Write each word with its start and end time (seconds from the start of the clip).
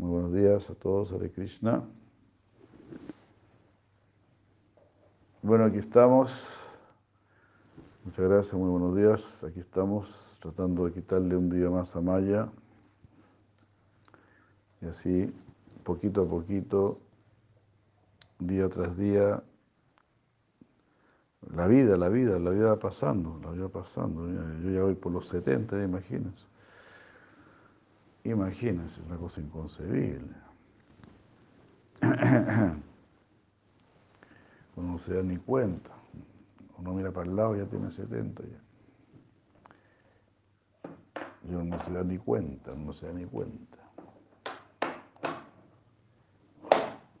Muy 0.00 0.12
buenos 0.12 0.32
días 0.32 0.70
a 0.70 0.74
todos, 0.74 1.12
Hare 1.12 1.30
Krishna. 1.30 1.84
Bueno, 5.42 5.66
aquí 5.66 5.76
estamos. 5.76 6.32
Muchas 8.06 8.26
gracias, 8.26 8.54
muy 8.54 8.70
buenos 8.70 8.96
días. 8.96 9.44
Aquí 9.44 9.60
estamos 9.60 10.38
tratando 10.40 10.86
de 10.86 10.92
quitarle 10.92 11.36
un 11.36 11.50
día 11.50 11.68
más 11.68 11.94
a 11.96 12.00
Maya. 12.00 12.48
Y 14.80 14.86
así, 14.86 15.34
poquito 15.84 16.22
a 16.22 16.26
poquito, 16.26 16.98
día 18.38 18.70
tras 18.70 18.96
día, 18.96 19.42
la 21.54 21.66
vida, 21.66 21.98
la 21.98 22.08
vida, 22.08 22.38
la 22.38 22.50
vida 22.52 22.68
va 22.68 22.78
pasando, 22.78 23.38
la 23.42 23.50
vida 23.50 23.64
va 23.64 23.82
pasando. 23.82 24.26
Yo 24.62 24.70
ya 24.70 24.82
voy 24.82 24.94
por 24.94 25.12
los 25.12 25.28
70, 25.28 25.84
imagínense. 25.84 26.49
Imagínense, 28.24 29.00
es 29.00 29.06
una 29.06 29.16
cosa 29.16 29.40
inconcebible. 29.40 30.34
Uno 34.76 34.92
no 34.92 34.98
se 34.98 35.14
da 35.14 35.22
ni 35.22 35.36
cuenta. 35.38 35.90
Uno 36.78 36.94
mira 36.94 37.10
para 37.10 37.28
el 37.28 37.36
lado 37.36 37.56
y 37.56 37.58
ya 37.58 37.66
tiene 37.66 37.90
70 37.90 38.42
ya. 38.42 38.60
Yo 41.50 41.64
no 41.64 41.78
se 41.80 41.92
da 41.92 42.04
ni 42.04 42.18
cuenta, 42.18 42.74
no 42.74 42.92
se 42.92 43.06
da 43.06 43.12
ni 43.12 43.24
cuenta. 43.24 43.78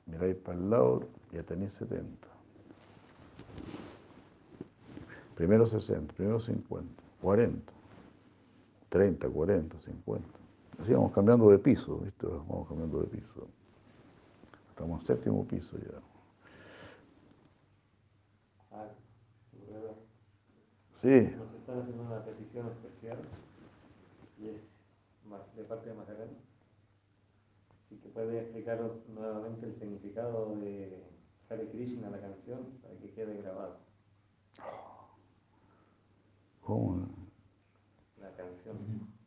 Miráis 0.06 0.36
para 0.36 0.58
el 0.58 0.70
lado, 0.70 1.08
ya 1.32 1.42
tenéis 1.42 1.72
70. 1.74 2.28
Primero 5.34 5.66
60, 5.66 6.12
primero 6.14 6.38
50, 6.38 7.02
40, 7.22 7.72
30, 8.90 9.28
40, 9.28 9.78
50. 9.78 10.39
Así 10.80 10.94
vamos 10.94 11.12
cambiando 11.12 11.50
de 11.50 11.58
piso, 11.58 11.98
¿viste? 11.98 12.26
Vamos 12.26 12.66
cambiando 12.66 13.00
de 13.00 13.06
piso. 13.08 13.48
Estamos 14.70 15.00
en 15.00 15.06
séptimo 15.06 15.46
piso 15.46 15.76
ya. 15.78 16.00
Sí. 20.96 21.34
Nos 21.36 21.54
están 21.54 21.80
haciendo 21.80 22.02
una 22.02 22.24
petición 22.24 22.68
especial 22.68 23.18
y 24.38 24.48
es 24.48 24.60
de 25.56 25.64
parte 25.64 25.88
de 25.88 25.94
Macarena. 25.94 26.32
Así 27.86 27.96
que 27.96 28.08
puede 28.08 28.40
explicar 28.40 28.80
nuevamente 29.08 29.66
el 29.66 29.74
significado 29.76 30.54
de 30.56 31.02
Hare 31.48 31.70
Krishna, 31.70 32.10
la 32.10 32.20
canción, 32.20 32.78
para 32.82 32.94
que 32.96 33.12
quede 33.12 33.40
grabado. 33.40 33.78
¿Cómo? 36.62 37.06
La 38.20 38.30
canción. 38.36 39.19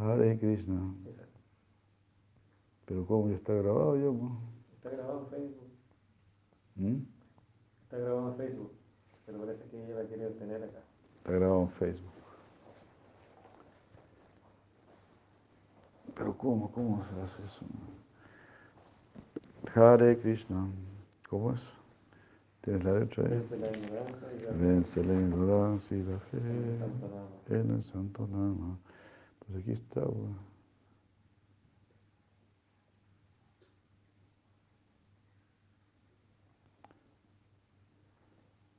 Hare 0.00 0.38
Krishna. 0.38 0.94
Exacto. 1.06 1.40
Pero 2.86 3.06
¿cómo 3.06 3.28
ya 3.28 3.36
está 3.36 3.52
grabado 3.54 3.96
ya? 3.96 4.18
pues? 4.18 4.32
Está 4.76 4.90
grabado 4.90 5.20
en 5.20 5.26
Facebook. 5.28 5.68
¿Mm? 6.76 6.96
Está 7.82 7.98
grabado 7.98 8.28
en 8.30 8.36
Facebook. 8.36 8.72
Pero 9.26 9.38
parece 9.40 9.64
que 9.70 9.84
ella 9.84 10.02
la 10.02 10.08
quiere 10.08 10.26
obtener 10.26 10.62
acá. 10.64 10.80
Está 11.18 11.32
grabado 11.32 11.62
en 11.62 11.70
Facebook. 11.70 12.10
Pero 16.14 16.36
¿cómo? 16.36 16.70
¿Cómo 16.72 17.04
se 17.04 17.20
hace 17.20 17.42
eso? 17.44 17.64
Hare 19.74 20.18
Krishna. 20.18 20.68
¿Cómo 21.28 21.52
es? 21.52 21.74
¿Tienes 22.62 22.84
la 22.84 22.98
letra 22.98 23.24
ahí? 23.24 23.30
Vence 23.30 23.56
la 23.56 23.70
ignorancia 23.70 24.32
y 24.32 24.40
la 24.42 24.50
Vence 24.52 25.04
la 25.04 25.14
ignorancia 25.14 25.96
y 25.96 26.02
la 26.02 26.18
fe 26.18 26.36
en 26.38 26.50
el 26.72 26.78
santo 26.78 27.08
Nama. 27.08 27.60
en 27.62 27.70
el 27.70 27.82
santo 27.84 28.26
nama. 28.28 28.78
Pues 29.50 29.62
aquí 29.64 29.72
está, 29.72 30.02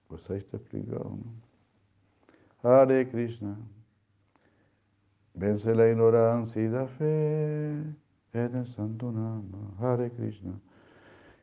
pues. 0.07 0.29
Ahí 0.29 0.37
está 0.37 0.57
explicado, 0.57 1.17
¿no? 1.17 2.69
Hare 2.69 3.09
Krishna. 3.09 3.57
Vence 5.33 5.73
la 5.73 5.89
ignorancia 5.89 6.61
y 6.61 6.69
la 6.69 6.85
fe 6.87 7.71
en 8.33 8.55
el 8.55 8.67
santo 8.67 9.11
nama. 9.11 9.73
Hare 9.79 10.11
Krishna. 10.11 10.53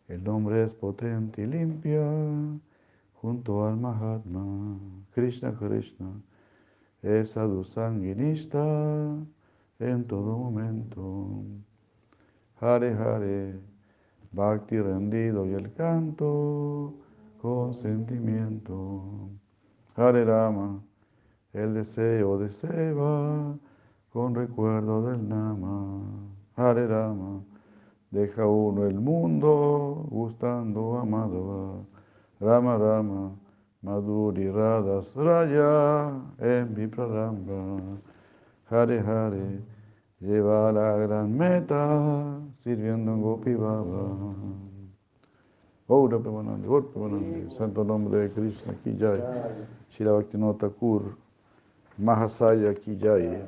El 0.06 0.22
nombre 0.24 0.62
es 0.64 0.72
potente 0.72 1.42
y 1.42 1.46
limpia 1.46 2.02
junto 3.14 3.66
al 3.66 3.76
Mahatma. 3.76 4.78
Krishna 5.12 5.52
Krishna 5.54 6.12
es 7.02 7.36
sanguinista 7.64 8.58
en 9.78 10.04
todo 10.06 10.36
momento. 10.36 11.42
Hare 12.60 12.92
Hare, 12.92 13.60
Bhakti 14.32 14.80
rendido 14.80 15.46
y 15.46 15.54
el 15.54 15.72
canto 15.74 16.94
con 17.40 17.72
sentimiento. 17.72 19.30
Hare 19.94 20.24
Rama, 20.24 20.82
el 21.52 21.74
deseo 21.74 22.38
de 22.38 22.50
Seva 22.50 23.56
con 24.12 24.34
recuerdo 24.34 25.10
del 25.10 25.28
Nama. 25.28 26.02
Hare 26.56 26.86
Rama, 26.88 27.42
deja 28.10 28.46
uno 28.46 28.86
el 28.86 28.98
mundo 28.98 30.06
gustando 30.10 30.98
a. 30.98 31.04
Rama 32.40 32.76
Rama, 32.76 33.32
Madhuri 33.82 34.50
Radhas 34.50 35.14
Raya 35.14 36.10
en 36.40 36.74
mi 36.74 36.86
Praramba. 36.88 37.80
Hare 38.70 38.98
Hare, 39.00 39.62
lleva 40.20 40.72
la 40.72 40.96
gran 40.96 41.36
meta 41.36 42.40
sirviendo 42.54 43.12
en 43.12 43.22
Gopi 43.22 43.54
Baba. 43.54 44.34
Ora 45.86 46.18
Premanande, 46.18 47.50
Santo 47.50 47.84
nombre 47.84 48.20
de 48.20 48.32
Krishna, 48.32 48.74
Ki 48.82 48.96
Jai. 48.98 49.22
Shila 49.90 50.12
Bhaktivinoda 50.12 50.58
Thakur, 50.58 51.16
Mahasaya 51.98 52.74
Ki 52.74 52.98
Jai. 53.00 53.42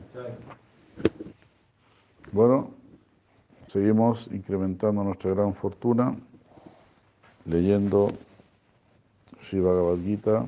Bueno, 2.32 2.70
seguimos 3.66 4.28
incrementando 4.32 5.02
nuestra 5.02 5.32
gran 5.32 5.52
fortuna 5.52 6.16
leyendo 7.44 8.08
Sri 9.42 9.60
Bhagavad 9.60 9.98
Gita 10.04 10.46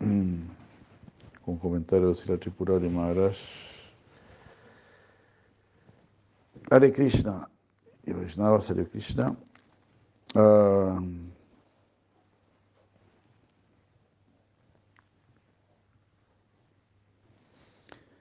mm, 0.00 0.34
con 1.44 1.58
comentarios 1.58 2.18
de 2.18 2.24
Sila 2.24 2.38
Tripurari 2.38 2.88
Maharaj. 2.88 3.36
Hare 6.70 6.92
Krishna 6.92 7.48
y 8.04 8.12
Vaishnava 8.12 8.58
Hare 8.58 8.86
Krishna. 8.86 9.36
Ah, 10.34 11.00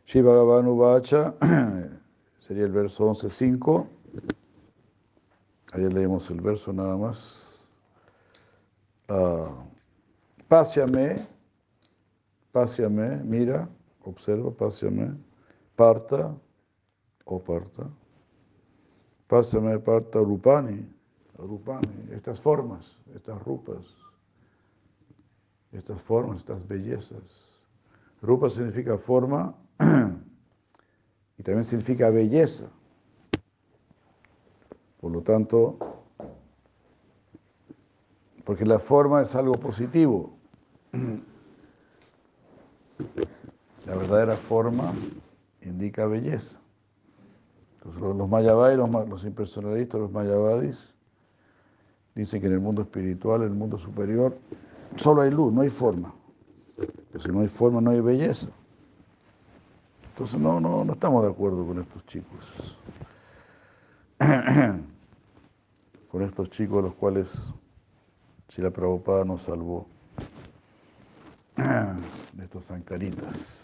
Shri 0.09 0.23
sería 2.39 2.65
el 2.65 2.71
verso 2.71 3.05
11.5. 3.05 3.87
Ayer 5.73 5.93
leímos 5.93 6.31
el 6.31 6.41
verso 6.41 6.73
nada 6.73 6.97
más. 6.97 7.48
Ah, 9.09 9.65
Pásiame, 10.49 11.27
pásiame, 12.51 13.17
mira, 13.23 13.69
observa, 14.03 14.49
pásiame, 14.51 15.15
parta 15.75 16.35
o 17.23 17.39
parta. 17.39 17.87
Pásame, 19.27 19.77
parta, 19.77 20.17
rupani, 20.19 20.89
rupani, 21.37 22.09
estas 22.11 22.39
formas, 22.39 22.97
estas 23.13 23.39
rupas, 23.43 23.95
estas 25.71 26.01
formas, 26.01 26.39
estas 26.39 26.67
bellezas. 26.67 27.59
Rupa 28.23 28.49
significa 28.49 28.97
forma 28.97 29.53
y 31.37 31.43
también 31.43 31.63
significa 31.63 32.09
belleza. 32.09 32.67
Por 34.99 35.11
lo 35.11 35.21
tanto, 35.21 35.77
porque 38.49 38.65
la 38.65 38.79
forma 38.79 39.21
es 39.21 39.35
algo 39.35 39.51
positivo. 39.51 40.31
La 43.85 43.95
verdadera 43.95 44.35
forma 44.35 44.91
indica 45.61 46.07
belleza. 46.07 46.57
Entonces 47.75 48.01
los, 48.01 48.15
los 48.15 48.27
mayavadis, 48.27 48.79
los, 49.07 49.23
impersonalistas, 49.23 50.01
los 50.01 50.11
mayavadis, 50.11 50.95
dicen 52.15 52.41
que 52.41 52.47
en 52.47 52.53
el 52.53 52.59
mundo 52.59 52.81
espiritual, 52.81 53.43
en 53.43 53.49
el 53.49 53.53
mundo 53.53 53.77
superior, 53.77 54.35
solo 54.95 55.21
hay 55.21 55.29
luz, 55.29 55.53
no 55.53 55.61
hay 55.61 55.69
forma. 55.69 56.11
Pero 56.75 57.19
si 57.19 57.31
no 57.31 57.41
hay 57.41 57.49
forma, 57.49 57.81
no 57.81 57.91
hay 57.91 58.01
belleza. 58.01 58.47
Entonces 60.13 60.39
no, 60.39 60.59
no, 60.59 60.83
no 60.83 60.93
estamos 60.93 61.21
de 61.21 61.29
acuerdo 61.29 61.67
con 61.67 61.81
estos 61.81 62.03
chicos. 62.07 62.75
con 66.09 66.23
estos 66.23 66.49
chicos 66.49 66.83
los 66.83 66.95
cuales 66.95 67.53
Srila 68.49 68.71
Prabhupada 68.71 69.23
nos 69.25 69.43
salvó 69.43 69.87
de 72.33 72.43
estos 72.43 72.65
zancaritas. 72.65 73.57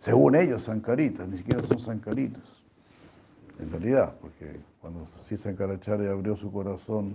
Según 0.00 0.34
ellos, 0.36 0.64
zancaritas, 0.64 1.28
ni 1.28 1.38
siquiera 1.38 1.62
son 1.62 1.78
zancaritas. 1.80 2.64
en 3.58 3.70
realidad, 3.70 4.14
porque 4.20 4.60
cuando 4.80 5.06
Sri 5.06 5.36
Sankaracharya 5.36 6.10
abrió 6.10 6.36
su 6.36 6.50
corazón, 6.52 7.14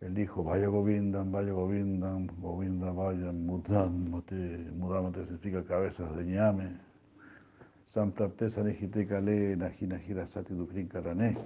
él 0.00 0.14
dijo, 0.14 0.42
vaya 0.42 0.68
Govindam, 0.68 1.30
vaya 1.30 1.52
Govindam, 1.52 2.26
Govinda 2.40 2.90
vaya 2.90 3.32
Mudamate, 3.32 4.34
Mudamate 4.76 5.24
significa 5.24 5.62
cabezas 5.64 6.14
de 6.16 6.24
ñame, 6.24 6.76
Samprapte 7.86 8.48
Sanijite 8.48 9.06
Kale, 9.06 9.56
Najina 9.56 10.26
Sati 10.26 10.54
Dukrin 10.54 10.88
Karane. 10.88 11.36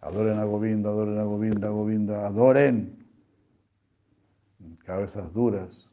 Adoren 0.00 0.38
a 0.38 0.44
Govinda, 0.44 0.90
adoren 0.90 1.18
a 1.18 1.24
Govinda, 1.24 1.68
Govinda, 1.70 2.26
adoren. 2.26 2.96
Cabezas 4.84 5.32
duras, 5.34 5.90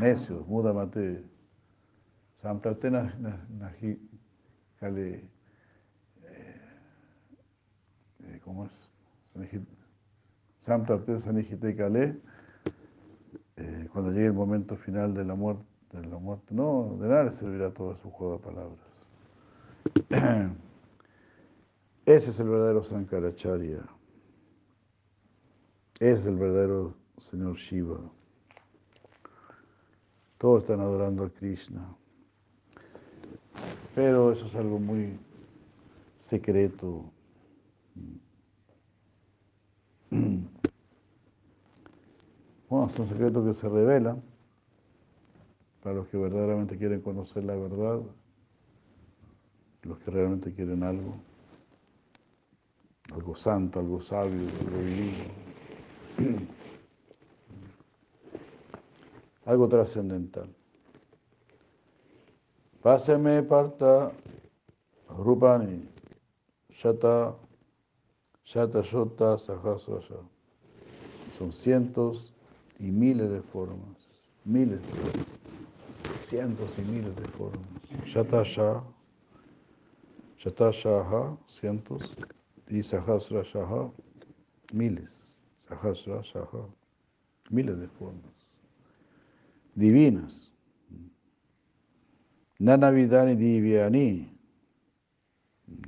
necios, 0.00 0.46
Mudamate, 0.46 1.24
Samprapte 2.42 2.90
Najina 2.90 3.42
Kale, 4.78 5.14
eh, 5.14 6.60
eh, 8.24 8.40
¿cómo 8.44 8.66
es? 8.66 8.90
Samprapte 10.58 11.18
Sanijite 11.18 11.74
Kale, 11.74 12.20
eh, 13.56 13.88
cuando 13.92 14.10
llegue 14.12 14.26
el 14.26 14.34
momento 14.34 14.76
final 14.76 15.14
de 15.14 15.24
la 15.24 15.34
muerte, 15.34 15.64
de 15.92 16.06
la 16.06 16.18
muerte, 16.18 16.54
no, 16.54 16.98
de 17.00 17.08
nada 17.08 17.30
servirá 17.30 17.70
todo 17.70 17.96
su 17.96 18.10
juego 18.10 18.36
de 18.36 18.44
palabras. 18.44 18.78
Ese 22.08 22.30
es 22.30 22.40
el 22.40 22.48
verdadero 22.48 22.82
Sankaracharya. 22.82 23.86
Es 26.00 26.24
el 26.24 26.36
verdadero 26.36 26.94
Señor 27.18 27.56
Shiva. 27.56 28.00
Todos 30.38 30.62
están 30.62 30.80
adorando 30.80 31.24
a 31.24 31.28
Krishna. 31.28 31.94
Pero 33.94 34.32
eso 34.32 34.46
es 34.46 34.54
algo 34.54 34.78
muy 34.78 35.18
secreto. 36.18 37.04
Bueno, 42.70 42.86
es 42.86 42.98
un 42.98 43.08
secreto 43.08 43.44
que 43.44 43.54
se 43.54 43.66
revela 43.66 44.16
para 45.82 45.94
los 45.94 46.06
que 46.08 46.18
verdaderamente 46.18 46.76
quieren 46.76 47.00
conocer 47.00 47.44
la 47.44 47.54
verdad, 47.54 48.00
los 49.84 49.98
que 50.00 50.10
realmente 50.10 50.52
quieren 50.52 50.82
algo, 50.82 51.14
algo 53.12 53.34
santo, 53.34 53.78
algo 53.80 54.00
sabio, 54.00 54.46
algo 54.60 54.78
divino, 54.78 55.24
algo 59.46 59.68
trascendental. 59.68 60.48
Páseme 62.82 63.42
parta 63.42 64.12
rupani 65.08 65.88
shata 66.70 67.34
shata 68.44 68.82
shota 68.82 69.38
sahasrasha. 69.38 70.20
Son 71.36 71.52
cientos 71.52 72.32
y 72.78 72.90
miles 72.90 73.30
de 73.30 73.42
formas, 73.42 74.26
miles 74.44 74.80
cientos 76.28 76.70
y 76.78 76.82
miles 76.82 77.16
de 77.16 77.26
formas. 77.28 77.68
Shata 78.04 78.44
sha, 78.44 78.82
shata 80.38 80.70
shaha, 80.72 81.36
cientos, 81.46 82.14
y 82.68 82.82
sahasra 82.82 83.42
shaha, 83.42 83.90
miles, 84.72 85.36
sahasra 85.58 86.22
shaha, 86.22 86.68
miles 87.50 87.78
de 87.78 87.88
formas, 87.88 88.46
divinas. 89.74 90.52
Nanavidani 92.60 93.36
divyani, 93.36 94.36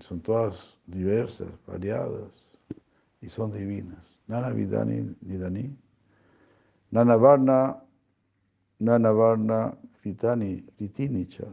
son 0.01 0.21
todas 0.21 0.79
diversas, 0.87 1.49
variadas, 1.67 2.57
y 3.21 3.29
son 3.29 3.53
divinas. 3.53 4.21
Nanavidani 4.29 5.17
nidani, 5.23 5.77
Nanavarna, 6.93 7.83
Nanavarna 8.81 9.77
Kritani, 10.01 10.63
Kritinicha, 10.77 11.45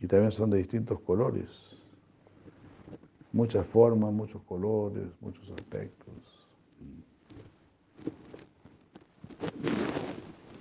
y 0.00 0.06
también 0.06 0.32
son 0.32 0.50
de 0.50 0.58
distintos 0.58 1.00
colores, 1.00 1.73
muchas 3.34 3.66
formas, 3.66 4.12
muchos 4.12 4.40
colores, 4.42 5.08
muchos 5.20 5.50
aspectos. 5.50 6.14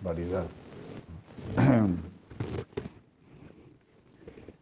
Variedad. 0.04 0.46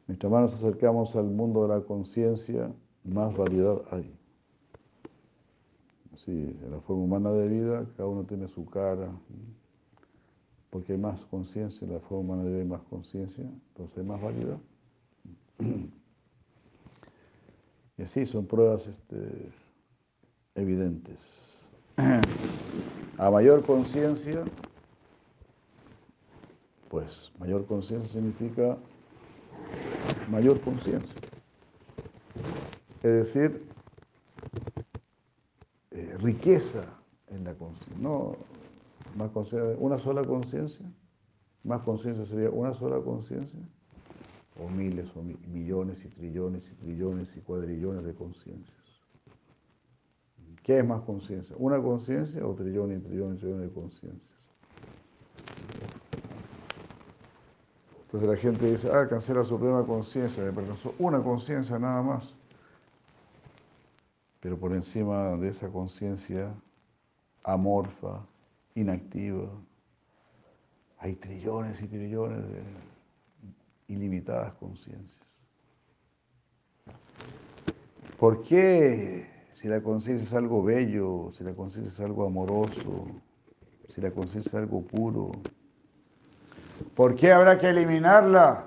Mientras 0.08 0.32
más 0.32 0.42
nos 0.42 0.54
acercamos 0.56 1.16
al 1.16 1.24
mundo 1.24 1.66
de 1.66 1.70
la 1.70 1.82
conciencia, 1.82 2.70
más 3.06 3.36
variedad 3.36 3.82
hay. 3.92 4.14
Sí, 6.26 6.56
en 6.64 6.70
la 6.70 6.82
forma 6.82 7.04
humana 7.04 7.32
de 7.32 7.48
vida, 7.48 7.86
cada 7.96 8.10
uno 8.10 8.26
tiene 8.26 8.50
su 8.50 8.66
cara, 8.66 9.10
porque 10.70 10.92
hay 10.94 11.00
más 11.00 11.24
conciencia, 11.26 11.88
en 11.88 11.94
la 11.94 12.00
forma 12.02 12.34
humana 12.34 12.44
de 12.44 12.50
vida 12.50 12.62
hay 12.62 12.68
más 12.68 12.82
conciencia, 12.90 13.46
entonces 13.46 13.98
hay 13.98 14.04
más 14.04 14.22
variedad. 14.22 14.60
Y 17.98 18.04
así 18.04 18.26
son 18.26 18.46
pruebas 18.46 18.88
este, 18.88 19.52
evidentes. 20.56 21.20
A 23.18 23.30
mayor 23.30 23.64
conciencia, 23.64 24.44
pues 26.90 27.32
mayor 27.40 27.66
conciencia 27.66 28.12
significa 28.12 28.78
mayor 30.30 30.60
conciencia. 30.62 31.16
Es 33.04 33.12
decir, 33.26 33.66
eh, 35.92 36.16
riqueza 36.20 36.84
en 37.28 37.44
la 37.44 37.54
conciencia. 37.54 37.98
No, 38.00 38.36
más 39.16 39.30
conciencia, 39.32 39.76
una 39.78 39.98
sola 39.98 40.24
conciencia, 40.24 40.86
más 41.64 41.82
conciencia 41.82 42.26
sería 42.26 42.50
una 42.50 42.74
sola 42.74 43.00
conciencia, 43.02 43.60
o 44.60 44.68
miles, 44.70 45.08
o 45.16 45.24
millones 45.24 46.04
y 46.04 46.10
trillones 46.10 46.64
y 46.72 46.76
trillones 46.76 47.28
y 47.36 47.40
cuadrillones 47.42 48.04
de 48.04 48.14
conciencias. 48.14 48.78
¿Qué 50.64 50.80
es 50.80 50.86
más 50.86 51.02
conciencia? 51.02 51.56
¿Una 51.58 51.82
conciencia 51.82 52.46
o 52.46 52.54
trillones 52.54 53.00
y 53.00 53.08
trillones 53.08 53.38
y 53.38 53.42
trillones 53.42 53.70
de 53.70 53.74
conciencias? 53.74 54.32
Entonces 58.04 58.30
la 58.30 58.36
gente 58.36 58.70
dice, 58.70 58.90
ah, 58.92 59.00
alcancé 59.00 59.34
la 59.34 59.46
suprema 59.46 59.86
conciencia, 59.86 60.44
me 60.44 60.52
pertenece 60.52 60.92
una 61.00 61.24
conciencia 61.24 61.80
nada 61.80 62.02
más. 62.02 62.36
Pero 64.42 64.58
por 64.58 64.74
encima 64.74 65.38
de 65.38 65.48
esa 65.48 65.70
conciencia 65.70 66.54
amorfa, 67.44 68.26
inactiva, 68.76 69.48
hay 70.98 71.16
trillones 71.16 71.82
y 71.82 71.88
trillones 71.88 72.42
de 72.50 72.64
ilimitadas 73.92 74.54
conciencias. 74.54 75.20
¿Por 78.18 78.44
qué 78.44 79.28
si 79.54 79.68
la 79.68 79.82
conciencia 79.82 80.26
es 80.26 80.34
algo 80.34 80.64
bello, 80.64 81.32
si 81.34 81.44
la 81.44 81.54
conciencia 81.54 81.92
es 81.92 82.00
algo 82.00 82.26
amoroso, 82.26 83.08
si 83.90 84.02
la 84.02 84.12
conciencia 84.12 84.50
es 84.50 84.56
algo 84.56 84.82
puro, 84.82 85.32
¿por 86.96 87.16
qué 87.16 87.32
habrá 87.32 87.58
que 87.58 87.70
eliminarla? 87.70 88.66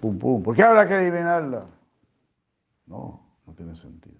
Pum, 0.00 0.18
pum, 0.18 0.42
¿por 0.42 0.56
qué 0.56 0.62
habrá 0.62 0.88
que 0.88 0.94
eliminarla? 0.94 1.66
No, 2.86 3.20
no 3.46 3.52
tiene 3.54 3.76
sentido. 3.76 4.16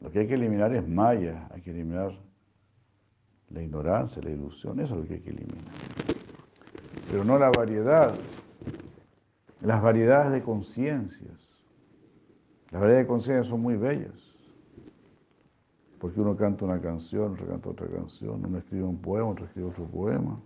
Lo 0.00 0.10
que 0.10 0.20
hay 0.20 0.28
que 0.28 0.34
eliminar 0.34 0.74
es 0.74 0.86
maya, 0.88 1.48
hay 1.52 1.60
que 1.60 1.70
eliminar 1.70 2.12
la 3.50 3.62
ignorancia, 3.62 4.22
la 4.22 4.30
ilusión, 4.30 4.78
eso 4.80 4.94
es 4.94 5.00
lo 5.00 5.06
que 5.06 5.14
hay 5.14 5.20
que 5.20 5.30
eliminar. 5.30 6.17
Pero 7.10 7.24
no 7.24 7.38
la 7.38 7.50
variedad, 7.50 8.14
las 9.60 9.82
variedades 9.82 10.32
de 10.32 10.42
conciencias. 10.42 11.38
Las 12.70 12.80
variedades 12.82 13.06
de 13.06 13.08
conciencias 13.08 13.46
son 13.46 13.62
muy 13.62 13.76
bellas, 13.76 14.12
porque 15.98 16.20
uno 16.20 16.36
canta 16.36 16.66
una 16.66 16.80
canción, 16.80 17.32
otro 17.32 17.46
canta 17.46 17.70
otra 17.70 17.86
canción, 17.86 18.44
uno 18.44 18.58
escribe 18.58 18.84
un 18.84 18.98
poema, 18.98 19.28
otro 19.28 19.46
escribe 19.46 19.68
otro 19.68 19.84
poema, 19.86 20.38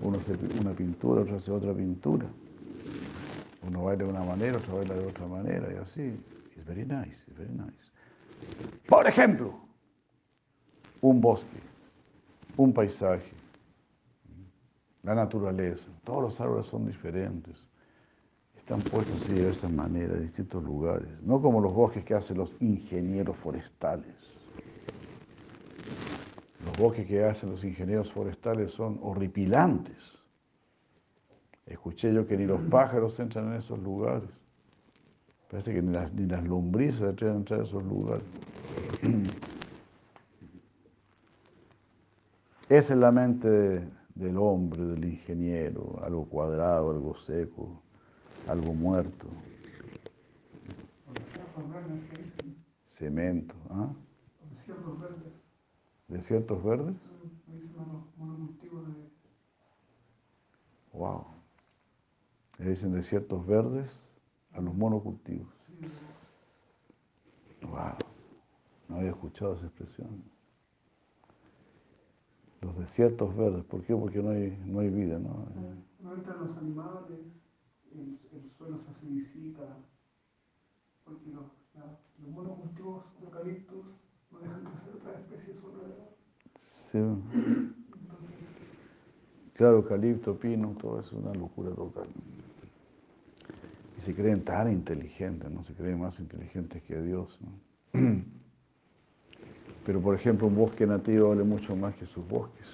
uno 0.00 0.18
hace 0.18 0.36
una 0.60 0.72
pintura, 0.72 1.22
otro 1.22 1.36
hace 1.36 1.52
otra 1.52 1.72
pintura. 1.72 2.26
Uno 3.66 3.84
baila 3.84 4.04
de 4.04 4.10
una 4.10 4.24
manera, 4.24 4.58
otro 4.58 4.76
baila 4.76 4.94
de 4.94 5.06
otra 5.06 5.26
manera, 5.26 5.72
y 5.72 5.76
así. 5.76 6.20
Es 6.56 6.64
very 6.66 6.84
nice, 6.84 7.16
it's 7.26 7.36
very 7.36 7.52
nice. 7.52 7.92
Por 8.86 9.06
ejemplo, 9.06 9.54
un 11.00 11.20
bosque, 11.20 11.60
un 12.56 12.72
paisaje, 12.72 13.32
la 15.04 15.14
naturaleza, 15.14 15.86
todos 16.02 16.22
los 16.22 16.40
árboles 16.40 16.66
son 16.66 16.86
diferentes, 16.86 17.68
están 18.56 18.80
puestos 18.80 19.28
de 19.28 19.34
diversas 19.34 19.70
maneras, 19.70 20.16
en 20.16 20.22
distintos 20.22 20.64
lugares, 20.64 21.08
no 21.22 21.42
como 21.42 21.60
los 21.60 21.74
bosques 21.74 22.02
que 22.04 22.14
hacen 22.14 22.38
los 22.38 22.56
ingenieros 22.60 23.36
forestales. 23.36 24.14
Los 26.64 26.78
bosques 26.78 27.06
que 27.06 27.22
hacen 27.22 27.50
los 27.50 27.62
ingenieros 27.62 28.10
forestales 28.10 28.72
son 28.72 28.98
horripilantes. 29.02 29.98
Escuché 31.66 32.14
yo 32.14 32.26
que 32.26 32.38
ni 32.38 32.46
los 32.46 32.62
pájaros 32.62 33.20
entran 33.20 33.52
en 33.52 33.58
esos 33.58 33.78
lugares. 33.78 34.30
Parece 35.50 35.74
que 35.74 35.82
ni 35.82 35.92
las, 35.92 36.10
ni 36.14 36.26
las 36.26 36.42
lombrices 36.44 37.02
atreven 37.02 37.36
a 37.36 37.38
entrar 37.40 37.60
esos 37.60 37.84
lugares. 37.84 38.24
Esa 42.70 42.94
es 42.94 42.98
la 42.98 43.12
mente 43.12 43.86
del 44.14 44.36
hombre, 44.36 44.84
del 44.84 45.04
ingeniero, 45.04 46.00
algo 46.02 46.24
cuadrado, 46.26 46.90
algo 46.90 47.16
seco, 47.16 47.82
algo 48.46 48.72
muerto. 48.72 49.28
Cemento, 52.86 53.54
¿ah? 53.70 53.92
Desiertos 54.50 55.00
verdes. 55.00 55.32
¿Desiertos 56.08 56.64
verdes? 56.64 56.96
Me 57.48 57.60
dicen 57.60 57.80
a 57.80 57.92
los 57.92 58.16
monocultivos 58.16 58.86
de. 58.86 58.94
Wow. 60.92 61.24
Le 62.58 62.70
dicen 62.70 62.92
desiertos 62.92 63.44
verdes 63.46 63.92
a 64.52 64.60
los 64.60 64.74
monocultivos. 64.74 65.52
Wow. 67.62 67.96
No 68.88 68.96
había 68.96 69.10
escuchado 69.10 69.54
esa 69.54 69.66
expresión. 69.66 70.33
Los 72.64 72.78
desiertos 72.78 73.36
verdes, 73.36 73.64
¿por 73.64 73.82
qué? 73.82 73.94
Porque 73.94 74.22
no 74.22 74.30
hay, 74.30 74.58
no 74.66 74.80
hay 74.80 74.88
vida, 74.90 75.18
¿no? 75.18 75.46
no 76.02 76.14
entran 76.14 76.38
los 76.40 76.56
animales, 76.56 77.20
el, 77.92 78.18
el 78.32 78.50
suelo 78.56 78.78
se 78.78 78.90
acidifica, 78.90 79.62
porque 81.04 81.30
los, 81.30 81.46
la- 81.74 81.98
los 82.22 82.30
monocultivos 82.32 83.04
de 83.20 83.26
eucaliptos 83.26 83.84
no 84.32 84.38
dejan 84.40 84.64
crecer 84.64 84.94
otras 84.96 85.20
especies 85.20 85.56
alrededor. 85.62 86.16
Sí. 86.60 86.98
Claro, 89.54 89.76
eucalipto, 89.78 90.36
pino, 90.38 90.74
todo 90.80 91.00
eso 91.00 91.16
es 91.18 91.24
una 91.24 91.34
locura 91.34 91.70
total. 91.74 92.08
Y 93.98 94.00
se 94.02 94.14
creen 94.14 94.44
tan 94.44 94.70
inteligentes, 94.70 95.50
¿no? 95.50 95.64
Se 95.64 95.74
creen 95.74 96.00
más 96.00 96.18
inteligentes 96.20 96.82
que 96.82 97.00
Dios, 97.00 97.38
¿no? 97.40 97.52
Pero, 99.84 100.00
por 100.00 100.14
ejemplo, 100.14 100.46
un 100.46 100.56
bosque 100.56 100.86
nativo 100.86 101.28
vale 101.30 101.44
mucho 101.44 101.76
más 101.76 101.94
que 101.96 102.06
sus 102.06 102.26
bosques. 102.26 102.66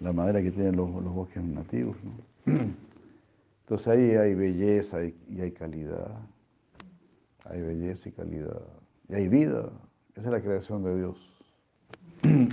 La 0.00 0.12
madera 0.12 0.42
que 0.42 0.50
tienen 0.50 0.76
los, 0.76 0.90
los 0.90 1.12
bosques 1.14 1.42
nativos, 1.42 1.96
¿no? 2.02 2.52
Entonces 3.62 3.88
ahí 3.88 4.10
hay 4.12 4.34
belleza 4.34 5.04
y 5.04 5.40
hay 5.40 5.52
calidad. 5.52 6.10
Hay 7.44 7.60
belleza 7.60 8.08
y 8.08 8.12
calidad. 8.12 8.60
Y 9.08 9.14
hay 9.14 9.28
vida. 9.28 9.70
Esa 10.14 10.26
es 10.26 10.32
la 10.32 10.40
creación 10.40 10.82
de 10.84 10.96
Dios. 10.96 11.16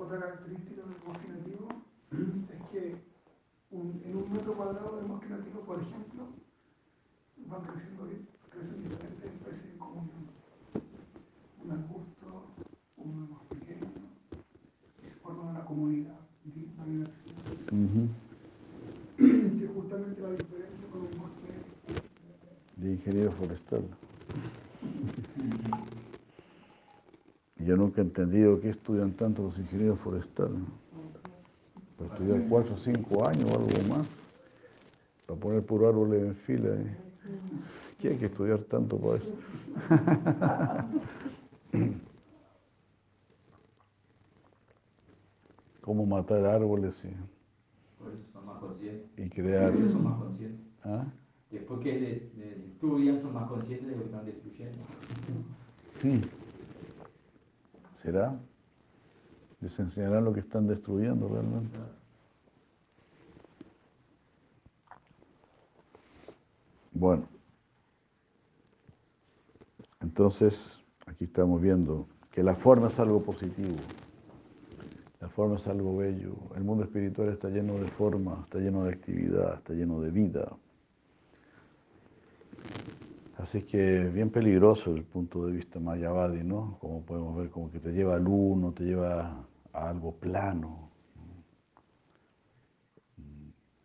otra 0.00 0.18
característica 0.20 0.82
del 0.82 0.94
bosque 1.06 1.28
nativo 1.28 1.68
es 2.12 2.70
que 2.72 2.96
un- 3.70 4.00
en 4.04 4.16
un 4.16 4.32
metro 4.32 4.54
cuadrado 4.54 5.00
de 5.00 5.06
bosque 5.08 5.28
nativo, 5.28 5.60
por 5.60 5.80
ejemplo, 5.80 6.24
van 7.46 7.62
creciendo, 7.62 8.06
di- 8.06 8.26
crecen 8.50 8.82
diferentes 8.82 9.24
especies 9.24 9.72
en 9.72 9.78
comunión. 9.78 10.22
Un 11.64 11.70
arbusto, 11.70 12.44
uno 12.96 13.26
más 13.28 13.42
pequeño, 13.48 13.88
y 15.00 15.06
se 15.08 15.14
forma 15.22 15.42
una 15.50 15.64
comunidad, 15.64 16.18
di- 16.44 16.68
una 16.76 16.86
diversidad. 16.86 17.72
Ujú. 17.72 18.08
que 19.16 19.64
es 19.64 19.70
justamente 19.72 20.20
la 20.20 20.30
diferencia 20.30 20.86
con 20.90 21.00
un 21.02 21.10
bosque 21.18 21.52
de 22.76 22.91
ingeniero 23.02 23.32
forestal. 23.32 23.82
Y 27.58 27.64
yo 27.64 27.76
nunca 27.76 28.00
he 28.00 28.04
entendido 28.04 28.60
qué 28.60 28.68
estudian 28.70 29.12
tanto 29.12 29.42
los 29.42 29.58
ingenieros 29.58 29.98
forestales. 30.00 30.60
Para 31.98 32.14
estudiar 32.14 32.48
cuatro 32.48 32.74
o 32.74 32.76
cinco 32.76 33.28
años 33.28 33.50
o 33.50 33.58
algo 33.58 33.68
más, 33.88 34.06
para 35.26 35.40
poner 35.40 35.64
puro 35.64 35.88
árboles 35.88 36.22
en 36.22 36.36
fila. 36.36 36.68
¿eh? 36.70 36.96
¿Qué 38.00 38.08
hay 38.08 38.16
que 38.16 38.26
estudiar 38.26 38.58
tanto 38.60 38.98
para 38.98 39.16
eso? 39.16 39.32
¿Cómo 45.80 46.06
matar 46.06 46.46
árboles 46.46 46.94
y, 49.16 49.28
crear? 49.30 49.72
Por 49.72 49.80
eso 49.80 49.92
son 49.92 50.04
más 50.04 50.18
conscientes. 50.18 50.66
¿Ah? 50.84 51.06
Después 51.52 51.80
que 51.80 51.92
le, 51.92 52.30
le 52.36 52.66
estudian, 52.66 53.20
son 53.20 53.34
más 53.34 53.46
conscientes 53.46 53.86
de 53.86 53.94
lo 53.94 54.00
que 54.00 54.08
están 54.08 54.24
destruyendo. 54.24 54.78
Hmm. 56.02 56.20
¿Será? 57.94 58.40
¿Les 59.60 59.78
enseñarán 59.78 60.24
lo 60.24 60.32
que 60.32 60.40
están 60.40 60.66
destruyendo 60.66 61.28
realmente? 61.28 61.78
Bueno, 66.92 67.28
entonces 70.00 70.80
aquí 71.06 71.24
estamos 71.24 71.60
viendo 71.60 72.08
que 72.30 72.42
la 72.42 72.54
forma 72.54 72.88
es 72.88 72.98
algo 72.98 73.22
positivo, 73.22 73.76
la 75.20 75.28
forma 75.28 75.56
es 75.56 75.66
algo 75.66 75.96
bello, 75.96 76.34
el 76.56 76.64
mundo 76.64 76.84
espiritual 76.84 77.28
está 77.28 77.48
lleno 77.48 77.74
de 77.74 77.88
forma, 77.88 78.40
está 78.44 78.58
lleno 78.58 78.84
de 78.84 78.92
actividad, 78.92 79.54
está 79.58 79.74
lleno 79.74 80.00
de 80.00 80.10
vida. 80.10 80.56
Así 83.38 83.62
que 83.62 84.04
bien 84.04 84.30
peligroso 84.30 84.94
el 84.94 85.02
punto 85.02 85.46
de 85.46 85.52
vista 85.52 85.80
mayavadi, 85.80 86.44
¿no? 86.44 86.78
Como 86.80 87.02
podemos 87.02 87.36
ver, 87.36 87.50
como 87.50 87.70
que 87.72 87.80
te 87.80 87.92
lleva 87.92 88.14
al 88.14 88.26
uno, 88.26 88.72
te 88.72 88.84
lleva 88.84 89.44
a 89.72 89.88
algo 89.88 90.14
plano. 90.14 90.90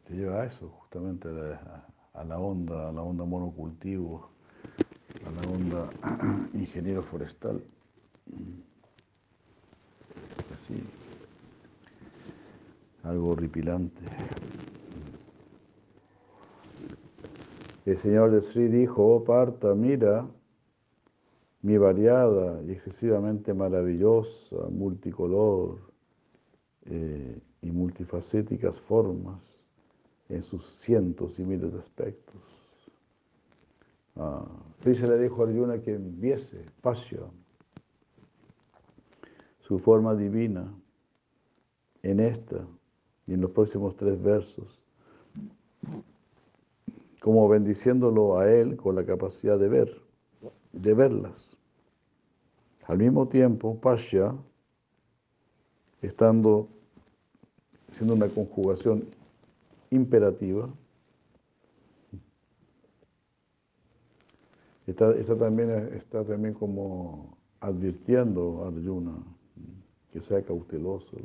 Te 0.06 0.14
lleva 0.14 0.42
a 0.42 0.46
eso, 0.46 0.70
justamente 0.70 1.28
a 1.28 1.32
la, 1.32 1.88
a 2.14 2.24
la 2.24 2.40
onda, 2.40 2.90
a 2.90 2.92
la 2.92 3.02
onda 3.02 3.26
monocultivo, 3.26 4.30
a 5.26 5.32
la 5.32 5.52
onda 5.52 5.90
ingeniero 6.54 7.04
forestal. 7.04 7.62
Así. 10.56 10.84
Algo 13.04 13.30
horripilante. 13.30 14.04
El 17.88 17.96
señor 17.96 18.32
de 18.32 18.42
Sri 18.42 18.68
dijo, 18.68 19.16
oh 19.16 19.24
Parta, 19.24 19.74
mira 19.74 20.30
mi 21.62 21.78
variada 21.78 22.62
y 22.64 22.72
excesivamente 22.74 23.54
maravillosa, 23.54 24.58
multicolor 24.70 25.80
eh, 26.84 27.40
y 27.62 27.72
multifacéticas 27.72 28.82
formas 28.82 29.64
en 30.28 30.44
sus 30.44 30.66
cientos 30.66 31.40
y 31.40 31.46
miles 31.46 31.72
de 31.72 31.80
aspectos. 31.80 32.42
Ah, 34.18 34.46
le 34.84 35.20
dijo 35.20 35.42
a 35.42 35.48
Arjuna 35.48 35.80
que 35.80 35.98
viese, 35.98 36.66
Pasya, 36.82 37.22
su 39.62 39.80
forma 39.80 40.14
divina 40.14 40.78
en 42.04 42.20
esta 42.20 42.68
y 43.26 43.34
en 43.34 43.40
los 43.40 43.52
próximos 43.52 43.96
tres 43.96 44.22
versos 44.22 44.87
como 47.22 47.48
bendiciéndolo 47.48 48.40
a 48.40 48.52
él 48.52 48.78
con 48.78 48.96
la 48.96 49.06
capacidad 49.06 49.58
de 49.58 49.70
ver, 49.70 50.02
de 50.72 50.94
verlas. 50.94 51.58
Al 52.86 53.00
mismo 53.00 53.28
tiempo, 53.28 53.80
Pasha, 53.80 54.36
estando 56.02 56.70
haciendo 57.90 58.14
una 58.14 58.30
conjugación 58.30 59.06
imperativa, 59.92 60.70
está, 64.86 65.14
también, 65.38 65.70
está 65.96 66.24
también 66.24 66.54
como 66.54 67.38
advirtiendo 67.60 68.64
a 68.64 68.68
Arjuna 68.68 69.18
que 70.12 70.22
sea 70.22 70.42
cauteloso, 70.42 71.18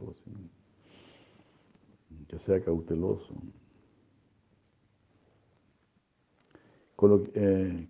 que 2.28 2.38
sea 2.38 2.62
cauteloso. 2.62 3.34
Eh, 7.34 7.88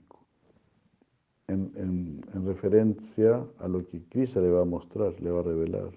en, 1.46 1.72
en- 1.76 2.20
en 2.34 2.46
referencia 2.46 3.46
a 3.58 3.68
lo 3.68 3.86
que 3.86 4.02
Krishna 4.08 4.42
le 4.42 4.50
va 4.50 4.62
a 4.62 4.64
mostrar, 4.64 5.20
le 5.20 5.30
va 5.30 5.40
a 5.40 5.44
revelar. 5.44 5.92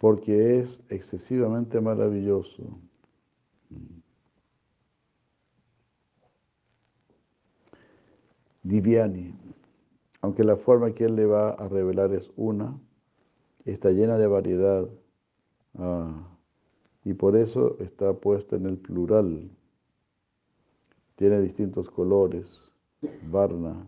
Porque 0.00 0.58
es 0.58 0.82
excesivamente 0.88 1.80
maravilloso. 1.80 2.80
Divyani, 8.62 9.34
aunque 10.22 10.44
la 10.44 10.56
forma 10.56 10.92
que 10.94 11.04
él 11.04 11.16
le 11.16 11.26
va 11.26 11.50
a 11.50 11.68
revelar 11.68 12.12
es 12.14 12.32
una, 12.36 12.78
está 13.64 13.90
llena 13.92 14.18
de 14.18 14.26
variedad 14.26 14.88
ah, 15.78 16.36
y 17.04 17.14
por 17.14 17.36
eso 17.36 17.78
está 17.80 18.14
puesta 18.14 18.56
en 18.56 18.66
el 18.66 18.78
plural 18.78 19.50
tiene 21.18 21.40
distintos 21.40 21.90
colores, 21.90 22.70
varna 23.28 23.84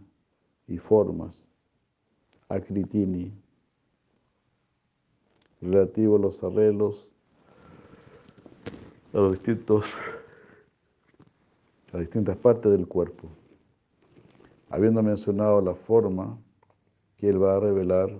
y 0.66 0.78
formas, 0.78 1.46
akritini, 2.48 3.32
relativo 5.60 6.16
a 6.16 6.18
los 6.18 6.42
arreglos 6.42 7.08
a 9.12 9.18
los 9.18 9.32
distintos, 9.32 9.86
a 11.92 11.98
distintas 11.98 12.36
partes 12.36 12.72
del 12.72 12.88
cuerpo. 12.88 13.28
Habiendo 14.68 15.00
mencionado 15.00 15.60
la 15.60 15.76
forma 15.76 16.36
que 17.16 17.28
él 17.28 17.40
va 17.40 17.56
a 17.56 17.60
revelar, 17.60 18.10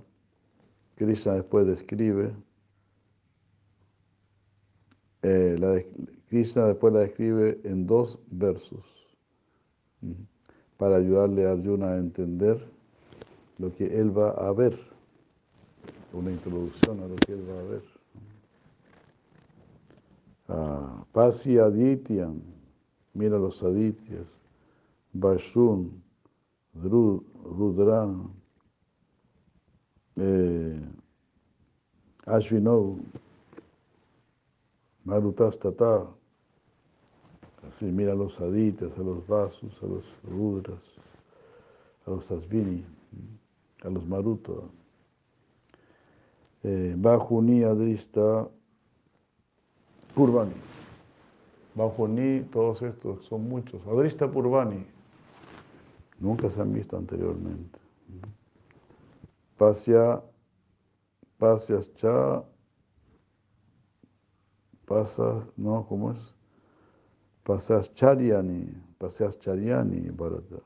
Krishna 0.95 1.35
después 1.35 1.67
describe, 1.67 2.33
eh, 5.23 5.91
Krishna 6.29 6.67
después 6.67 6.95
la 6.95 7.01
describe 7.01 7.61
en 7.65 7.89
dos 7.89 8.17
versos 8.31 9.00
para 10.77 10.97
ayudarle 10.97 11.47
a 11.47 11.53
Arjuna 11.53 11.89
a 11.89 11.99
entender 11.99 12.59
lo 13.59 13.75
que 13.75 14.01
él 14.01 14.17
va 14.17 14.31
a 14.31 14.53
ver, 14.53 14.79
una 16.13 16.31
introducción 16.31 17.01
a 17.01 17.07
lo 17.07 17.17
que 17.17 17.33
él 17.35 17.45
va 17.49 17.61
a 17.61 17.65
ver. 17.65 17.83
Ah, 20.49 21.05
Pasi 21.13 21.57
mira 23.15 23.39
los 23.39 23.63
Adityas, 23.63 24.27
Vashun, 25.13 26.03
Rudran, 26.75 28.31
eh, 30.17 30.81
Ashvinov, 32.27 32.99
Marutastata, 35.05 36.09
así 37.69 37.87
mira 37.87 38.13
a 38.13 38.15
los 38.15 38.41
Adityas, 38.41 38.97
a 38.99 39.03
los 39.03 39.27
Vasus, 39.27 39.83
a 39.83 39.87
los 39.87 40.05
Rudras, 40.25 40.83
a 42.07 42.11
los 42.11 42.31
Asvini, 42.31 42.85
a 43.83 43.91
los 43.91 44.07
Maruta. 44.07 44.53
Eh, 46.63 46.95
Bajuni 46.97 47.63
Adrista 47.65 48.49
Purvani. 50.15 50.55
Bajuni, 51.75 52.43
todos 52.53 52.83
estos, 52.83 53.25
son 53.25 53.49
muchos. 53.49 53.87
Adrista 53.87 54.31
Purvani. 54.31 54.85
Nunca 56.19 56.51
se 56.51 56.61
han 56.61 56.73
visto 56.73 56.97
anteriormente. 56.97 57.79
Pasya, 59.57 60.23
Pasyas 61.39 61.95
Cha, 61.95 62.45
Pasa, 64.91 65.47
no, 65.57 65.87
¿cómo 65.89 66.11
es? 66.11 66.19
Pasyas 67.51 67.93
Charyani, 67.97 68.65
Pasyas 68.97 69.37
Charyani, 69.41 70.13
Bharata. 70.17 70.63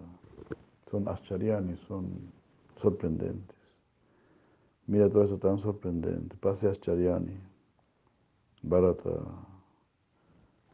Son 0.91 1.09
Ascharyani, 1.09 1.79
son 1.89 2.31
sorprendentes. 2.77 3.57
Mira 4.87 5.09
todo 5.09 5.25
eso 5.25 5.39
tan 5.39 5.59
sorprendente. 5.59 6.37
Pasyas 6.37 6.79
Charyani. 6.81 7.41
Bharata. 8.63 9.19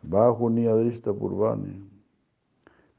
Bajuni 0.03 0.67
Adrista 0.67 1.13
Purvani. 1.13 1.81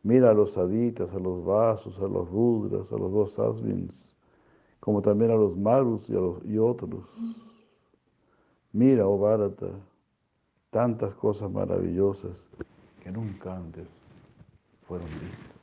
Mira 0.03 0.29
a 0.29 0.33
los 0.33 0.57
aditas, 0.57 1.13
a 1.13 1.19
los 1.19 1.43
vasos, 1.43 1.99
a 1.99 2.07
los 2.07 2.29
rudras, 2.29 2.93
a 2.93 2.95
los 2.95 3.11
dos 3.11 3.37
asvins, 3.39 4.15
como 4.79 5.01
también 5.01 5.31
a 5.31 5.35
los 5.35 5.57
marus 5.57 6.09
y, 6.09 6.15
a 6.15 6.21
los, 6.21 6.45
y 6.45 6.57
otros. 6.57 7.03
Mira, 8.71 9.05
oh 9.05 9.17
Bharata, 9.17 9.67
tantas 10.69 11.13
cosas 11.13 11.51
maravillosas 11.51 12.47
que 13.01 13.11
nunca 13.11 13.55
antes 13.55 13.87
fueron 14.87 15.07
vistas. 15.07 15.61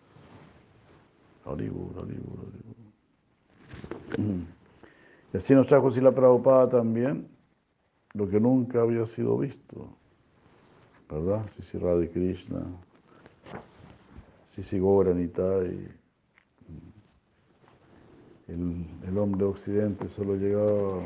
Y 5.33 5.37
así 5.37 5.55
nos 5.55 5.67
trajo 5.67 5.91
Sila 5.91 6.13
Prabhupada 6.13 6.69
también 6.69 7.29
lo 8.15 8.29
que 8.29 8.41
nunca 8.41 8.83
había 8.83 9.07
sido 9.07 9.39
visto, 9.39 9.89
¿verdad? 11.09 11.47
Sisi 11.57 11.79
Radha 11.79 12.09
Krishna, 12.09 12.63
Sisi 14.49 14.79
Gauranita 14.79 15.65
y 15.65 15.89
el, 18.49 19.19
hombre 19.19 19.45
de 19.45 19.51
Occidente 19.51 20.09
solo 20.09 20.37
llegaba 20.37 21.03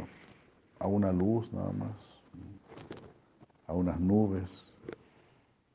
a 0.79 0.87
una 0.87 1.13
luz 1.13 1.53
nada 1.53 1.73
más, 1.73 1.97
a 3.67 3.73
unas 3.75 3.99
nubes, 4.01 4.49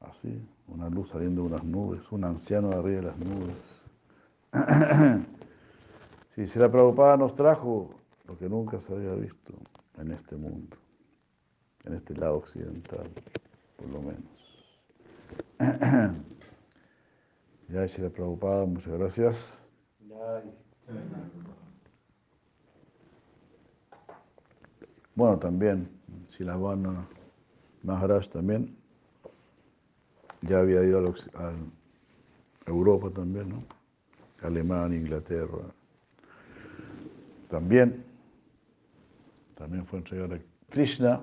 así, 0.08 0.41
una 0.67 0.89
luz 0.89 1.10
saliendo 1.10 1.41
de 1.41 1.48
unas 1.48 1.63
nubes, 1.63 2.02
un 2.12 2.24
anciano 2.24 2.70
de 2.70 2.76
arriba 2.76 3.02
de 3.02 3.08
las 3.08 3.17
nubes. 3.17 3.63
Si 6.36 6.46
Sila 6.46 6.72
Prabhupada 6.72 7.17
nos 7.17 7.34
trajo 7.34 7.89
lo 8.28 8.38
que 8.38 8.48
nunca 8.48 8.80
se 8.80 8.93
había 8.93 9.15
visto 9.15 9.54
en 9.98 10.12
este 10.12 10.36
mundo, 10.36 10.78
en 11.84 11.96
este 11.96 12.15
lado 12.15 12.36
occidental, 12.38 13.10
por 13.76 13.89
lo 13.89 14.02
menos. 14.04 14.38
Ya, 17.70 17.86
Shira 17.86 18.10
Prabhupada, 18.10 18.65
muchas 18.65 18.93
gracias. 18.93 19.36
Bueno, 25.15 25.38
también, 25.38 25.89
Shilavana 26.30 27.06
Maharaj 27.84 28.30
también, 28.30 28.78
ya 30.47 30.60
había 30.60 30.83
ido 30.83 31.13
a, 31.36 31.53
Europa 32.65 33.10
también, 33.10 33.49
¿no? 33.49 33.63
Alemania, 34.41 34.97
Inglaterra. 34.97 35.63
También, 37.49 38.03
también 39.55 39.86
fue 39.86 39.99
entregado 39.99 40.36
a 40.36 40.39
Krishna 40.69 41.21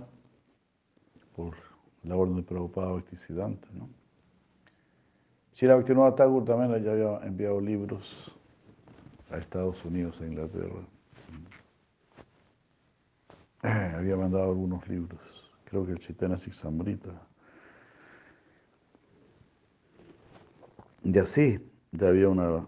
por 1.37 1.55
la 2.03 2.17
orden 2.17 2.37
de 2.37 2.43
Prabhupada 2.43 2.93
Bhaktisiddhanta, 2.93 3.69
¿no? 3.75 3.89
Shira 5.55 5.77
Bhaktivinoda 5.77 6.17
Thakur 6.17 6.45
también 6.45 6.83
ya 6.83 6.93
había 6.93 7.27
enviado 7.27 7.61
libros 7.61 8.33
a 9.31 9.37
Estados 9.37 9.85
Unidos, 9.85 10.21
a 10.21 10.27
Inglaterra. 10.27 10.81
Había 13.97 14.17
mandado 14.17 14.45
algunos 14.45 14.87
libros, 14.89 15.21
creo 15.65 15.87
que 15.87 15.93
el 15.93 15.99
Chaitanya 15.99 16.37
Siksamrita. 16.37 17.11
Y 21.05 21.19
así 21.19 21.61
ya 21.93 22.09
había 22.09 22.31
una 22.31 22.67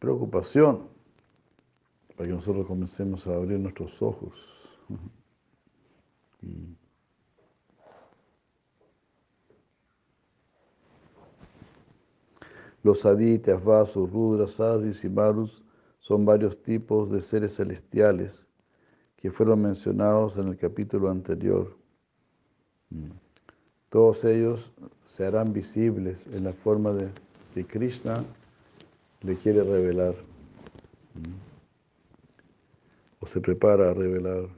preocupación 0.00 0.88
para 2.16 2.28
que 2.28 2.34
nosotros 2.34 2.66
comencemos 2.66 3.26
a 3.28 3.34
abrir 3.34 3.60
nuestros 3.60 4.02
ojos. 4.02 4.34
Los 12.82 13.06
aditas, 13.06 13.62
vasos, 13.62 14.10
rudras, 14.10 14.52
sadhis 14.52 15.04
y 15.04 15.08
marus 15.08 15.62
son 16.00 16.24
varios 16.24 16.60
tipos 16.62 17.10
de 17.10 17.22
seres 17.22 17.54
celestiales 17.54 18.46
que 19.16 19.30
fueron 19.30 19.62
mencionados 19.62 20.38
en 20.38 20.48
el 20.48 20.56
capítulo 20.56 21.08
anterior. 21.08 21.76
Todos 23.90 24.24
ellos 24.24 24.72
se 25.04 25.24
harán 25.24 25.52
visibles 25.52 26.26
en 26.28 26.44
la 26.44 26.52
forma 26.52 26.92
de 26.92 27.10
que 27.56 27.64
Krishna 27.64 28.22
le 29.22 29.34
quiere 29.36 29.64
revelar 29.64 30.14
o 33.18 33.26
se 33.26 33.40
prepara 33.40 33.90
a 33.90 33.94
revelar 33.94 34.50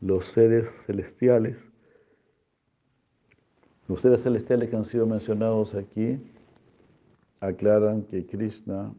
los 0.00 0.26
seres 0.26 0.70
celestiales. 0.86 1.68
Los 3.88 4.02
seres 4.02 4.22
celestiales 4.22 4.70
que 4.70 4.76
han 4.76 4.84
sido 4.84 5.04
mencionados 5.04 5.74
aquí 5.74 6.16
aclaran 7.40 8.04
que 8.04 8.24
Krishna, 8.24 8.94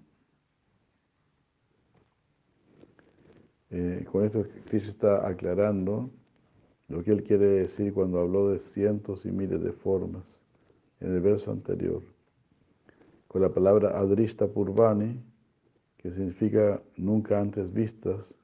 eh, 3.69 4.05
con 4.11 4.25
esto 4.25 4.45
Krishna 4.65 4.89
está 4.89 5.25
aclarando 5.25 6.09
lo 6.89 7.01
que 7.05 7.11
él 7.11 7.23
quiere 7.23 7.45
decir 7.45 7.93
cuando 7.93 8.19
habló 8.19 8.49
de 8.49 8.59
cientos 8.59 9.25
y 9.25 9.31
miles 9.31 9.63
de 9.63 9.71
formas 9.71 10.41
en 10.99 11.13
el 11.15 11.21
verso 11.21 11.51
anterior, 11.51 12.03
con 13.29 13.43
la 13.43 13.49
palabra 13.49 13.97
Adrista 13.99 14.47
Purvani, 14.47 15.23
que 15.97 16.09
significa 16.09 16.81
nunca 16.97 17.39
antes 17.39 17.71
vistas, 17.71 18.35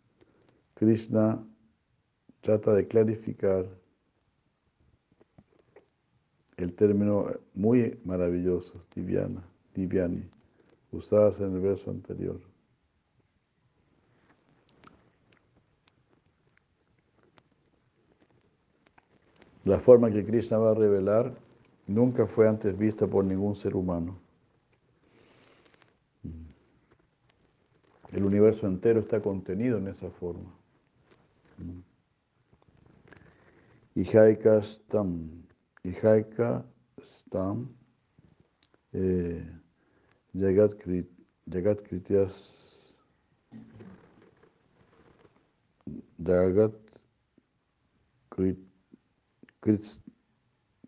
Krishna 0.76 1.43
trata 2.41 2.71
de 2.76 2.88
clarificar 2.88 3.65
el 6.58 6.76
término 6.76 7.32
muy 7.56 8.00
maravilloso, 8.06 8.80
tibiana, 8.93 9.43
tibiani, 9.74 10.24
usadas 10.91 11.39
en 11.39 11.56
el 11.56 11.62
verso 11.62 11.89
anterior. 11.89 12.39
La 19.63 19.80
forma 19.80 20.12
que 20.12 20.24
Krishna 20.24 20.60
va 20.60 20.71
a 20.71 20.76
revelar 20.76 21.34
nunca 21.88 22.28
fue 22.28 22.48
antes 22.48 22.78
vista 22.78 23.08
por 23.08 23.26
ningún 23.26 23.56
ser 23.56 23.76
humano. 23.76 24.24
El 28.15 28.23
universo 28.23 28.65
entero 28.65 29.01
está 29.01 29.19
contenido 29.21 29.78
en 29.78 29.89
esa 29.89 30.10
forma. 30.10 30.49
Ihaika 33.93 34.63
Stam, 34.63 35.43
Ihaika 35.84 36.65
Stam, 37.04 37.75
eh, 38.93 39.45
Jagat, 40.34 40.75
Krit, 40.75 41.10
Jagat 41.45 41.82
Krityas, 41.82 42.95
Jagat 46.17 46.73
Krit, 48.30 48.60
Krits- 49.62 50.01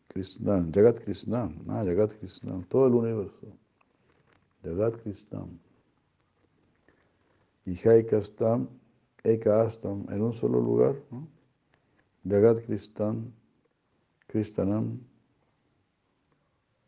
Krishnam, 0.08 0.72
Jagat 0.72 1.04
Krishnam, 1.04 1.60
ah, 1.68 1.84
Jagat 1.84 2.18
Krishnam, 2.20 2.64
todo 2.70 2.88
el 2.88 2.94
universo. 2.94 3.48
Jagat 4.64 5.02
Krishnam. 5.04 5.67
Y 7.68 7.76
Haikastam, 7.76 8.70
Ekastam, 9.24 10.08
en 10.10 10.22
un 10.22 10.34
solo 10.34 10.62
lugar, 10.62 10.96
¿no? 11.12 11.28
Jagat 12.26 12.66
Kristan, 12.66 13.34
Kristanam, 14.28 15.00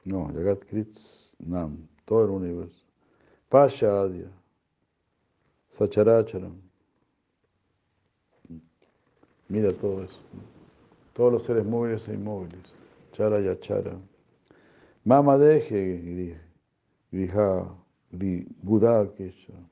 no, 0.05 0.31
Jagat 0.33 0.65
Kritsnam, 0.65 1.85
todo 2.05 2.23
el 2.23 2.31
universo. 2.31 2.85
Pashadya, 3.49 4.31
Sacharacharam. 5.77 6.55
Mira 9.49 9.71
todo 9.73 10.03
eso. 10.03 10.19
Todos 11.13 11.33
los 11.33 11.43
seres 11.43 11.65
móviles 11.65 12.07
e 12.07 12.13
inmóviles. 12.13 12.73
Chara 13.13 13.41
Yachara. 13.41 13.97
Mama 15.03 15.37
deje 15.37 16.47
Griha, 17.11 17.75
Gudakesha. 18.63 19.68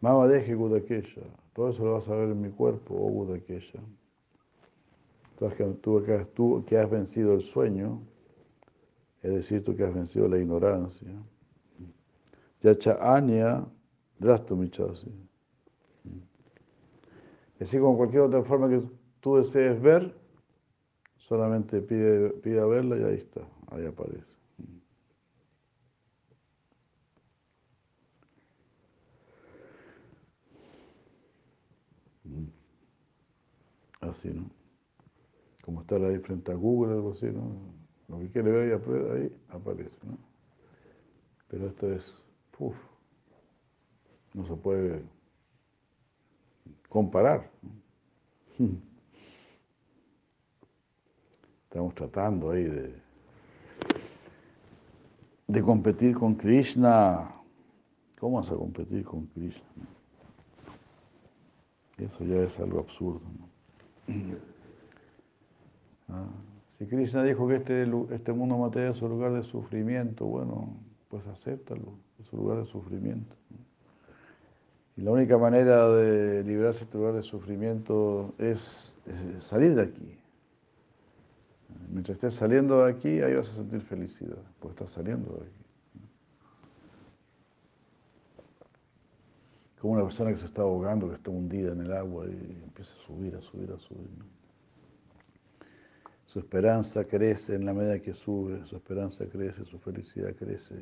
Mama 0.00 0.26
deje 0.28 0.54
Gudakesha. 0.54 1.22
Todo 1.54 1.70
eso 1.70 1.84
lo 1.84 1.94
vas 1.94 2.08
a 2.08 2.14
ver 2.14 2.30
en 2.30 2.40
mi 2.40 2.50
cuerpo, 2.50 2.94
oh 2.94 3.10
Gudakesha. 3.10 3.80
Entonces, 5.32 5.80
tú, 5.80 6.02
que, 6.04 6.26
tú 6.34 6.64
que 6.66 6.78
has 6.78 6.90
vencido 6.90 7.34
el 7.34 7.42
sueño, 7.42 8.00
es 9.22 9.32
decir, 9.32 9.64
tú 9.64 9.76
que 9.76 9.84
has 9.84 9.94
vencido 9.94 10.28
la 10.28 10.38
ignorancia. 10.38 11.08
Yacha 12.62 12.98
Anya 13.00 13.64
Drastumichasi. 14.18 15.12
Así 17.60 17.78
como 17.78 17.96
cualquier 17.96 18.22
otra 18.22 18.42
forma 18.44 18.68
que 18.68 18.82
tú 19.20 19.36
desees 19.36 19.80
ver, 19.80 20.14
solamente 21.16 21.80
pide, 21.80 22.30
pide 22.30 22.64
verla 22.64 22.96
y 22.96 23.02
ahí 23.02 23.16
está, 23.16 23.40
ahí 23.70 23.84
aparece. 23.84 24.37
Así, 34.10 34.30
¿no? 34.30 34.50
Como 35.62 35.82
estar 35.82 36.02
ahí 36.02 36.18
frente 36.18 36.50
a 36.50 36.54
Google, 36.54 36.94
algo 36.94 37.12
así, 37.12 37.26
¿no? 37.26 37.78
Lo 38.08 38.18
que 38.20 38.30
quiere 38.30 38.50
ver 38.50 38.80
ahí, 39.12 39.30
aparece, 39.50 39.98
¿no? 40.02 40.16
Pero 41.48 41.66
esto 41.68 41.92
es, 41.92 42.14
uff, 42.58 42.76
no 44.34 44.46
se 44.46 44.54
puede 44.56 45.02
comparar. 46.88 47.50
Estamos 51.64 51.94
tratando 51.94 52.50
ahí 52.50 52.64
de, 52.64 52.94
de 55.46 55.62
competir 55.62 56.16
con 56.16 56.34
Krishna. 56.34 57.30
¿Cómo 58.18 58.38
vas 58.38 58.50
a 58.50 58.56
competir 58.56 59.04
con 59.04 59.26
Krishna? 59.26 59.68
Eso 61.98 62.24
ya 62.24 62.42
es 62.42 62.58
algo 62.58 62.80
absurdo. 62.80 63.20
Ah, 66.08 66.26
si 66.78 66.86
Krishna 66.86 67.22
dijo 67.22 67.46
que 67.48 67.56
este, 67.56 67.86
este 68.14 68.32
mundo 68.32 68.56
material 68.56 68.94
es 68.94 69.02
un 69.02 69.10
lugar 69.10 69.32
de 69.32 69.42
sufrimiento, 69.42 70.24
bueno, 70.26 70.74
pues 71.08 71.26
acéptalo, 71.26 71.92
es 72.20 72.32
un 72.32 72.40
lugar 72.40 72.58
de 72.58 72.66
sufrimiento. 72.66 73.34
Y 74.96 75.02
la 75.02 75.12
única 75.12 75.38
manera 75.38 75.88
de 75.90 76.42
librarse 76.44 76.80
de 76.80 76.84
este 76.86 76.98
lugar 76.98 77.14
de 77.14 77.22
sufrimiento 77.22 78.34
es, 78.38 78.92
salir 79.38 79.74
de 79.74 79.82
aquí. 79.82 80.18
Mientras 81.90 82.16
estés 82.16 82.34
saliendo 82.34 82.84
de 82.84 82.92
aquí, 82.92 83.20
ahí 83.20 83.34
vas 83.34 83.48
a 83.48 83.54
sentir 83.54 83.80
felicidad, 83.82 84.42
porque 84.58 84.84
estás 84.84 84.90
saliendo 84.90 85.34
de 85.34 85.46
aquí. 85.46 85.57
Como 89.80 89.94
una 89.94 90.04
persona 90.04 90.32
que 90.32 90.38
se 90.38 90.46
está 90.46 90.62
ahogando, 90.62 91.08
que 91.08 91.14
está 91.14 91.30
hundida 91.30 91.72
en 91.72 91.82
el 91.82 91.92
agua 91.92 92.26
y 92.26 92.62
empieza 92.64 92.92
a 92.92 93.06
subir, 93.06 93.36
a 93.36 93.40
subir, 93.40 93.70
a 93.72 93.78
subir. 93.78 94.08
Su 96.26 96.40
esperanza 96.40 97.04
crece 97.04 97.54
en 97.54 97.64
la 97.64 97.72
medida 97.72 98.00
que 98.00 98.12
sube, 98.12 98.64
su 98.66 98.76
esperanza 98.76 99.24
crece, 99.26 99.64
su 99.64 99.78
felicidad 99.78 100.34
crece 100.36 100.74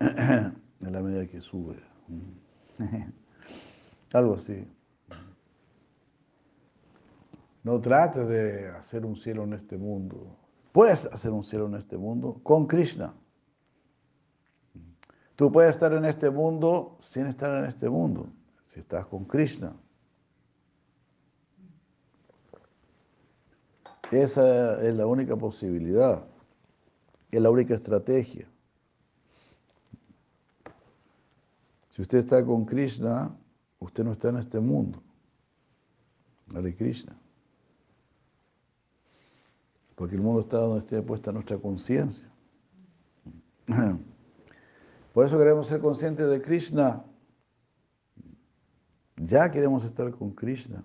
en 0.00 0.92
la 0.92 1.00
medida 1.00 1.26
que 1.26 1.40
sube. 1.40 1.76
Algo 4.12 4.34
así. 4.34 4.66
No 7.62 7.80
trates 7.80 8.28
de 8.28 8.68
hacer 8.68 9.06
un 9.06 9.16
cielo 9.16 9.44
en 9.44 9.54
este 9.54 9.76
mundo. 9.76 10.36
Puedes 10.72 11.06
hacer 11.06 11.30
un 11.30 11.44
cielo 11.44 11.66
en 11.66 11.76
este 11.76 11.96
mundo 11.96 12.40
con 12.42 12.66
Krishna. 12.66 13.14
Tú 15.36 15.50
puedes 15.50 15.74
estar 15.74 15.92
en 15.92 16.04
este 16.04 16.30
mundo 16.30 16.96
sin 17.00 17.26
estar 17.26 17.58
en 17.58 17.64
este 17.64 17.88
mundo, 17.88 18.28
si 18.62 18.78
estás 18.78 19.06
con 19.06 19.24
Krishna. 19.24 19.74
Esa 24.12 24.80
es 24.82 24.94
la 24.94 25.06
única 25.06 25.34
posibilidad, 25.36 26.24
es 27.32 27.42
la 27.42 27.50
única 27.50 27.74
estrategia. 27.74 28.46
Si 31.90 32.02
usted 32.02 32.18
está 32.18 32.44
con 32.44 32.64
Krishna, 32.64 33.36
usted 33.80 34.04
no 34.04 34.12
está 34.12 34.28
en 34.28 34.38
este 34.38 34.60
mundo. 34.60 35.02
Hare 36.54 36.76
Krishna. 36.76 37.16
Porque 39.96 40.14
el 40.14 40.20
mundo 40.20 40.40
está 40.42 40.58
donde 40.58 40.80
esté 40.80 41.02
puesta 41.02 41.32
nuestra 41.32 41.56
conciencia. 41.58 42.28
Por 45.14 45.24
eso 45.24 45.38
queremos 45.38 45.68
ser 45.68 45.80
conscientes 45.80 46.28
de 46.28 46.42
Krishna. 46.42 47.04
Ya 49.16 49.48
queremos 49.48 49.84
estar 49.84 50.10
con 50.10 50.32
Krishna. 50.32 50.82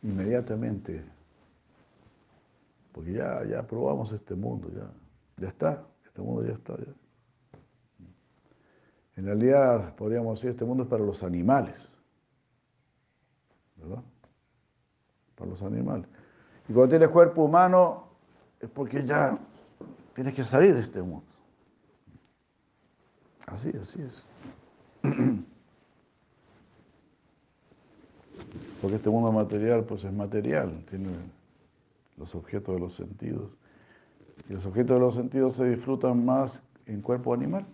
Inmediatamente. 0.00 1.04
Porque 2.92 3.14
ya, 3.14 3.44
ya 3.44 3.66
probamos 3.66 4.12
este 4.12 4.36
mundo, 4.36 4.70
ya, 4.72 4.88
ya 5.38 5.48
está. 5.48 5.84
Este 6.06 6.22
mundo 6.22 6.46
ya 6.46 6.52
está. 6.52 6.76
Ya. 6.76 6.94
En 9.16 9.24
realidad, 9.26 9.96
podríamos 9.96 10.38
decir, 10.38 10.50
este 10.50 10.64
mundo 10.64 10.84
es 10.84 10.88
para 10.88 11.02
los 11.02 11.24
animales. 11.24 11.74
¿Verdad? 13.74 14.04
Para 15.34 15.50
los 15.50 15.62
animales. 15.62 16.06
Y 16.68 16.72
cuando 16.72 16.90
tienes 16.90 17.08
cuerpo 17.08 17.42
humano, 17.42 18.04
es 18.60 18.70
porque 18.70 19.04
ya 19.04 19.36
tienes 20.14 20.32
que 20.32 20.44
salir 20.44 20.74
de 20.74 20.82
este 20.82 21.02
mundo. 21.02 21.29
Así, 23.52 23.70
así 23.80 24.00
es. 24.02 24.24
Porque 28.80 28.96
este 28.96 29.10
mundo 29.10 29.30
material, 29.32 29.84
pues 29.84 30.04
es 30.04 30.12
material, 30.12 30.84
tiene 30.88 31.10
los 32.16 32.34
objetos 32.34 32.74
de 32.74 32.80
los 32.80 32.94
sentidos. 32.94 33.50
Y 34.48 34.54
los 34.54 34.64
objetos 34.66 34.96
de 34.96 35.00
los 35.00 35.14
sentidos 35.14 35.56
se 35.56 35.68
disfrutan 35.68 36.24
más 36.24 36.62
en 36.86 37.02
cuerpo 37.02 37.34
animal. 37.34 37.66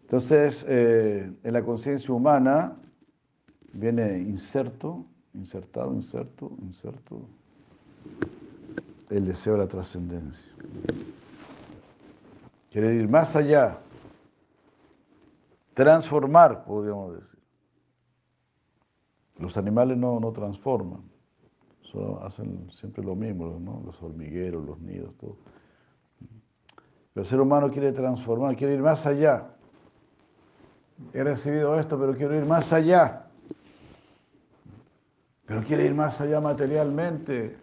Entonces, 0.04 0.64
eh, 0.68 1.32
en 1.42 1.54
la 1.54 1.64
conciencia 1.64 2.14
humana 2.14 2.76
viene 3.72 4.20
inserto, 4.20 5.06
insertado, 5.34 5.94
inserto, 5.94 6.52
inserto, 6.62 7.22
el 9.10 9.26
deseo 9.26 9.54
de 9.54 9.60
la 9.60 9.68
trascendencia. 9.68 10.52
Quiere 12.72 12.96
ir 12.96 13.10
más 13.10 13.36
allá, 13.36 13.80
transformar, 15.74 16.64
podríamos 16.64 17.16
decir. 17.16 17.40
Los 19.38 19.58
animales 19.58 19.98
no, 19.98 20.20
no 20.20 20.32
transforman, 20.32 21.02
solo 21.82 22.24
hacen 22.24 22.70
siempre 22.72 23.04
lo 23.04 23.16
mismo, 23.16 23.60
¿no? 23.60 23.82
los 23.86 24.02
hormigueros, 24.02 24.64
los 24.66 24.80
nidos, 24.80 25.14
todo. 25.18 25.38
Pero 27.14 27.24
el 27.24 27.30
ser 27.30 27.42
humano 27.42 27.70
quiere 27.70 27.92
transformar, 27.92 28.56
quiere 28.56 28.76
ir 28.76 28.82
más 28.82 29.06
allá. 29.06 29.50
He 31.14 31.24
recibido 31.24 31.78
esto, 31.80 32.00
pero 32.00 32.16
quiero 32.16 32.36
ir 32.36 32.46
más 32.46 32.72
allá. 32.72 33.21
Pero 35.52 35.64
quiere 35.66 35.86
ir 35.86 35.94
más 35.94 36.22
allá 36.22 36.40
materialmente. 36.40 37.58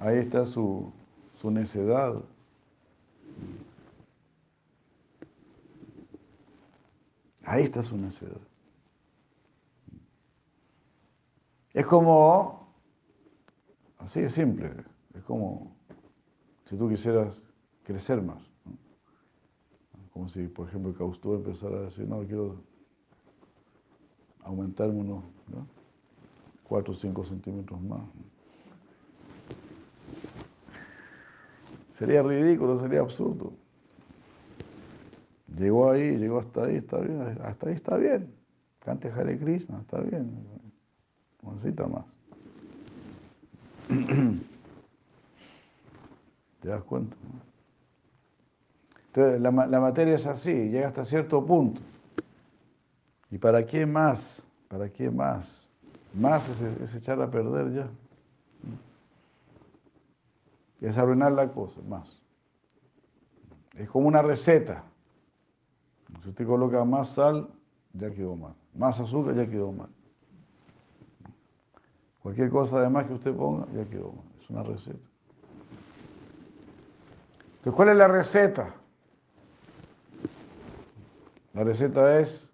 Ahí 0.00 0.18
está 0.18 0.44
su, 0.44 0.92
su 1.40 1.52
necedad. 1.52 2.20
Ahí 7.44 7.62
está 7.62 7.84
su 7.84 7.96
necedad. 7.96 8.40
Es 11.74 11.86
como, 11.86 12.66
así 14.00 14.22
de 14.22 14.30
simple, 14.30 14.72
es 15.14 15.22
como 15.22 15.76
si 16.68 16.76
tú 16.76 16.88
quisieras 16.88 17.40
crecer 17.84 18.20
más. 18.20 18.42
Como 20.12 20.28
si, 20.28 20.48
por 20.48 20.66
ejemplo, 20.66 20.92
Caustú 20.92 21.34
empezara 21.34 21.76
a 21.76 21.82
decir, 21.82 22.08
no, 22.08 22.18
quiero 22.26 22.56
aumentarme 24.42 24.98
unos 25.02 25.22
¿no? 25.46 25.81
4 26.72 26.90
o 26.90 26.96
5 26.96 27.24
centímetros 27.26 27.82
más. 27.82 28.00
Sería 31.90 32.22
ridículo, 32.22 32.80
sería 32.80 33.00
absurdo. 33.00 33.52
Llegó 35.58 35.90
ahí, 35.90 36.16
llegó 36.16 36.38
hasta 36.38 36.64
ahí, 36.64 36.76
está 36.76 36.96
bien, 36.96 37.20
hasta 37.44 37.68
ahí 37.68 37.74
está 37.74 37.98
bien. 37.98 38.34
Cante 38.78 39.10
Hare 39.10 39.38
Krishna, 39.38 39.80
está 39.82 40.00
bien. 40.00 40.46
Necesita 41.42 41.86
más. 41.88 42.06
¿Te 46.62 46.68
das 46.68 46.82
cuenta? 46.84 47.14
Entonces, 49.08 49.42
la, 49.42 49.50
la, 49.50 49.78
materia 49.78 50.14
es 50.14 50.26
así, 50.26 50.54
llega 50.70 50.88
hasta 50.88 51.04
cierto 51.04 51.44
punto. 51.44 51.82
¿Y 53.30 53.36
para 53.36 53.62
qué 53.62 53.84
más? 53.84 54.42
¿Para 54.68 54.88
qué 54.88 55.10
más? 55.10 55.61
Más 56.14 56.48
es, 56.48 56.94
echar 56.94 57.20
a 57.22 57.30
perder 57.30 57.72
ya. 57.72 57.90
Es 60.80 60.96
arruinar 60.98 61.32
la 61.32 61.48
cosa, 61.52 61.80
más. 61.88 62.20
Es 63.76 63.88
como 63.88 64.08
una 64.08 64.20
receta. 64.20 64.84
Si 66.22 66.28
usted 66.28 66.46
coloca 66.46 66.84
más 66.84 67.10
sal, 67.10 67.48
ya 67.94 68.10
quedó 68.10 68.36
mal. 68.36 68.54
Más 68.74 69.00
azúcar, 69.00 69.34
ya 69.34 69.48
quedó 69.48 69.72
mal. 69.72 69.88
Cualquier 72.22 72.50
cosa 72.50 72.78
además 72.78 73.06
que 73.06 73.14
usted 73.14 73.34
ponga, 73.34 73.66
ya 73.74 73.84
quedó 73.88 74.12
mal. 74.12 74.24
Es 74.40 74.50
una 74.50 74.62
receta. 74.62 75.08
Entonces, 77.58 77.76
¿cuál 77.76 77.88
es 77.90 77.96
la 77.96 78.08
receta? 78.08 78.74
La 81.54 81.64
receta 81.64 82.18
es, 82.20 82.51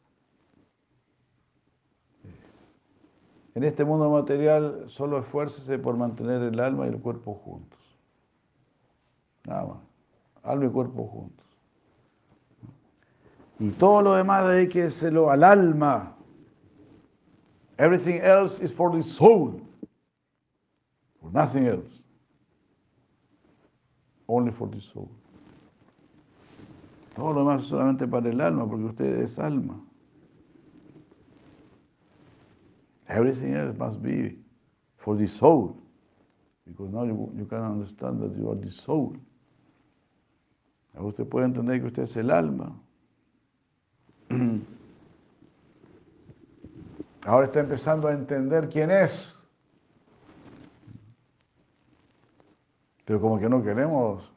en 3.58 3.64
este 3.64 3.84
mundo 3.84 4.08
material, 4.08 4.84
solo 4.86 5.18
esfuércese 5.18 5.80
por 5.80 5.96
mantener 5.96 6.42
el 6.42 6.60
alma 6.60 6.86
y 6.86 6.90
el 6.90 7.00
cuerpo 7.00 7.34
juntos. 7.34 7.80
Nada 9.44 9.64
más. 9.64 9.78
Alma 10.44 10.66
y 10.66 10.68
cuerpo 10.68 11.08
juntos. 11.08 11.44
Y 13.58 13.70
todo 13.70 14.02
lo 14.02 14.14
demás 14.14 14.44
hacerlo 14.44 15.28
al 15.28 15.42
alma. 15.42 16.14
Everything 17.78 18.20
else 18.22 18.64
is 18.64 18.72
for 18.72 18.92
the 18.92 19.02
soul. 19.02 19.60
For 21.20 21.32
nothing 21.32 21.66
else. 21.66 22.00
Only 24.28 24.52
for 24.52 24.70
the 24.70 24.80
soul. 24.80 25.08
Todo 27.16 27.32
lo 27.32 27.40
demás 27.40 27.62
es 27.62 27.66
solamente 27.66 28.06
para 28.06 28.30
el 28.30 28.40
alma, 28.40 28.68
porque 28.68 28.84
usted 28.84 29.20
es 29.22 29.36
alma. 29.40 29.80
Everything 33.08 33.54
else 33.54 33.76
must 33.76 34.02
be 34.02 34.36
for 34.98 35.16
the 35.16 35.26
soul. 35.26 35.76
Because 36.66 36.92
now 36.92 37.04
you, 37.04 37.32
you 37.36 37.46
can 37.46 37.62
understand 37.62 38.20
that 38.20 38.36
you 38.36 38.50
are 38.50 38.56
the 38.56 38.70
soul. 38.70 39.16
Ahora 40.94 41.08
usted 41.08 41.26
puede 41.28 41.46
entender 41.46 41.80
que 41.80 41.86
usted 41.86 42.02
es 42.02 42.16
el 42.16 42.30
alma. 42.30 42.78
Ahora 47.24 47.46
está 47.46 47.60
empezando 47.60 48.08
a 48.08 48.12
entender 48.12 48.68
quién 48.68 48.90
es. 48.90 49.34
Pero 53.04 53.20
como 53.20 53.38
que 53.38 53.48
no 53.48 53.62
queremos 53.62 54.30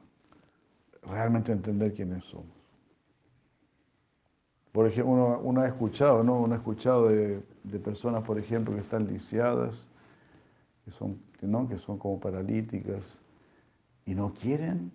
realmente 1.04 1.52
entender 1.52 1.94
quiénes 1.94 2.24
somos. 2.26 2.61
Por 4.72 4.88
ejemplo, 4.88 5.12
uno, 5.12 5.40
uno 5.40 5.62
ha 5.62 5.68
escuchado, 5.68 6.24
¿no? 6.24 6.40
Uno 6.40 6.54
ha 6.54 6.58
escuchado 6.58 7.10
de, 7.10 7.44
de, 7.64 7.80
personas, 7.80 8.24
por 8.24 8.40
ejemplo, 8.40 8.74
que 8.74 8.82
están 8.82 9.08
lisiadas, 9.08 9.86
que 10.86 10.92
son, 10.92 11.20
¿no? 11.42 11.68
que 11.68 11.78
son 11.78 11.98
como 11.98 12.20
paralíticas, 12.20 13.04
y 14.06 14.16
no 14.16 14.34
quieren 14.34 14.92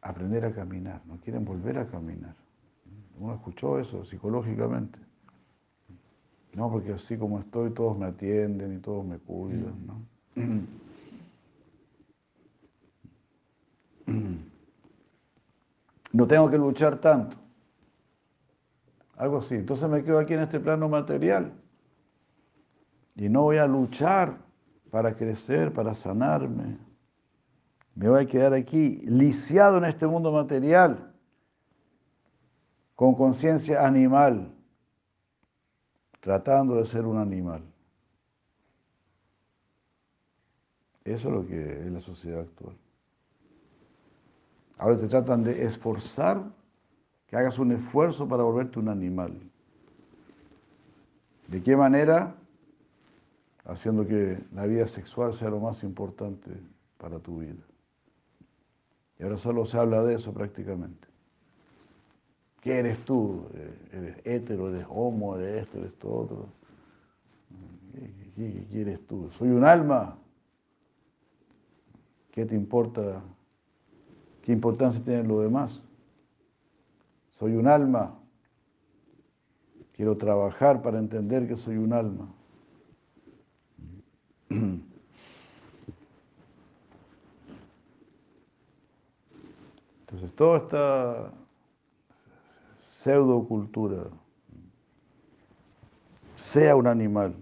aprender 0.00 0.44
a 0.44 0.54
caminar, 0.54 1.02
no 1.06 1.18
quieren 1.18 1.44
volver 1.44 1.78
a 1.78 1.86
caminar. 1.86 2.34
Uno 3.18 3.34
escuchó 3.34 3.78
eso 3.78 4.04
psicológicamente. 4.04 4.98
No, 6.54 6.70
porque 6.70 6.92
así 6.94 7.18
como 7.18 7.38
estoy, 7.38 7.70
todos 7.70 7.98
me 7.98 8.06
atienden 8.06 8.76
y 8.76 8.78
todos 8.78 9.04
me 9.04 9.18
cuidan, 9.18 9.86
¿no? 9.86 10.00
No 16.12 16.26
tengo 16.26 16.48
que 16.48 16.56
luchar 16.56 16.98
tanto. 16.98 17.36
Algo 19.16 19.38
así. 19.38 19.54
Entonces 19.54 19.88
me 19.88 20.04
quedo 20.04 20.18
aquí 20.18 20.34
en 20.34 20.40
este 20.40 20.60
plano 20.60 20.88
material. 20.88 21.52
Y 23.14 23.28
no 23.28 23.42
voy 23.42 23.56
a 23.56 23.66
luchar 23.66 24.38
para 24.90 25.16
crecer, 25.16 25.72
para 25.72 25.94
sanarme. 25.94 26.78
Me 27.94 28.10
voy 28.10 28.24
a 28.24 28.26
quedar 28.26 28.52
aquí 28.52 29.00
lisiado 29.06 29.78
en 29.78 29.86
este 29.86 30.06
mundo 30.06 30.30
material 30.30 31.14
con 32.94 33.14
conciencia 33.14 33.86
animal, 33.86 34.54
tratando 36.20 36.76
de 36.76 36.84
ser 36.84 37.06
un 37.06 37.18
animal. 37.18 37.62
Eso 41.04 41.28
es 41.28 41.34
lo 41.34 41.46
que 41.46 41.86
es 41.86 41.92
la 41.92 42.00
sociedad 42.00 42.40
actual. 42.40 42.76
Ahora 44.78 44.98
te 44.98 45.08
tratan 45.08 45.44
de 45.44 45.64
esforzar 45.64 46.42
que 47.26 47.36
hagas 47.36 47.58
un 47.58 47.72
esfuerzo 47.72 48.28
para 48.28 48.42
volverte 48.42 48.78
un 48.78 48.88
animal. 48.88 49.32
¿De 51.48 51.62
qué 51.62 51.76
manera? 51.76 52.34
Haciendo 53.64 54.06
que 54.06 54.38
la 54.54 54.66
vida 54.66 54.86
sexual 54.86 55.34
sea 55.34 55.50
lo 55.50 55.60
más 55.60 55.82
importante 55.82 56.50
para 56.98 57.18
tu 57.18 57.38
vida. 57.38 57.64
Y 59.18 59.24
ahora 59.24 59.38
solo 59.38 59.66
se 59.66 59.76
habla 59.76 60.02
de 60.04 60.14
eso 60.14 60.32
prácticamente. 60.32 61.08
¿Qué 62.60 62.78
eres 62.78 62.98
tú? 63.04 63.46
¿Eres 63.92 64.16
hétero, 64.24 64.68
eres 64.68 64.86
homo, 64.88 65.36
eres 65.36 65.62
esto, 65.62 65.78
eres 65.78 65.94
todo 65.98 66.14
otro? 66.14 66.46
¿Qué, 68.36 68.66
qué 68.70 68.80
eres 68.80 69.06
tú? 69.06 69.30
¿Soy 69.38 69.48
un 69.48 69.64
alma? 69.64 70.16
¿Qué 72.32 72.44
te 72.44 72.54
importa? 72.54 73.22
¿Qué 74.42 74.52
importancia 74.52 75.02
tiene 75.02 75.22
lo 75.22 75.40
demás? 75.40 75.82
Soy 77.38 77.54
un 77.54 77.68
alma. 77.68 78.18
Quiero 79.92 80.16
trabajar 80.16 80.82
para 80.82 80.98
entender 80.98 81.46
que 81.48 81.56
soy 81.56 81.76
un 81.76 81.92
alma. 81.92 82.28
Entonces, 90.00 90.32
toda 90.34 90.58
esta 90.58 91.32
pseudocultura, 92.78 94.04
sea 96.36 96.76
un 96.76 96.86
animal, 96.86 97.34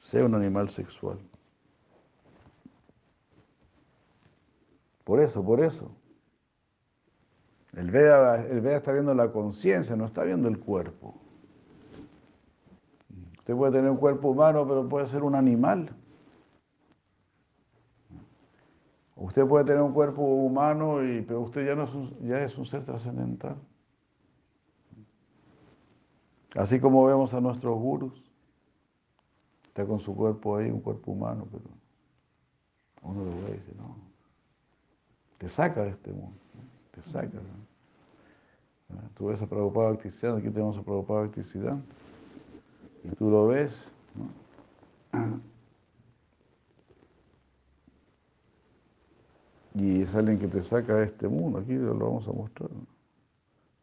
sea 0.00 0.24
un 0.24 0.34
animal 0.34 0.70
sexual. 0.70 1.18
Por 5.04 5.20
eso, 5.20 5.44
por 5.44 5.60
eso. 5.60 5.90
El 7.76 7.90
Veda, 7.90 8.42
está 8.76 8.92
viendo 8.92 9.14
la 9.14 9.30
conciencia, 9.30 9.94
no 9.96 10.06
está 10.06 10.24
viendo 10.24 10.48
el 10.48 10.58
cuerpo. 10.58 11.14
Usted 13.38 13.54
puede 13.54 13.72
tener 13.72 13.90
un 13.90 13.98
cuerpo 13.98 14.28
humano, 14.30 14.66
pero 14.66 14.88
puede 14.88 15.06
ser 15.08 15.22
un 15.22 15.34
animal. 15.34 15.94
Usted 19.14 19.46
puede 19.46 19.66
tener 19.66 19.82
un 19.82 19.92
cuerpo 19.92 20.22
humano, 20.22 21.04
y, 21.04 21.20
pero 21.20 21.42
usted 21.42 21.66
ya, 21.66 21.74
no 21.74 21.84
es 21.84 21.94
un, 21.94 22.18
ya 22.26 22.40
es 22.42 22.56
un 22.56 22.64
ser 22.64 22.82
trascendental. 22.84 23.56
Así 26.54 26.80
como 26.80 27.04
vemos 27.04 27.34
a 27.34 27.40
nuestros 27.42 27.78
gurus, 27.78 28.24
está 29.68 29.84
con 29.84 30.00
su 30.00 30.16
cuerpo 30.16 30.56
ahí, 30.56 30.70
un 30.70 30.80
cuerpo 30.80 31.12
humano, 31.12 31.46
pero 31.50 31.64
uno 33.02 33.24
lo 33.24 33.30
ve 33.30 33.50
y 33.50 33.52
dice, 33.52 33.74
no, 33.76 33.96
te 35.36 35.48
saca 35.50 35.82
de 35.82 35.90
este 35.90 36.10
mundo, 36.10 36.38
te 36.92 37.02
saca. 37.02 37.38
Tú 39.16 39.26
ves 39.26 39.40
a 39.40 39.46
Prabhupada 39.46 39.90
Bhaktisiddhanta, 39.90 40.40
aquí 40.40 40.50
tenemos 40.50 40.76
a 40.76 40.82
Prabhupada 40.82 41.22
Bhaktisiddhanta, 41.22 41.84
y 43.04 43.08
tú 43.16 43.30
lo 43.30 43.48
ves, 43.48 43.82
¿no? 45.12 45.40
Y 49.74 50.00
es 50.00 50.14
alguien 50.14 50.38
que 50.38 50.48
te 50.48 50.64
saca 50.64 50.94
de 50.94 51.04
este 51.04 51.28
mundo, 51.28 51.58
aquí 51.58 51.74
lo 51.74 51.94
vamos 51.98 52.26
a 52.26 52.32
mostrar, 52.32 52.70
¿no? 52.70 52.86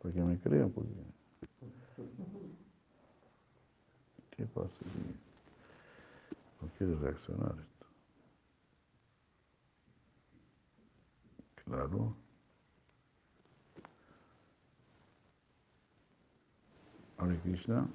para 0.02 0.12
que 0.12 0.22
me 0.22 0.40
crean, 0.40 0.72
porque 0.72 0.90
pasa? 4.54 4.70
No 6.62 6.68
quiere 6.78 6.96
reaccionar 6.96 7.56
esto. 7.60 7.88
Claro. 11.66 12.23
Hare 17.18 17.40
Krishna. 17.42 17.88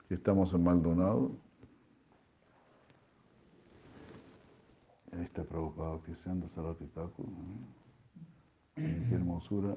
Aquí 0.00 0.14
estamos 0.14 0.52
en 0.52 0.62
Maldonado. 0.64 1.30
Ahí 5.12 5.22
está 5.24 5.44
preocupado 5.44 6.00
Cristiano 6.00 6.48
Sarati 6.48 6.86
Thakur. 6.86 7.26
Qué 8.74 9.14
hermosura. 9.14 9.76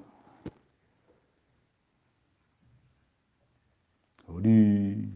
Ori. 4.27 5.11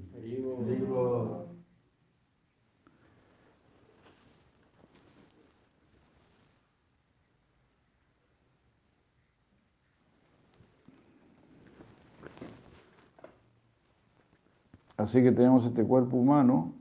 Así 15.00 15.24
que 15.24 15.32
tenemos 15.32 15.66
este 15.66 15.82
cuerpo 15.86 16.18
humano. 16.18 16.74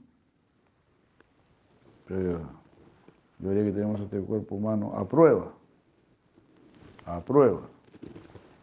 Pero 2.05 2.41
yo 3.39 3.49
diría 3.49 3.65
que 3.67 3.73
tenemos 3.73 4.01
este 4.01 4.21
cuerpo 4.21 4.57
humano 4.57 4.93
a 4.97 5.09
prueba. 5.09 5.53
A 7.07 7.21
prueba. 7.21 7.61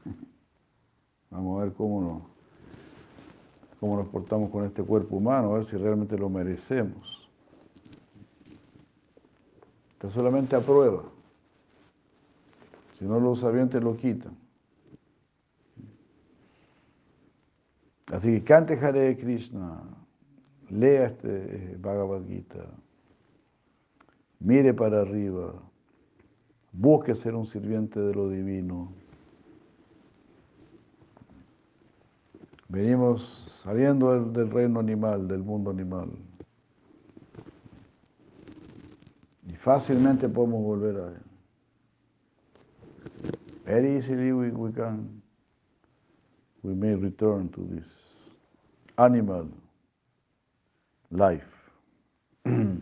Vamos 1.31 1.57
a 1.57 1.63
ver 1.63 1.73
cómo 1.73 2.01
nos, 2.01 2.21
cómo 3.79 3.95
nos 3.95 4.07
portamos 4.07 4.51
con 4.51 4.65
este 4.65 4.83
cuerpo 4.83 5.15
humano, 5.15 5.51
a 5.51 5.53
ver 5.59 5.65
si 5.65 5.77
realmente 5.77 6.17
lo 6.17 6.29
merecemos. 6.29 7.29
Está 9.93 10.09
solamente 10.09 10.57
a 10.57 10.59
prueba. 10.59 11.03
Si 12.99 13.05
no 13.05 13.21
lo 13.21 13.31
usa 13.31 13.51
te 13.69 13.79
lo 13.79 13.95
quitan. 13.95 14.44
Así 18.11 18.31
que 18.33 18.43
cante 18.43 18.73
Hare 18.73 19.17
Krishna, 19.17 19.81
lea 20.69 21.07
este 21.07 21.27
eh, 21.27 21.77
Bhagavad 21.79 22.25
Gita, 22.27 22.65
mire 24.39 24.73
para 24.73 25.01
arriba, 25.01 25.53
busque 26.71 27.15
ser 27.15 27.35
un 27.35 27.47
sirviente 27.47 27.99
de 27.99 28.13
lo 28.13 28.29
divino. 28.29 28.91
Venimos 32.67 33.61
saliendo 33.63 34.29
del, 34.31 34.51
reino 34.51 34.79
animal, 34.79 35.27
del 35.27 35.43
mundo 35.43 35.71
animal. 35.71 36.11
Y 39.47 39.53
fácilmente 39.55 40.27
podemos 40.27 40.63
volver 40.63 40.97
a 40.97 41.07
él. 41.07 41.21
Very 43.65 43.95
easily 43.95 44.31
we, 44.31 44.49
we 44.51 44.71
can, 44.71 45.21
we 46.65 46.73
may 46.73 46.95
return 46.95 47.47
to 47.49 47.61
this 47.71 47.85
animal 48.97 49.47
life. 51.11 51.43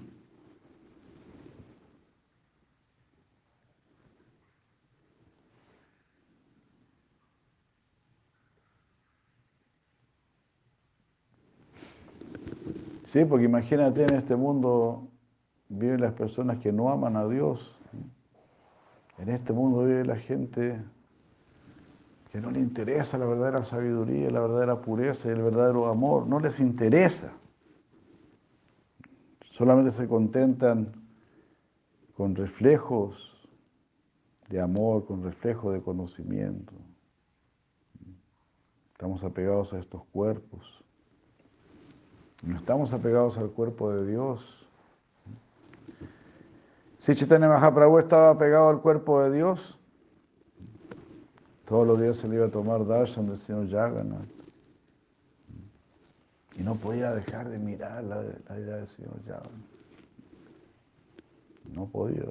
Sí, 13.05 13.25
porque 13.25 13.45
imagínate 13.45 14.05
en 14.05 14.15
este 14.15 14.35
mundo 14.35 15.07
viven 15.69 16.01
las 16.01 16.13
personas 16.13 16.57
que 16.57 16.71
no 16.71 16.89
aman 16.89 17.15
a 17.15 17.27
Dios. 17.27 17.77
En 19.19 19.29
este 19.29 19.53
mundo 19.53 19.83
vive 19.83 20.03
la 20.03 20.15
gente 20.15 20.81
que 22.33 22.41
no 22.41 22.49
le 22.49 22.59
interesa 22.59 23.19
la 23.19 23.27
verdadera 23.27 23.63
sabiduría, 23.63 24.31
la 24.31 24.39
verdadera 24.39 24.81
pureza 24.81 25.27
y 25.27 25.31
el 25.33 25.43
verdadero 25.43 25.85
amor. 25.85 26.25
No 26.25 26.39
les 26.39 26.59
interesa. 26.59 27.31
Solamente 29.51 29.91
se 29.91 30.07
contentan 30.07 30.93
con 32.17 32.35
reflejos 32.35 33.47
de 34.49 34.59
amor, 34.59 35.05
con 35.05 35.23
reflejos 35.23 35.75
de 35.75 35.83
conocimiento. 35.83 36.73
Estamos 38.93 39.23
apegados 39.23 39.71
a 39.73 39.77
estos 39.77 40.03
cuerpos. 40.05 40.83
No 42.41 42.57
estamos 42.57 42.95
apegados 42.95 43.37
al 43.37 43.51
cuerpo 43.51 43.91
de 43.91 44.09
Dios. 44.09 44.67
Si 46.97 47.13
Chaitanya 47.13 47.49
Mahaprabhu 47.49 47.99
estaba 47.99 48.35
pegado 48.39 48.69
al 48.69 48.81
cuerpo 48.81 49.21
de 49.21 49.37
Dios, 49.37 49.79
todos 51.67 51.87
los 51.87 52.01
días 52.01 52.17
se 52.17 52.27
le 52.27 52.35
iba 52.35 52.47
a 52.47 52.51
tomar 52.51 52.85
darshan 52.85 53.27
del 53.27 53.37
señor 53.37 53.69
Jagannath. 53.69 54.27
Y 56.55 56.61
no 56.61 56.75
podía 56.75 57.11
dejar 57.13 57.49
de 57.49 57.57
mirar 57.57 58.03
la, 58.03 58.21
la 58.21 58.59
idea 58.59 58.75
del 58.77 58.87
señor 58.89 59.13
Jagannath. 59.25 59.51
No 61.73 61.87
podía. 61.87 62.25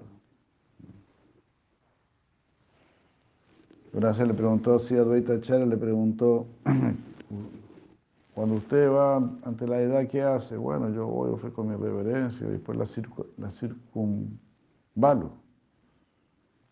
Una 3.92 4.08
vez 4.08 4.18
le 4.18 4.32
preguntó 4.32 4.76
así 4.76 4.96
a 4.96 5.02
Advaita 5.02 5.34
Acharya, 5.34 5.66
le 5.66 5.76
preguntó, 5.76 6.46
cuando 8.34 8.54
usted 8.54 8.90
va 8.90 9.16
ante 9.16 9.66
la 9.66 9.82
edad, 9.82 10.08
¿qué 10.08 10.22
hace? 10.22 10.56
Bueno, 10.56 10.88
yo 10.90 11.06
voy, 11.06 11.30
ofrezco 11.30 11.62
mi 11.62 11.76
reverencia, 11.76 12.46
y 12.46 12.52
después 12.52 12.78
la, 12.78 12.86
circu, 12.86 13.26
la 13.36 13.50
circunvalo. 13.50 15.32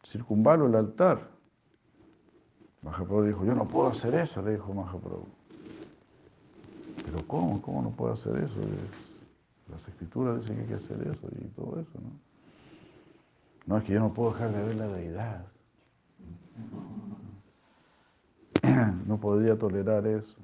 Circunvalo 0.02 0.66
el 0.66 0.74
altar. 0.76 1.28
Mahaprabhu 2.82 3.24
dijo, 3.24 3.44
yo 3.44 3.54
no 3.54 3.66
puedo 3.66 3.88
hacer 3.88 4.14
eso, 4.14 4.40
le 4.42 4.52
dijo 4.52 4.72
Mahaprabhu. 4.72 5.28
Pero 7.04 7.26
¿cómo? 7.26 7.60
¿Cómo 7.60 7.82
no 7.82 7.90
puedo 7.90 8.12
hacer 8.12 8.36
eso? 8.36 8.54
Las 9.70 9.86
escrituras 9.86 10.40
dicen 10.40 10.56
que 10.56 10.62
hay 10.62 10.68
que 10.68 10.74
hacer 10.74 11.00
eso 11.08 11.28
y 11.38 11.44
todo 11.48 11.80
eso, 11.80 12.00
¿no? 12.00 12.10
No, 13.66 13.78
es 13.78 13.84
que 13.84 13.92
yo 13.92 14.00
no 14.00 14.12
puedo 14.12 14.32
dejar 14.32 14.52
de 14.52 14.62
ver 14.64 14.76
la 14.76 14.88
deidad. 14.88 15.46
No 19.06 19.18
podría 19.18 19.58
tolerar 19.58 20.06
eso. 20.06 20.36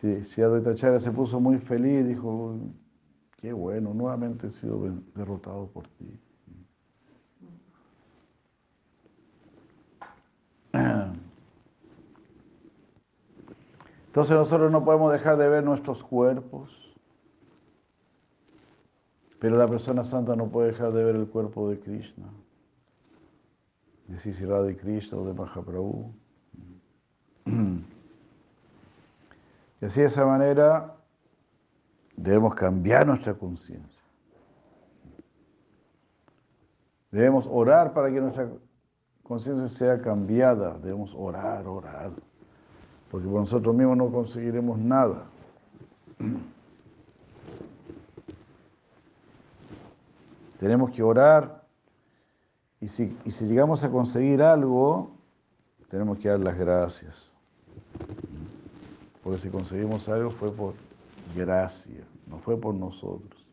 Sí, 0.00 0.24
si 0.24 0.42
Advaita 0.42 0.98
se 0.98 1.10
puso 1.10 1.40
muy 1.40 1.58
feliz, 1.58 2.06
dijo, 2.06 2.56
qué 3.38 3.52
bueno, 3.52 3.94
nuevamente 3.94 4.48
he 4.48 4.50
sido 4.50 4.80
derrotado 5.14 5.68
por 5.68 5.86
ti. 5.88 6.18
Entonces 14.12 14.36
nosotros 14.36 14.70
no 14.70 14.84
podemos 14.84 15.12
dejar 15.12 15.36
de 15.36 15.48
ver 15.48 15.64
nuestros 15.64 16.02
cuerpos, 16.02 16.70
pero 19.38 19.56
la 19.56 19.66
persona 19.66 20.04
santa 20.04 20.36
no 20.36 20.48
puede 20.48 20.72
dejar 20.72 20.92
de 20.92 21.04
ver 21.04 21.16
el 21.16 21.26
cuerpo 21.26 21.70
de 21.70 21.80
Krishna, 21.80 22.26
de 24.08 24.18
Sisira 24.20 24.62
de 24.62 24.76
Krishna 24.76 25.18
o 25.18 25.26
de 25.26 25.34
Mahaprabhu. 25.34 26.12
Y 29.80 29.84
así 29.84 30.00
de 30.00 30.06
esa 30.06 30.24
manera 30.24 30.94
debemos 32.16 32.54
cambiar 32.54 33.04
nuestra 33.04 33.34
conciencia. 33.34 34.00
Debemos 37.10 37.48
orar 37.50 37.92
para 37.92 38.08
que 38.08 38.20
nuestra 38.20 38.48
conciencia 39.22 39.68
sea 39.68 40.00
cambiada. 40.00 40.78
Debemos 40.78 41.14
orar, 41.16 41.66
orar. 41.66 42.10
Porque 43.10 43.26
por 43.28 43.40
nosotros 43.40 43.74
mismos 43.74 43.96
no 43.96 44.10
conseguiremos 44.10 44.78
nada. 44.78 45.24
Tenemos 50.58 50.90
que 50.92 51.02
orar 51.02 51.62
y 52.80 52.88
si, 52.88 53.16
y 53.24 53.30
si 53.30 53.46
llegamos 53.46 53.84
a 53.84 53.90
conseguir 53.90 54.42
algo, 54.42 55.10
tenemos 55.88 56.18
que 56.18 56.28
dar 56.28 56.40
las 56.40 56.58
gracias. 56.58 57.30
Porque 59.22 59.38
si 59.38 59.50
conseguimos 59.50 60.08
algo 60.08 60.30
fue 60.30 60.50
por 60.50 60.74
gracia, 61.36 62.04
no 62.26 62.38
fue 62.38 62.56
por 62.56 62.74
nosotros. 62.74 63.46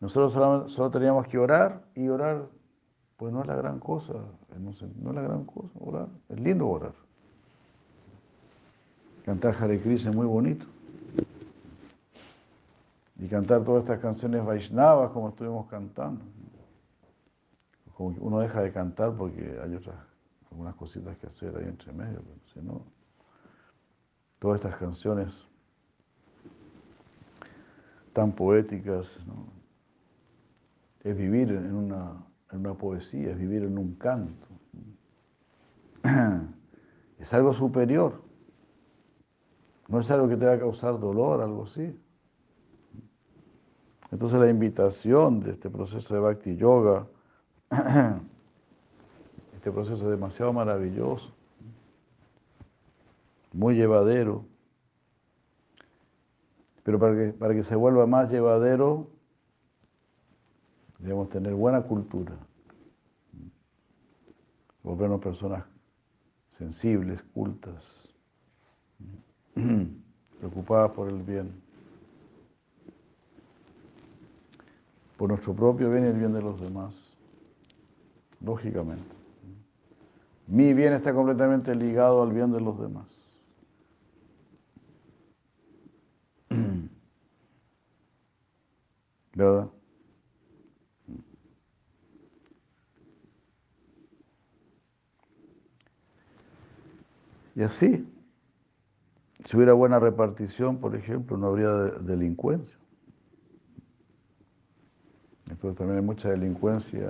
Nosotros 0.00 0.32
solo, 0.72 0.90
teníamos 0.90 1.26
que 1.28 1.38
orar 1.38 1.84
y 1.94 2.08
orar, 2.08 2.46
pues 3.22 3.32
no 3.32 3.42
es 3.42 3.46
la 3.46 3.54
gran 3.54 3.78
cosa, 3.78 4.14
no 4.58 4.70
es 4.72 5.14
la 5.14 5.22
gran 5.22 5.44
cosa 5.44 5.70
orar, 5.78 6.08
es 6.28 6.40
lindo 6.40 6.68
orar. 6.68 6.92
Cantar 9.24 9.54
Hare 9.62 9.80
Krishna 9.80 10.10
es 10.10 10.16
muy 10.16 10.26
bonito. 10.26 10.66
Y 13.20 13.28
cantar 13.28 13.62
todas 13.62 13.84
estas 13.84 14.00
canciones 14.00 14.44
Vaishnavas 14.44 15.12
como 15.12 15.28
estuvimos 15.28 15.68
cantando. 15.68 16.24
Como 17.96 18.16
uno 18.18 18.40
deja 18.40 18.60
de 18.60 18.72
cantar 18.72 19.12
porque 19.12 19.56
hay 19.62 19.76
otras 19.76 19.94
algunas 20.50 20.74
cositas 20.74 21.16
que 21.18 21.28
hacer 21.28 21.56
ahí 21.56 21.66
entre 21.66 21.92
medio, 21.92 22.20
pero 22.22 22.40
si 22.52 22.60
no, 22.60 22.82
todas 24.40 24.56
estas 24.56 24.80
canciones 24.80 25.46
tan 28.12 28.32
poéticas, 28.32 29.06
¿no? 29.28 29.46
es 31.04 31.16
vivir 31.16 31.52
en 31.52 31.72
una, 31.72 32.31
en 32.52 32.60
una 32.60 32.74
poesía, 32.74 33.30
es 33.30 33.38
vivir 33.38 33.62
en 33.62 33.78
un 33.78 33.94
canto. 33.94 34.46
Es 37.18 37.32
algo 37.32 37.52
superior. 37.52 38.20
No 39.86 40.00
es 40.00 40.10
algo 40.10 40.28
que 40.28 40.36
te 40.36 40.44
va 40.44 40.54
a 40.54 40.58
causar 40.58 40.98
dolor, 40.98 41.40
algo 41.40 41.64
así. 41.64 41.96
Entonces 44.10 44.40
la 44.40 44.48
invitación 44.48 45.38
de 45.40 45.52
este 45.52 45.70
proceso 45.70 46.14
de 46.14 46.20
Bhakti 46.20 46.56
Yoga, 46.56 47.06
este 49.54 49.70
proceso 49.70 50.04
es 50.04 50.10
demasiado 50.10 50.52
maravilloso, 50.52 51.32
muy 53.52 53.76
llevadero, 53.76 54.44
pero 56.82 56.98
para 56.98 57.14
que, 57.14 57.32
para 57.32 57.54
que 57.54 57.62
se 57.62 57.76
vuelva 57.76 58.06
más 58.06 58.30
llevadero, 58.30 59.06
debemos 61.02 61.28
tener 61.28 61.54
buena 61.54 61.82
cultura, 61.82 62.34
volvernos 64.82 65.20
personas 65.20 65.64
sensibles, 66.50 67.22
cultas, 67.34 68.08
preocupadas 70.40 70.92
por 70.92 71.08
el 71.08 71.22
bien. 71.22 71.62
por 75.22 75.28
nuestro 75.30 75.54
propio 75.54 75.88
bien 75.88 76.04
y 76.04 76.08
el 76.08 76.18
bien 76.18 76.32
de 76.32 76.42
los 76.42 76.60
demás, 76.60 77.16
lógicamente. 78.40 79.14
Mi 80.48 80.74
bien 80.74 80.94
está 80.94 81.14
completamente 81.14 81.76
ligado 81.76 82.24
al 82.24 82.32
bien 82.32 82.50
de 82.50 82.60
los 82.60 82.76
demás. 82.80 83.06
¿Verdad? 89.36 89.68
Y 97.54 97.62
así, 97.62 98.06
si 99.44 99.56
hubiera 99.56 99.72
buena 99.72 99.98
repartición, 99.98 100.78
por 100.78 100.96
ejemplo, 100.96 101.36
no 101.36 101.48
habría 101.48 101.70
delincuencia. 101.70 102.76
Entonces 105.50 105.76
también 105.76 105.98
hay 105.98 106.04
mucha 106.04 106.30
delincuencia, 106.30 107.08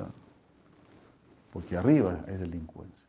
porque 1.52 1.76
arriba 1.76 2.24
hay 2.26 2.38
delincuencia. 2.38 3.02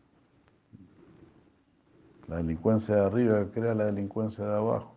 La 2.27 2.37
delincuencia 2.37 2.95
de 2.95 3.01
arriba 3.01 3.45
crea 3.51 3.73
la 3.73 3.85
delincuencia 3.85 4.45
de 4.45 4.55
abajo. 4.55 4.95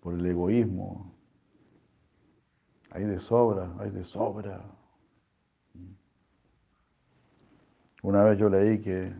Por 0.00 0.14
el 0.14 0.26
egoísmo. 0.26 1.12
Hay 2.90 3.04
de 3.04 3.20
sobra, 3.20 3.74
hay 3.78 3.90
de 3.90 4.04
sobra. 4.04 4.64
Una 8.06 8.22
vez 8.22 8.38
yo 8.38 8.48
leí 8.48 8.78
que 8.78 9.12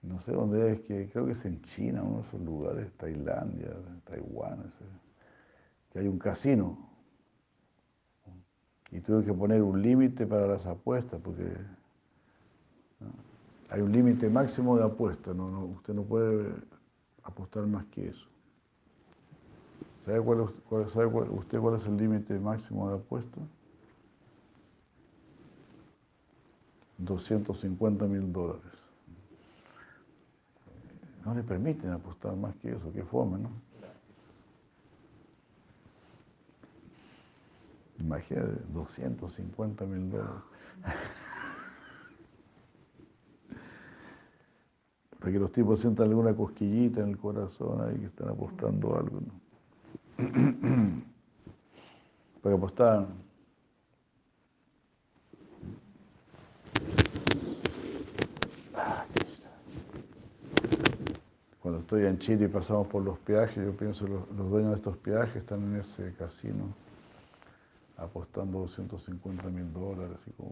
no 0.00 0.18
sé 0.22 0.32
dónde 0.32 0.72
es, 0.72 0.80
que 0.80 1.10
creo 1.10 1.26
que 1.26 1.32
es 1.32 1.44
en 1.44 1.60
China, 1.60 2.02
uno 2.02 2.22
de 2.22 2.28
esos 2.28 2.40
lugares, 2.40 2.90
Tailandia, 2.96 3.68
Taiwán, 4.06 4.72
que 5.92 5.98
hay 5.98 6.08
un 6.08 6.18
casino. 6.18 6.78
Y 8.90 9.00
tuve 9.00 9.26
que 9.26 9.34
poner 9.34 9.60
un 9.60 9.82
límite 9.82 10.26
para 10.26 10.46
las 10.46 10.64
apuestas, 10.64 11.20
porque 11.20 11.44
hay 13.68 13.82
un 13.82 13.92
límite 13.92 14.30
máximo 14.30 14.78
de 14.78 14.84
apuestas, 14.84 15.36
no, 15.36 15.66
usted 15.66 15.92
no 15.92 16.04
puede 16.04 16.50
apostar 17.24 17.66
más 17.66 17.84
que 17.88 18.08
eso. 18.08 18.26
¿Sabe, 20.06 20.22
cuál, 20.22 20.48
sabe 20.94 21.04
usted 21.04 21.60
cuál 21.60 21.76
es 21.76 21.84
el 21.84 21.98
límite 21.98 22.38
máximo 22.38 22.88
de 22.88 22.94
apuestas? 22.94 23.57
250 26.98 28.06
mil 28.06 28.32
dólares 28.32 28.88
no 31.28 31.34
le 31.34 31.42
permiten 31.42 31.90
apostar 31.90 32.34
más 32.36 32.56
que 32.56 32.70
eso, 32.70 32.90
que 32.92 33.04
fome, 33.04 33.38
¿no? 33.38 33.50
Imagínate, 37.98 38.62
250 38.72 39.84
mil 39.84 40.10
dólares. 40.10 40.42
Para 45.18 45.32
que 45.32 45.38
los 45.38 45.52
tipos 45.52 45.80
sientan 45.80 46.08
alguna 46.08 46.34
cosquillita 46.34 47.02
en 47.02 47.10
el 47.10 47.18
corazón 47.18 47.82
ahí 47.86 47.98
que 47.98 48.06
están 48.06 48.30
apostando 48.30 48.96
algo, 48.96 49.20
¿no? 49.20 49.34
Para 52.40 52.54
que 52.54 52.58
apostaran 52.58 53.08
Cuando 61.68 61.82
estoy 61.82 62.06
en 62.06 62.18
Chile 62.18 62.46
y 62.46 62.48
pasamos 62.48 62.86
por 62.86 63.02
los 63.02 63.18
peajes, 63.18 63.62
yo 63.62 63.76
pienso 63.76 64.06
los, 64.06 64.26
los 64.30 64.48
dueños 64.48 64.70
de 64.70 64.76
estos 64.76 64.96
peajes 64.96 65.36
están 65.36 65.62
en 65.64 65.80
ese 65.80 66.14
casino 66.14 66.74
apostando 67.98 68.60
250 68.60 69.50
mil 69.50 69.70
dólares. 69.74 70.16
como 70.38 70.50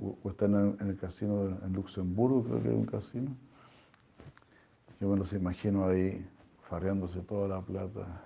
o, 0.00 0.30
están 0.30 0.54
en, 0.80 0.88
el 0.88 0.96
casino 0.96 1.58
en 1.62 1.70
Luxemburgo, 1.74 2.44
creo 2.44 2.62
que 2.62 2.68
hay 2.70 2.74
un 2.74 2.86
casino. 2.86 3.36
Yo 4.98 5.08
me 5.10 5.18
los 5.18 5.30
imagino 5.34 5.86
ahí 5.86 6.26
farreándose 6.70 7.20
toda 7.20 7.46
la 7.46 7.60
plata. 7.60 8.22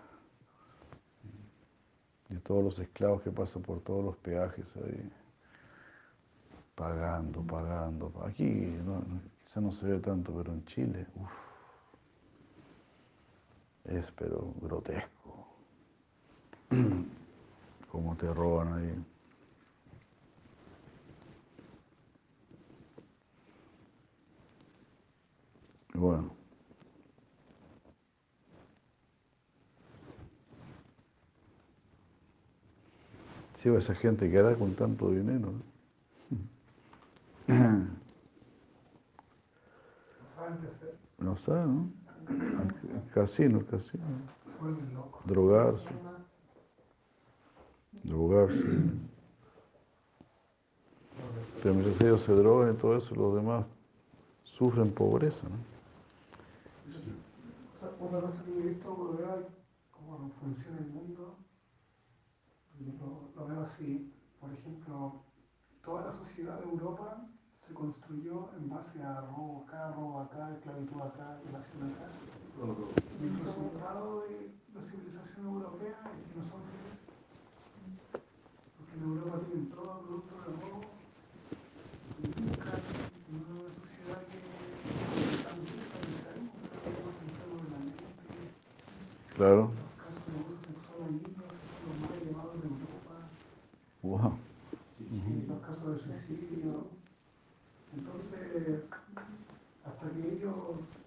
Y 2.31 2.37
todos 2.37 2.63
los 2.63 2.79
esclavos 2.79 3.21
que 3.23 3.33
pasan 3.33 3.63
por 3.63 3.81
todos 3.81 4.05
los 4.05 4.17
peajes 4.19 4.65
ahí, 4.77 5.13
pagando, 6.77 7.43
pagando. 7.43 8.13
Aquí 8.25 8.45
no, 8.45 9.34
Quizá 9.45 9.61
no 9.61 9.73
se 9.73 9.87
ve 9.87 9.99
tanto, 10.01 10.33
pero 10.33 10.53
en 10.53 10.65
Chile, 10.65 11.07
uff, 11.17 11.31
es 13.85 14.11
pero 14.13 14.55
grotesco. 14.61 15.47
Cómo 17.91 18.17
te 18.17 18.33
roban 18.33 18.73
ahí. 18.73 19.05
Bueno. 25.95 26.31
Sí, 33.59 33.69
esa 33.69 33.95
gente 33.95 34.31
que 34.31 34.39
hará 34.39 34.57
con 34.57 34.75
tanto 34.75 35.11
dinero. 35.11 35.53
No 41.19 41.37
sabe, 41.37 41.67
¿no? 41.67 41.91
El 42.29 43.11
casino, 43.13 43.65
casino. 43.67 44.05
Drogarse. 45.25 45.89
Drogarse. 48.03 48.65
Pero 51.63 51.75
mientras 51.75 52.01
ellos 52.03 52.23
se 52.23 52.33
drogan 52.33 52.75
y 52.75 52.77
todo 52.77 52.97
eso, 52.97 53.15
los 53.15 53.35
demás 53.35 53.65
sufren 54.43 54.93
pobreza, 54.93 55.47
¿no? 55.49 55.57
Una 58.07 58.21
cosa 58.21 58.45
que 58.45 58.51
he 58.51 58.69
visto 58.69 58.95
cómo 59.91 60.31
funciona 60.41 60.79
el 60.79 60.89
mundo, 60.89 61.39
lo 63.35 63.47
veo 63.47 63.63
así. 63.63 64.13
Por 64.41 64.53
ejemplo, 64.53 65.23
toda 65.83 66.07
la 66.07 66.19
sociedad 66.19 66.59
de 66.59 66.65
Europa 66.65 67.27
se 67.67 67.75
construyó 67.75 68.51
en 68.57 68.69
base 68.69 69.03
a 69.03 69.21
robo 69.23 69.65
acá, 69.67 69.93
robo 69.93 70.21
acá, 70.21 70.51
esclavitud 70.53 71.01
acá, 71.01 71.39
violación 71.43 71.93
acá. 71.93 72.09
Y 73.21 73.27
el 73.27 73.39
resultado 73.41 74.23
de 74.23 74.53
la 74.75 74.81
civilización 74.91 75.47
europea 75.47 75.99
es 76.13 76.25
que 76.29 76.39
no 76.39 76.45
son 76.45 76.61
felices. 76.69 77.01
Porque 78.77 78.95
en 78.97 79.03
Europa 79.03 79.41
tienen 79.47 79.71
todo 79.71 80.01
producto 80.03 80.35
de 80.35 80.45
robo 80.45 80.81
y 82.21 82.41
nunca 82.41 82.73
en 83.29 83.37
una 83.49 83.71
sociedad 83.75 84.21
que 84.29 84.39
está 85.35 85.51
muy 85.57 85.67
más 86.85 87.17
enfermo 87.25 87.57
de 87.65 87.71
la 87.71 87.79
mente. 87.79 88.05
Claro. 89.37 89.63
Los 89.73 89.97
casos 90.05 90.23
de 90.27 90.33
abuso 90.39 90.57
sexual 90.63 90.99
a 91.01 91.11
niños 91.11 91.33
son 91.35 91.85
los 91.89 91.97
más 92.01 92.13
elevados 92.21 92.61
de 92.61 92.67
Europa. 92.69 93.17
Wow. 94.03 94.39
Los 95.49 95.61
casos 95.61 95.85
de 95.85 96.21
suicidio. 96.29 96.95
Entonces, 97.95 98.85
hasta 99.85 100.11
que 100.11 100.33
ellos, 100.35 100.55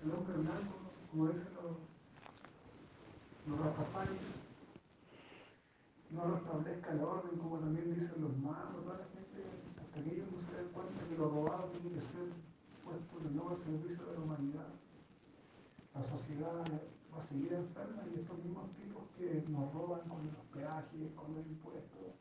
el 0.03 0.11
hombre 0.11 0.37
blanco, 0.37 0.75
como 1.11 1.27
dicen 1.27 1.51
los, 1.55 1.75
los 3.47 3.59
no 3.59 3.65
no 6.09 6.25
lo 6.29 6.37
establezca 6.37 6.91
el 6.93 7.01
orden, 7.01 7.37
como 7.37 7.59
también 7.59 7.93
dicen 7.93 8.13
los 8.21 8.37
magos, 8.37 8.83
toda 8.85 8.99
la 8.99 9.05
gente, 9.11 9.43
hasta 9.77 10.01
que 10.01 10.15
ellos 10.15 10.27
no 10.31 10.39
se 10.39 10.55
den 10.55 10.69
cuenta 10.71 11.03
que 11.03 11.17
lo 11.17 11.29
robado 11.29 11.69
tiene 11.87 12.01
que 12.01 12.07
ser 12.11 12.27
puesto 12.83 13.19
de 13.23 13.29
nuevo 13.33 13.49
al 13.51 13.63
servicio 13.63 14.05
de 14.05 14.13
la 14.13 14.19
humanidad. 14.19 14.67
La 15.95 16.03
sociedad 16.03 16.63
va 17.13 17.23
a 17.23 17.27
seguir 17.27 17.53
enferma 17.53 18.03
y 18.11 18.19
estos 18.19 18.37
mismos 18.43 18.69
tipos 18.75 19.03
que 19.17 19.43
nos 19.49 19.73
roban 19.73 20.01
con 20.07 20.19
los 20.27 20.45
peajes, 20.53 21.11
con 21.15 21.33
los 21.35 21.45
impuestos. 21.47 22.11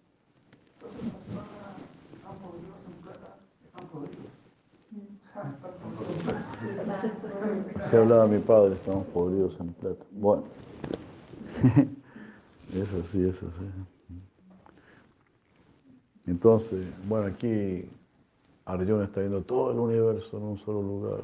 Entonces 0.76 1.04
las 1.04 1.14
personas 1.26 1.82
están 2.14 2.36
podridos 2.38 2.78
en 2.86 2.94
plata, 3.02 3.38
están 3.64 3.86
podridos. 3.88 4.30
O 4.96 5.32
sea, 5.32 5.42
están 5.50 5.74
podridos. 7.66 7.90
Se 7.90 7.96
hablaba 7.96 8.26
mi 8.26 8.38
padre, 8.38 8.74
estamos 8.74 9.06
podridos 9.08 9.58
en 9.60 9.72
plata. 9.74 10.04
Bueno, 10.12 10.44
es 12.72 12.94
así, 12.94 13.24
es 13.28 13.42
así. 13.42 13.64
Entonces, 16.26 16.86
bueno, 17.08 17.26
aquí 17.26 17.88
Arjuna 18.66 19.04
está 19.04 19.20
viendo 19.20 19.42
todo 19.42 19.70
el 19.70 19.78
universo 19.78 20.36
en 20.36 20.42
un 20.42 20.58
solo 20.58 20.82
lugar, 20.82 21.20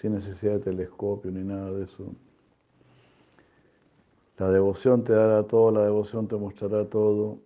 sin 0.00 0.14
necesidad 0.14 0.54
de 0.54 0.58
telescopio 0.58 1.30
ni 1.30 1.44
nada 1.44 1.70
de 1.70 1.84
eso. 1.84 2.12
La 4.36 4.50
devoción 4.50 5.04
te 5.04 5.12
dará 5.12 5.44
todo, 5.44 5.70
la 5.70 5.84
devoción 5.84 6.26
te 6.26 6.36
mostrará 6.36 6.84
todo. 6.84 7.38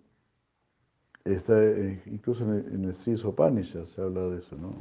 Está, 1.23 1.63
eh, 1.63 2.01
incluso 2.07 2.43
en 2.43 2.83
el, 2.83 2.95
Sri 2.95 3.13
Upanishad 3.23 3.85
se 3.85 4.01
habla 4.01 4.21
de 4.21 4.39
eso, 4.39 4.57
¿no? 4.57 4.73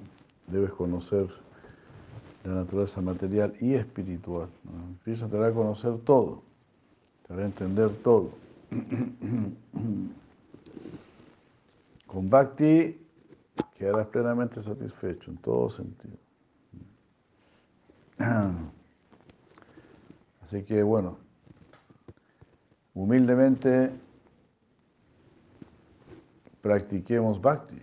Debes 0.47 0.73
conocer 0.73 1.29
la 2.45 2.55
naturaleza 2.55 3.03
material 3.03 3.55
y 3.61 3.75
espiritual. 3.75 4.49
¿no? 4.65 4.99
Krishna 5.05 5.29
te 5.29 5.37
hará 5.37 5.53
conocer 5.53 5.99
todo, 5.99 6.43
te 7.27 7.35
hará 7.35 7.45
entender 7.45 7.91
todo. 8.03 8.31
Con 12.07 12.31
Bhakti 12.31 12.97
quedarás 13.77 14.07
plenamente 14.09 14.63
satisfecho 14.63 15.31
en 15.31 15.39
todo 15.39 15.71
sentido. 15.71 16.17
Así 20.43 20.63
que 20.65 20.83
bueno, 20.83 21.19
humildemente 22.95 23.91
practiquemos 26.61 27.41
Bhakti. 27.41 27.81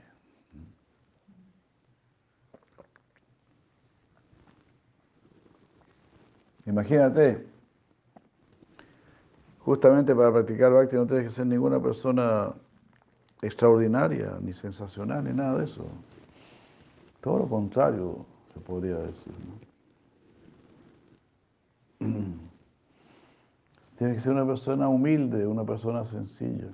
Imagínate, 6.65 7.47
justamente 9.59 10.13
para 10.13 10.31
practicar 10.31 10.71
Bhakti 10.73 10.97
no 10.97 11.07
tienes 11.07 11.27
que 11.27 11.31
ser 11.33 11.45
ninguna 11.45 11.81
persona 11.81 12.53
extraordinaria, 13.41 14.37
ni 14.41 14.53
sensacional, 14.53 15.23
ni 15.23 15.33
nada 15.33 15.59
de 15.59 15.65
eso. 15.65 15.85
Todo 17.21 17.39
lo 17.39 17.49
contrario, 17.49 18.25
se 18.53 18.59
podría 18.59 18.97
decir. 18.97 19.33
Tiene 23.97 24.13
que 24.13 24.19
ser 24.19 24.33
una 24.33 24.45
persona 24.45 24.87
humilde, 24.89 25.47
una 25.47 25.65
persona 25.65 26.03
sencilla, 26.03 26.67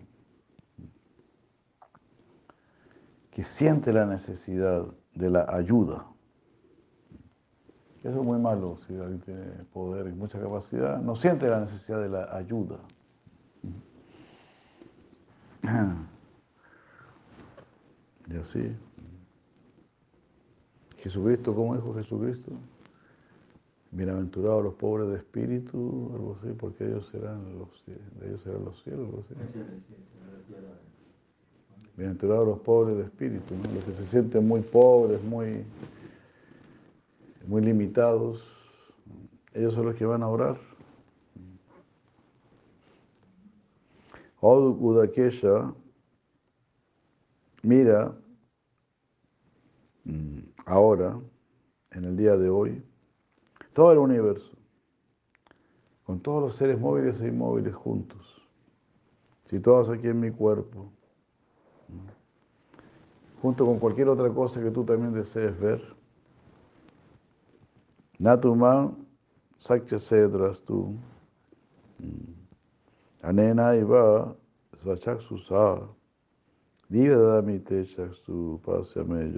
que 3.32 3.46
siente 3.46 3.94
la 3.94 4.06
necesidad 4.06 4.86
de 5.16 5.30
la 5.30 5.46
ayuda. 5.48 6.06
Eso 8.04 8.20
es 8.20 8.26
muy 8.26 8.38
malo, 8.38 8.78
si 8.86 8.94
alguien 8.96 9.22
tiene 9.22 9.46
poder 9.72 10.08
y 10.08 10.12
mucha 10.12 10.38
capacidad, 10.38 11.00
no 11.02 11.16
siente 11.16 11.48
la 11.48 11.62
necesidad 11.62 12.02
de 12.02 12.10
la 12.10 12.36
ayuda. 12.36 12.80
Así. 18.44 18.76
Jesucristo, 20.98 21.56
¿cómo 21.56 21.76
dijo 21.76 21.94
Jesucristo? 21.96 22.52
Bienaventurados 23.92 24.64
los 24.64 24.74
pobres 24.76 25.10
de 25.10 25.18
espíritu, 25.18 26.12
algo 26.14 26.38
así, 26.40 26.54
porque 26.58 26.86
ellos 26.86 27.08
serán 27.12 27.58
los, 27.58 27.70
de 27.86 28.28
ellos 28.28 28.42
serán 28.44 28.66
los 28.66 28.82
cielos, 28.84 29.06
algo 29.06 29.24
así. 29.26 29.36
Bienaventurados 31.96 32.48
los 32.48 32.60
pobres 32.60 32.98
de 32.98 33.04
espíritu, 33.04 33.56
¿no? 33.56 33.76
los 33.76 33.84
que 33.86 33.94
se 33.94 34.08
sienten 34.08 34.48
muy 34.48 34.62
pobres, 34.62 35.24
muy, 35.24 35.64
muy 37.48 37.62
limitados, 37.62 38.44
ellos 39.54 39.74
son 39.74 39.86
los 39.86 39.96
que 39.96 40.06
van 40.06 40.24
a 40.24 40.28
orar. 40.28 40.58
Mira 47.62 48.14
ahora, 50.66 51.20
en 51.92 52.06
el 52.06 52.18
día 52.18 52.38
de 52.38 52.50
hoy, 52.50 52.84
todo 53.74 53.92
el 53.92 53.98
universo, 53.98 54.52
con 56.06 56.20
todos 56.20 56.42
los 56.42 56.56
seres 56.56 56.80
móviles 56.80 57.20
e 57.22 57.28
inmóviles 57.28 57.74
juntos, 57.74 58.42
situados 59.46 59.90
aquí 59.90 60.08
en 60.08 60.20
mi 60.20 60.32
cuerpo, 60.32 60.92
junto 63.42 63.66
con 63.66 63.80
cualquier 63.80 64.10
otra 64.10 64.30
cosa 64.30 64.62
que 64.62 64.72
tú 64.72 64.84
también 64.84 65.14
desees 65.14 65.60
ver. 65.60 65.82
Natuman 68.20 68.96
Sakya 69.60 70.00
Sedras 70.00 70.64
tú. 70.64 70.96
Anena 73.22 73.76
iva 73.76 74.36
Svachaksusa. 74.82 75.90
Divyadamite 76.90 77.86
Chaksu 77.86 78.62
Pasyame 78.64 79.32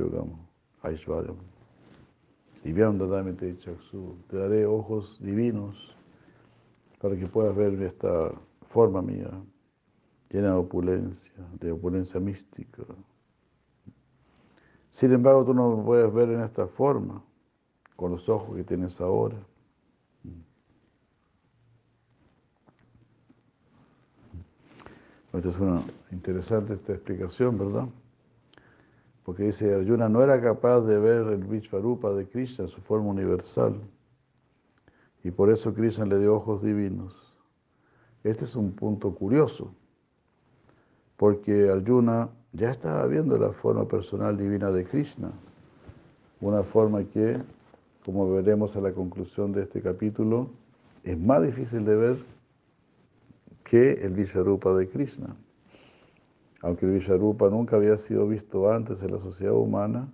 Aishvaryam. 0.86 1.38
Divyam 2.64 2.98
Dadamite 2.98 3.58
Chaksu. 3.60 4.16
Te 4.30 4.38
daré 4.38 4.66
ojos 4.66 5.18
divinos 5.22 5.96
para 7.00 7.16
que 7.16 7.28
puedas 7.28 7.56
ver 7.56 7.82
esta 7.84 8.32
forma 8.70 9.02
mía, 9.02 9.30
llena 10.30 10.52
de 10.52 10.56
opulencia, 10.56 11.34
de 11.60 11.72
opulencia 11.72 12.20
mística. 12.20 12.84
Sin 14.90 15.12
embargo, 15.12 15.46
tú 15.46 15.54
no 15.54 15.76
me 15.76 15.84
puedes 15.84 16.12
ver 16.14 16.30
en 16.30 16.42
esta 16.42 16.68
forma, 16.68 17.22
con 17.96 18.12
los 18.12 18.28
ojos 18.30 18.56
que 18.56 18.64
tienes 18.64 19.00
ahora. 19.02 19.38
Esta 25.34 25.50
es 25.50 25.60
una 25.60 25.84
interesante 26.12 26.74
esta 26.76 26.94
explicación, 26.94 27.58
¿verdad? 27.58 27.88
Porque 29.26 29.44
dice, 29.44 29.74
Arjuna 29.74 30.08
no 30.08 30.22
era 30.22 30.40
capaz 30.40 30.82
de 30.82 31.00
ver 31.00 31.26
el 31.28 31.44
Vishvarupa 31.44 32.14
de 32.14 32.28
Krishna, 32.28 32.68
su 32.68 32.80
forma 32.82 33.10
universal, 33.10 33.76
y 35.24 35.32
por 35.32 35.50
eso 35.50 35.74
Krishna 35.74 36.06
le 36.06 36.20
dio 36.20 36.36
ojos 36.36 36.62
divinos. 36.62 37.36
Este 38.24 38.46
es 38.46 38.56
un 38.56 38.74
punto 38.74 39.16
curioso, 39.16 39.74
porque 41.18 41.70
Arjuna 41.72 42.30
ya 42.54 42.70
estaba 42.70 43.08
viendo 43.08 43.36
la 43.38 43.52
forma 43.52 43.88
personal 43.88 44.38
divina 44.38 44.70
de 44.70 44.86
Krishna, 44.86 45.32
una 46.40 46.62
forma 46.62 47.04
que, 47.06 47.42
como 48.06 48.32
veremos 48.32 48.76
a 48.76 48.82
la 48.82 48.92
conclusión 48.92 49.52
de 49.52 49.64
este 49.64 49.82
capítulo, 49.82 50.50
es 51.04 51.20
más 51.20 51.42
difícil 51.42 51.84
de 51.84 51.96
ver 51.96 52.18
que 53.64 53.94
el 53.94 54.14
Visharupa 54.14 54.76
de 54.76 54.88
Krishna. 54.88 55.36
Aunque 56.66 56.88
el 56.88 56.94
Visharupa 56.94 57.48
nunca 57.48 57.76
había 57.76 57.96
sido 57.96 58.28
visto 58.28 58.72
antes 58.72 59.04
en 59.04 59.12
la 59.12 59.20
sociedad 59.20 59.54
humana, 59.54 60.12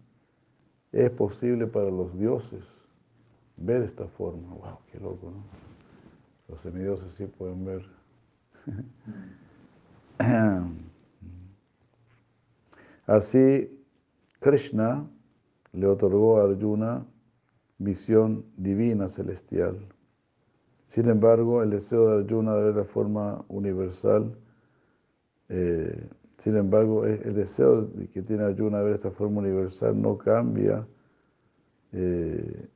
es 0.92 1.10
posible 1.10 1.66
para 1.66 1.90
los 1.90 2.20
dioses 2.20 2.66
ver 3.56 3.84
esta 3.84 4.06
forma. 4.06 4.54
¡Wow! 4.56 4.80
¡Qué 4.92 5.00
loco! 5.00 5.32
¿no? 5.32 5.44
Los 6.50 6.60
semidioses 6.60 7.14
sí 7.14 7.26
pueden 7.26 7.64
ver. 7.64 7.86
Así, 13.08 13.82
Krishna 14.42 15.08
le 15.72 15.88
otorgó 15.88 16.42
a 16.42 16.50
Arjuna 16.50 17.06
visión 17.78 18.44
divina 18.58 19.08
celestial. 19.08 19.88
Sin 20.88 21.08
embargo, 21.08 21.64
el 21.64 21.70
deseo 21.70 22.10
de 22.10 22.26
Arjuna 22.26 22.56
de 22.56 22.64
ver 22.64 22.76
la 22.76 22.84
forma 22.84 23.46
universal, 23.48 24.36
eh, 25.48 26.10
sin 26.42 26.58
embargo, 26.58 27.06
el 27.06 27.36
deseo 27.36 27.88
que 28.12 28.24
tiene 28.24 28.44
Arjuna 28.46 28.80
de 28.80 28.86
ver 28.86 28.96
esta 28.96 29.12
forma 29.12 29.42
universal 29.42 30.02
no 30.02 30.18
cambia 30.18 30.88
eh, 31.92 32.68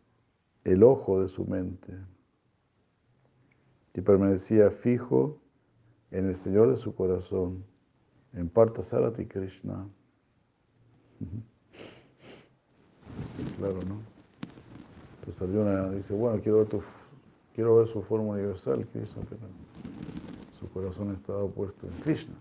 el 0.66 0.84
ojo 0.84 1.24
de 1.24 1.30
su 1.30 1.46
mente, 1.46 1.92
y 3.96 4.02
permanecía 4.02 4.70
fijo 4.70 5.40
en 6.12 6.28
el 6.28 6.36
Señor 6.36 6.70
de 6.70 6.78
su 6.78 6.94
corazón, 6.94 7.64
en 8.34 8.50
Parthasarati 8.50 9.26
Krishna. 9.26 9.88
Claro, 13.58 13.80
¿no? 13.88 13.98
Entonces 15.22 15.42
Arjuna 15.42 15.90
dice, 15.90 16.14
bueno, 16.14 16.40
quiero 16.40 17.78
ver, 17.78 17.88
su 17.88 18.04
forma 18.04 18.34
universal, 18.34 18.86
Krishna, 18.94 19.24
pero 19.28 19.42
su 20.60 20.70
corazón 20.70 21.16
estaba 21.16 21.48
puesto 21.48 21.88
en 21.88 21.94
Krishna. 22.04 22.36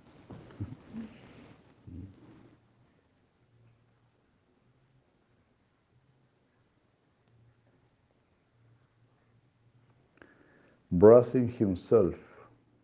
Brushing 10.98 11.48
himself. 11.48 12.14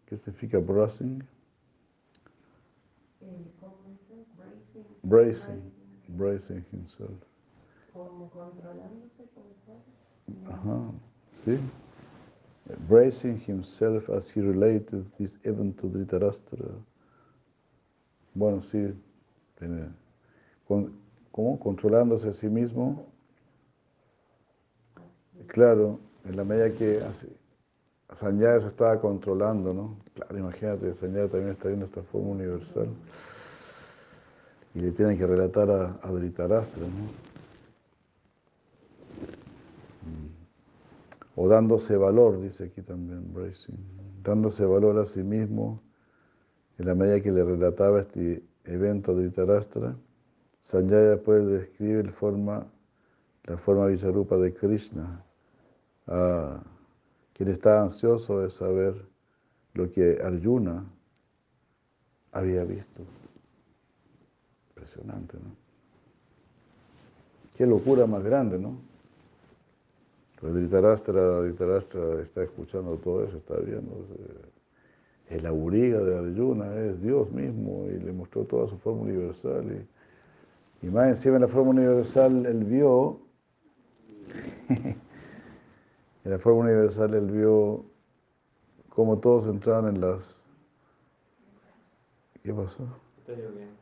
¿Qué 0.06 0.16
significa 0.16 0.58
brushing? 0.58 1.22
Bracing. 5.04 5.62
Bracing 6.08 6.64
himself. 6.72 7.22
Como 7.92 8.28
controlándose. 8.30 9.22
Ajá, 10.48 10.90
sí. 11.44 11.58
Bracing 12.88 13.40
himself 13.46 14.08
as 14.10 14.28
he 14.28 14.40
related 14.40 15.04
this 15.18 15.38
event 15.44 15.76
to 15.80 15.86
Dhritarashtra. 15.88 16.68
Bueno, 18.34 18.60
sí. 18.60 18.92
con- 20.66 20.92
¿Cómo? 21.30 21.60
Controlándose 21.60 22.28
a 22.28 22.32
sí 22.32 22.48
mismo. 22.48 23.06
Claro, 25.46 26.00
en 26.24 26.36
la 26.36 26.42
medida 26.44 26.72
que 26.72 27.00
Sanjaya 28.16 28.60
se 28.60 28.68
estaba 28.68 29.00
controlando, 29.00 29.72
¿no? 29.72 29.96
Claro, 30.14 30.38
imagínate, 30.38 30.94
Sanjaya 30.94 31.28
también 31.28 31.52
está 31.52 31.68
viendo 31.68 31.86
esta 31.86 32.02
forma 32.02 32.30
universal. 32.30 32.88
Y 34.74 34.80
le 34.80 34.92
tienen 34.92 35.18
que 35.18 35.26
relatar 35.26 35.70
a, 35.70 35.98
a 36.02 36.10
¿no? 36.10 37.30
O 41.36 41.48
dándose 41.48 41.96
valor, 41.96 42.40
dice 42.40 42.64
aquí 42.64 42.82
también 42.82 43.32
Bracing. 43.32 43.74
Dándose 44.22 44.64
valor 44.64 44.98
a 44.98 45.06
sí 45.06 45.22
mismo, 45.22 45.80
en 46.78 46.86
la 46.86 46.94
medida 46.94 47.20
que 47.20 47.32
le 47.32 47.44
relataba 47.44 48.00
este 48.00 48.42
evento 48.64 49.12
a 49.12 49.14
Dhritarashtra, 49.14 49.96
Sanjaya 50.60 51.10
después 51.10 51.46
describe 51.46 52.04
la 52.04 52.12
forma, 52.12 53.86
Vicharupa 53.86 54.36
de 54.36 54.52
Krishna, 54.52 55.24
quien 57.40 57.52
está 57.52 57.80
ansioso 57.80 58.40
de 58.40 58.50
saber 58.50 58.94
lo 59.72 59.90
que 59.90 60.20
Arjuna 60.22 60.84
había 62.32 62.64
visto. 62.64 63.00
Impresionante, 64.68 65.38
¿no? 65.38 65.50
Qué 67.56 67.64
locura 67.64 68.04
más 68.04 68.22
grande, 68.22 68.58
¿no? 68.58 68.74
Pues 70.38 70.52
Dhritarashtra, 70.52 72.20
está 72.20 72.42
escuchando 72.42 72.96
todo 72.96 73.24
eso, 73.24 73.38
está 73.38 73.56
viendo. 73.56 74.06
eh, 74.18 75.36
El 75.36 75.46
auriga 75.46 76.00
de 76.00 76.18
Arjuna 76.18 76.76
es 76.76 77.00
Dios 77.00 77.30
mismo 77.30 77.86
y 77.86 77.98
le 78.00 78.12
mostró 78.12 78.44
toda 78.44 78.68
su 78.68 78.76
forma 78.76 79.00
universal. 79.00 79.64
Y, 80.82 80.86
y 80.86 80.90
más 80.90 81.08
encima 81.08 81.36
en 81.36 81.40
la 81.40 81.48
forma 81.48 81.70
universal 81.70 82.44
él 82.44 82.64
vio, 82.64 83.18
en 86.24 86.30
la 86.30 86.38
forma 86.38 86.60
universal 86.60 87.14
él 87.14 87.26
vio 87.30 87.84
cómo 88.88 89.18
todos 89.18 89.46
entraban 89.46 89.94
en 89.94 90.00
las... 90.00 90.22
¿Qué 92.42 92.52
pasó? 92.52 92.84
Está 93.18 93.32
lloviendo. 93.32 93.74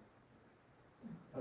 Ah. 1.34 1.40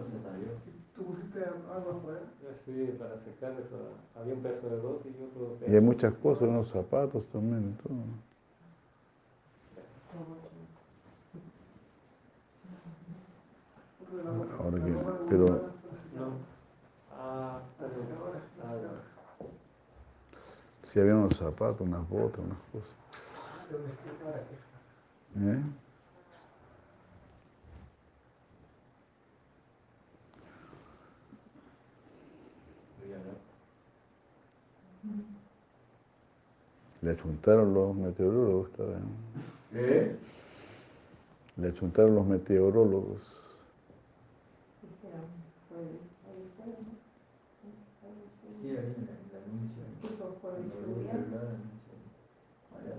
¿Tú 0.95 1.03
pusiste 1.03 1.43
algo 1.43 1.91
afuera? 1.91 2.21
Ya 2.43 2.49
sí, 2.65 2.95
para 2.97 3.19
secar 3.19 3.51
eso, 3.53 3.77
había 4.19 4.33
un 4.33 4.41
pedazo 4.41 4.69
de 4.69 4.77
bote 4.79 5.09
y 5.09 5.23
otro 5.23 5.55
pedazo. 5.55 5.71
Y 5.71 5.75
hay 5.75 5.81
muchas 5.81 6.13
cosas, 6.15 6.47
unos 6.47 6.69
zapatos 6.69 7.27
también 7.27 7.75
y 7.77 7.83
todo. 7.83 7.95
Ahora 14.59 14.77
que- 14.83 15.27
pero-. 15.29 15.45
No. 16.15 16.27
Ah, 17.11 17.61
La 17.79 19.07
la. 20.88 20.93
Sí, 20.93 20.99
había 20.99 21.15
unos 21.15 21.38
zapatos, 21.38 21.81
unas 21.81 22.07
botas, 22.09 22.39
unas 22.39 22.57
cosas. 22.71 22.95
¿Eh? 25.35 25.61
Le 37.01 37.11
achuntaron 37.11 37.73
los 37.73 37.95
meteorólogos, 37.95 38.69
esta 38.71 38.83
vez. 38.83 38.97
¿Eh? 39.73 40.15
Le 41.57 41.67
achuntaron 41.69 42.15
los 42.15 42.25
meteorólogos. 42.25 43.21
Sí, 48.61 48.69
ahí 48.69 48.75
el 48.75 48.77
el 48.77 49.43
anuncio. 49.43 49.83
Puso 50.01 50.33
por 50.41 50.55
el 50.55 50.63
Cuando 50.63 50.75
veo 50.75 50.85
el 50.88 50.95
lluvia. 50.95 51.11
celular, 51.11 51.43
anuncio. 51.45 51.93
Vaya. 52.73 52.95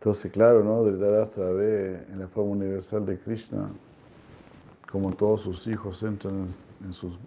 Entonces, 0.00 0.32
claro, 0.32 0.64
¿no? 0.64 0.82
Dhritarashtra 0.82 1.50
ve 1.50 2.06
en 2.10 2.20
la 2.20 2.28
forma 2.28 2.52
universal 2.52 3.04
de 3.04 3.18
Krishna 3.18 3.68
como 4.90 5.12
todos 5.12 5.42
sus 5.42 5.66
hijos 5.66 6.02
entran 6.02 6.54
en, 6.82 6.92
sus, 6.94 7.18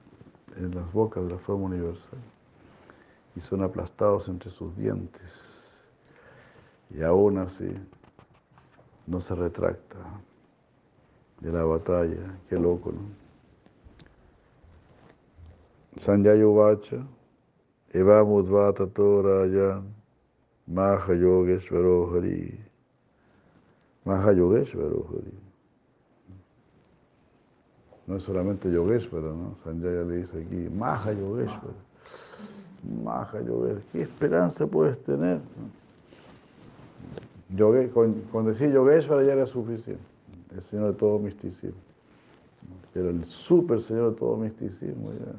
en 0.58 0.74
las 0.74 0.92
bocas 0.92 1.24
de 1.24 1.30
la 1.30 1.38
forma 1.38 1.66
universal 1.66 2.18
y 3.36 3.42
son 3.42 3.62
aplastados 3.62 4.28
entre 4.28 4.50
sus 4.50 4.76
dientes. 4.76 5.64
Y 6.90 7.04
aún 7.04 7.38
así 7.38 7.72
no 9.06 9.22
se 9.22 9.36
retracta 9.36 10.00
de 11.42 11.52
la 11.52 11.64
batalla. 11.64 12.40
Qué 12.50 12.58
loco, 12.58 12.92
¿no? 12.92 13.02
Sanjaya 16.02 16.48
Uvacha, 16.48 17.06
Eva 17.92 18.24
Mudvata 18.24 18.86
Rayan, 18.96 19.94
Maha 20.66 21.14
Yogeshwaro 21.14 22.16
Hari. 22.16 22.63
Maha 24.06 24.34
Yogeshwaro 24.34 25.06
Hari. 25.10 25.34
No 28.06 28.18
es 28.18 28.24
solamente 28.24 28.70
Yogeshwara, 28.70 29.28
¿no? 29.30 29.56
Sanjaya 29.64 30.04
le 30.04 30.18
dice 30.18 30.38
aquí, 30.42 30.70
Maha 30.76 31.14
Yogeshwara. 31.14 31.74
Maha 33.04 33.40
Yogeshwara. 33.42 33.82
¿Qué 33.94 34.02
esperanza 34.02 34.68
puedes 34.68 35.02
tener? 35.04 35.40
Con 38.32 38.46
decir 38.46 38.72
Yogeshwara 38.72 39.24
ya 39.24 39.34
era 39.34 39.46
suficiente. 39.46 40.04
El 40.54 40.62
Señor 40.64 40.92
de 40.92 41.00
todo 41.00 41.18
misticismo. 41.20 41.80
Era 42.94 43.10
el 43.10 43.24
super 43.26 43.82
Señor 43.82 44.12
de 44.12 44.20
todo 44.20 44.38
misticismo. 44.38 45.12
Ya. 45.12 45.34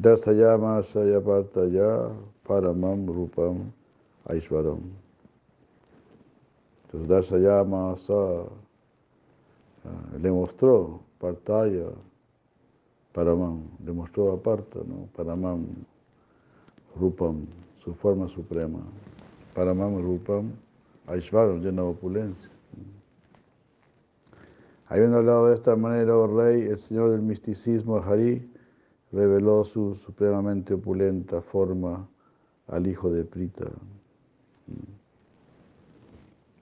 Darsayama 0.00 0.80
Shayapartaya 0.84 2.14
Paramam 2.46 3.06
Rupam 3.06 3.72
Aishwaram. 4.28 4.80
Entonces 6.84 7.08
Darsayama 7.08 7.96
Sa 7.98 8.44
ah, 9.84 10.16
le 10.20 10.30
mostró 10.30 11.00
Partaya 11.18 11.90
Paramam, 13.12 13.62
le 13.84 13.92
mostró 13.92 14.32
a 14.32 14.40
Parta, 14.40 14.78
¿no? 14.86 15.08
Paramam 15.16 15.66
Rupam, 16.96 17.46
su 17.82 17.92
forma 17.94 18.28
suprema. 18.28 18.78
Paramam 19.52 20.00
Rupam 20.00 20.52
Aishwaram, 21.08 21.60
llena 21.60 21.82
de 21.82 21.88
opulencia. 21.88 22.50
Habiendo 24.86 25.18
hablado 25.18 25.48
de 25.48 25.56
esta 25.56 25.74
manera, 25.74 26.16
oh 26.16 26.28
rey, 26.28 26.62
el 26.62 26.78
señor 26.78 27.10
del 27.10 27.20
misticismo, 27.20 27.98
Hari, 27.98 28.48
reveló 29.12 29.64
su 29.64 29.94
supremamente 29.94 30.74
opulenta 30.74 31.40
forma 31.40 32.06
al 32.66 32.86
hijo 32.86 33.10
de 33.10 33.24
Prita. 33.24 33.66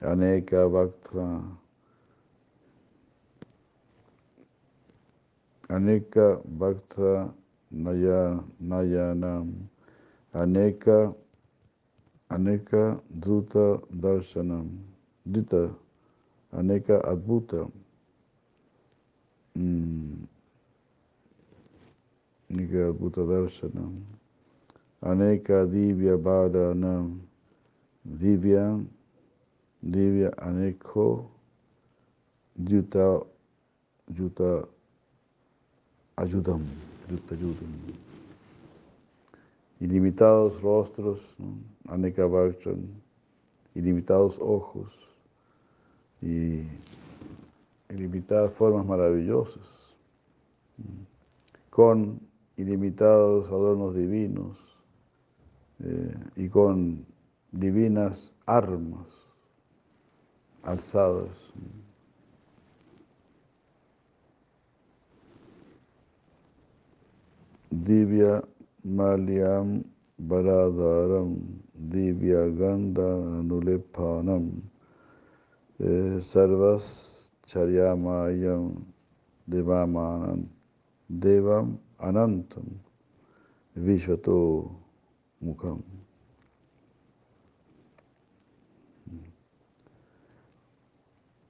Aneka 0.01 0.67
Bhaktra. 0.67 1.43
Aneka 5.69 6.41
Bhaktra 6.45 7.35
Naya, 7.71 8.41
Nayanam. 8.61 9.69
Aneka 10.33 11.15
Aneka 12.31 13.01
Druta 13.11 13.81
Darshanam. 13.91 14.69
Drita. 15.25 15.75
Aneka 16.53 17.01
Adbhuta. 17.05 17.69
Mm. 19.57 20.36
Nika 22.49 22.93
Bhuta 22.93 23.23
Darshanam, 23.27 24.03
Aneka 25.03 25.67
Divya 25.67 26.17
Divya, 28.05 28.85
Divya 29.83 30.31
Aneko, 30.39 31.29
Yuta, 32.59 33.27
Yuta 34.13 34.69
Ayudam. 36.17 36.65
Ilimitados 39.81 40.61
rostros, 40.63 41.21
¿no? 41.39 41.59
Ilimitados 43.75 44.39
ojos. 44.41 44.93
Y 46.23 46.63
ilimitadas 47.91 48.53
formas 48.55 48.87
maravillosas, 48.87 49.95
con 51.71 52.21
ilimitados 52.57 53.47
adornos 53.49 53.95
divinos 53.95 54.57
eh, 55.81 56.15
y 56.37 56.49
con 56.49 57.05
divinas 57.53 58.33
armas 58.47 59.07
alzadas. 60.63 61.53
Divya 67.71 68.43
Malyam 68.85 69.85
Baradaram 70.19 71.37
Divya 71.75 72.49
Ganda 72.57 73.43
Nulepanam 73.45 74.63
eh, 75.79 76.19
Sarvas 76.23 77.29
Charyamayam 77.47 78.83
Devamanam 79.47 80.49
Devam 81.11 81.79
Anantam 81.99 82.65
Vishvato 83.75 84.71
Mukham. 85.41 85.83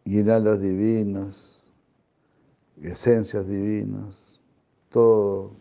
Guirnaldas 0.04 0.60
divinas, 0.60 1.68
esencias 2.80 3.46
divinas, 3.48 4.40
todo 4.90 5.52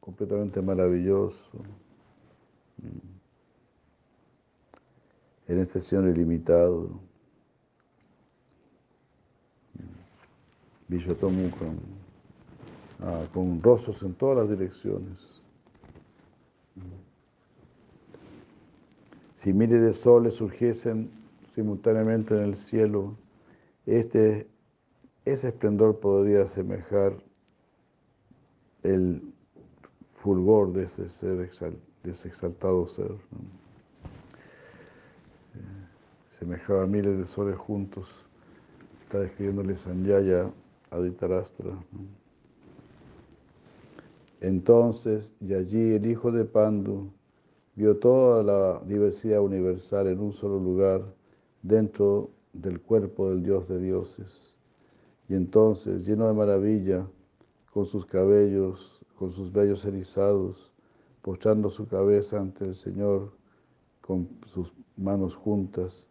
completamente 0.00 0.60
maravilloso. 0.60 1.38
En 5.46 5.58
este 5.58 5.78
Señor 5.78 6.08
ilimitado. 6.08 7.00
Vishvatomukha, 10.88 11.66
ah, 13.02 13.24
con 13.32 13.62
rostros 13.62 14.02
en 14.02 14.14
todas 14.14 14.38
las 14.38 14.50
direcciones. 14.50 15.42
Si 19.34 19.52
miles 19.52 19.82
de 19.82 19.92
soles 19.92 20.34
surgiesen 20.34 21.10
simultáneamente 21.56 22.34
en 22.34 22.42
el 22.42 22.56
cielo, 22.56 23.16
este, 23.86 24.46
ese 25.24 25.48
esplendor 25.48 25.98
podría 25.98 26.44
asemejar 26.44 27.14
el 28.84 29.32
fulgor 30.14 30.72
de 30.72 30.84
ese 30.84 31.08
ser, 31.08 31.40
exaltado 32.04 32.86
ser. 32.86 33.10
Eh, 33.10 33.18
semejaba 36.38 36.86
miles 36.86 37.18
de 37.18 37.26
soles 37.26 37.56
juntos. 37.58 38.08
Está 39.02 39.18
describiéndole 39.18 39.76
Sanyaya 39.76 40.52
a 40.92 41.00
Ditarastra. 41.00 41.66
¿no? 41.66 42.21
Entonces, 44.42 45.32
y 45.40 45.54
allí 45.54 45.92
el 45.94 46.04
hijo 46.04 46.32
de 46.32 46.44
Pandu 46.44 47.12
vio 47.76 47.96
toda 47.98 48.42
la 48.42 48.82
diversidad 48.84 49.40
universal 49.40 50.08
en 50.08 50.18
un 50.18 50.32
solo 50.32 50.58
lugar, 50.58 51.00
dentro 51.62 52.30
del 52.52 52.80
cuerpo 52.80 53.30
del 53.30 53.44
Dios 53.44 53.68
de 53.68 53.78
dioses. 53.78 54.52
Y 55.28 55.36
entonces, 55.36 56.04
lleno 56.04 56.26
de 56.26 56.34
maravilla, 56.34 57.06
con 57.72 57.86
sus 57.86 58.04
cabellos, 58.04 59.00
con 59.16 59.30
sus 59.30 59.52
vellos 59.52 59.84
erizados, 59.84 60.72
postrando 61.22 61.70
su 61.70 61.86
cabeza 61.86 62.40
ante 62.40 62.64
el 62.64 62.74
Señor, 62.74 63.30
con 64.00 64.28
sus 64.46 64.72
manos 64.96 65.36
juntas, 65.36 66.08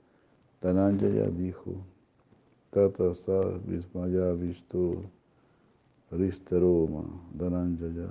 Dananjaya 0.61 1.27
dijo, 1.27 1.83
Tata 2.69 3.11
vismaya 3.65 4.31
visto 4.31 5.03
ristaroma 6.11 7.03
Dananjaya, 7.33 8.09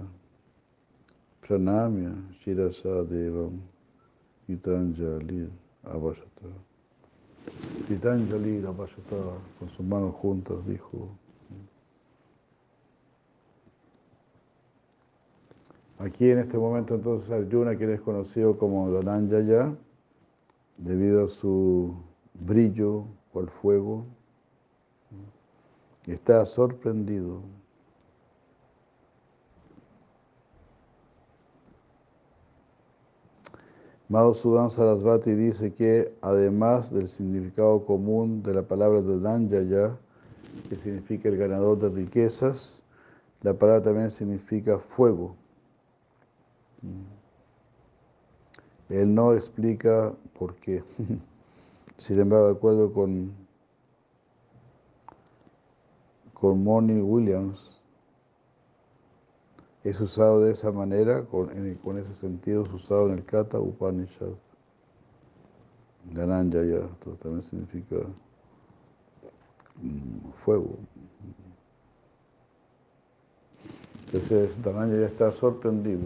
pranamya 1.42 2.12
shirasa 2.40 3.04
devam 3.04 3.60
gitanjali 4.48 5.48
avasata. 5.84 6.48
Gitanjali 7.88 8.64
avasata, 8.64 9.16
con 9.58 9.68
sus 9.70 9.86
manos 9.86 10.14
juntas, 10.14 10.64
dijo, 10.66 11.08
Aquí 15.98 16.30
en 16.30 16.38
este 16.38 16.56
momento 16.56 16.94
entonces 16.94 17.30
Arjuna, 17.30 17.76
quien 17.76 17.90
es 17.90 18.00
conocido 18.00 18.56
como 18.56 18.90
Dhananjaya, 18.90 19.74
debido 20.78 21.26
a 21.26 21.28
su 21.28 21.94
brillo 22.32 23.04
el 23.34 23.48
fuego, 23.48 24.06
está 26.06 26.46
sorprendido. 26.46 27.42
Madhusudan 34.10 34.70
Sarasvati 34.70 35.30
dice 35.30 35.72
que 35.72 36.12
además 36.20 36.92
del 36.92 37.06
significado 37.06 37.84
común 37.84 38.42
de 38.42 38.54
la 38.54 38.62
palabra 38.62 39.00
Dhananjaya, 39.02 39.96
que 40.68 40.74
significa 40.74 41.28
el 41.28 41.36
ganador 41.36 41.78
de 41.78 41.90
riquezas, 41.90 42.82
la 43.42 43.54
palabra 43.54 43.84
también 43.84 44.10
significa 44.10 44.80
fuego. 44.80 45.36
Él 48.88 49.14
no 49.14 49.32
explica 49.32 50.12
por 50.36 50.56
qué. 50.56 50.82
Sin 51.98 52.18
embargo, 52.18 52.46
de 52.46 52.52
acuerdo 52.54 52.92
con, 52.92 53.30
con 56.34 56.64
Moni 56.64 57.00
Williams, 57.00 57.69
es 59.84 60.00
usado 60.00 60.40
de 60.40 60.52
esa 60.52 60.72
manera, 60.72 61.24
con, 61.26 61.50
en- 61.50 61.74
con 61.76 61.98
ese 61.98 62.14
sentido, 62.14 62.62
es 62.64 62.72
usado 62.72 63.08
en 63.08 63.14
el 63.18 63.24
Kata 63.26 63.60
Upanishad. 63.60 64.28
Gananjaya, 66.12 66.84
esto 66.92 67.12
también 67.22 67.42
significa 67.44 67.96
mm, 69.82 70.30
fuego. 70.44 70.78
Entonces, 74.12 74.50
Dhananjaya 74.62 75.06
está 75.06 75.32
sorprendido. 75.32 76.02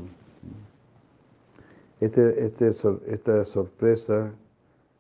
Este, 2.01 2.45
este 2.45 2.68
esta 3.07 3.45
sorpresa 3.45 4.33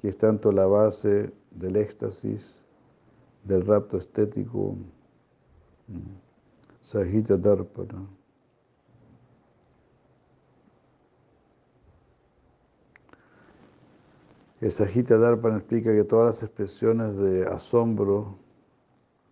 que 0.00 0.08
es 0.08 0.18
tanto 0.18 0.52
la 0.52 0.66
base 0.66 1.30
del 1.50 1.76
éxtasis, 1.76 2.64
del 3.44 3.66
rapto 3.66 3.98
estético, 3.98 4.76
mm, 5.88 6.16
Sahita 6.82 7.36
Darpana. 7.36 8.06
El 14.64 14.72
Sahita 14.72 15.18
Darpana 15.18 15.58
explica 15.58 15.92
que 15.94 16.04
todas 16.04 16.26
las 16.36 16.42
expresiones 16.42 17.14
de 17.18 17.46
asombro, 17.46 18.34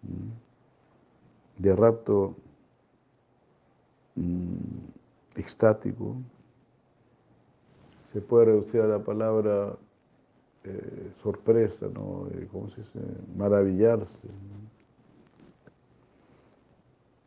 mm, 0.02 0.30
de 1.62 1.74
rapto 1.76 2.36
mm, 4.16 5.36
extático, 5.36 6.16
se 8.12 8.20
puede 8.20 8.46
reducir 8.46 8.80
a 8.82 8.86
la 8.86 8.98
palabra 8.98 9.74
eh, 10.64 11.12
sorpresa, 11.22 11.88
¿no? 11.94 12.28
Eh, 12.32 12.48
¿Cómo 12.52 12.68
se 12.70 12.82
dice? 12.82 13.00
Maravillarse. 13.36 14.28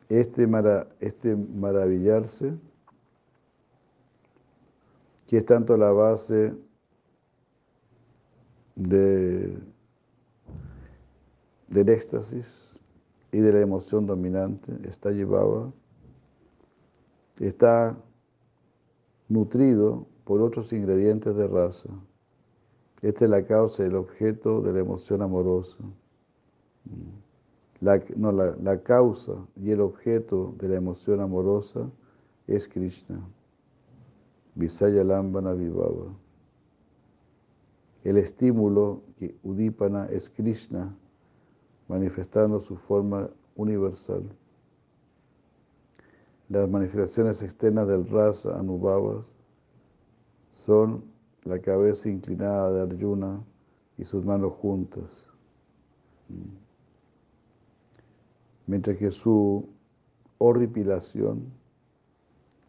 Este, 0.08 0.46
mara- 0.46 0.88
este 1.00 1.34
maravillarse, 1.36 2.54
que 5.26 5.38
es 5.38 5.44
tanto 5.46 5.76
la 5.76 5.90
base 5.90 6.54
de, 8.76 9.58
del 11.68 11.88
éxtasis 11.88 12.78
y 13.32 13.40
de 13.40 13.52
la 13.52 13.60
emoción 13.60 14.06
dominante, 14.06 14.72
está 14.88 15.10
llevado, 15.10 15.72
está 17.40 17.96
nutrido 19.28 20.06
por 20.24 20.40
otros 20.40 20.72
ingredientes 20.72 21.34
de 21.34 21.48
raza. 21.48 21.88
Esta 23.02 23.24
es 23.24 23.30
la 23.30 23.44
causa 23.44 23.82
y 23.82 23.86
el 23.86 23.96
objeto 23.96 24.60
de 24.62 24.72
la 24.72 24.80
emoción 24.80 25.22
amorosa. 25.22 25.78
La, 27.80 28.02
no, 28.16 28.32
la, 28.32 28.56
la 28.56 28.82
causa 28.82 29.32
y 29.56 29.70
el 29.70 29.80
objeto 29.80 30.54
de 30.58 30.68
la 30.68 30.76
emoción 30.76 31.20
amorosa 31.20 31.90
es 32.46 32.66
Krishna. 32.68 33.20
Visaya 34.54 35.04
Lambana 35.04 35.52
Vivava. 35.52 36.06
El 38.06 38.18
estímulo 38.18 39.02
que 39.18 39.34
Udipana 39.42 40.06
es 40.06 40.30
Krishna, 40.30 40.94
manifestando 41.88 42.60
su 42.60 42.76
forma 42.76 43.28
universal. 43.56 44.22
Las 46.48 46.70
manifestaciones 46.70 47.42
externas 47.42 47.88
del 47.88 48.08
rasa 48.08 48.56
anubhavas 48.60 49.34
son 50.52 51.02
la 51.42 51.58
cabeza 51.58 52.08
inclinada 52.08 52.70
de 52.70 52.82
Arjuna 52.82 53.42
y 53.98 54.04
sus 54.04 54.24
manos 54.24 54.52
juntas. 54.52 55.28
Mientras 58.68 58.96
que 58.98 59.10
su 59.10 59.68
horripilación, 60.38 61.52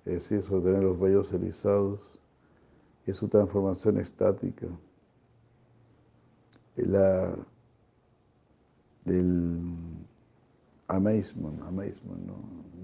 es 0.04 0.14
decir, 0.14 0.42
sostener 0.42 0.82
los 0.82 1.00
vellos 1.00 1.32
erizados, 1.32 2.20
es 3.06 3.18
su 3.18 3.28
transformación 3.28 4.00
estática. 4.00 4.68
La, 6.78 7.34
el 9.06 9.76
amazement, 10.88 11.62
amazement 11.64 12.32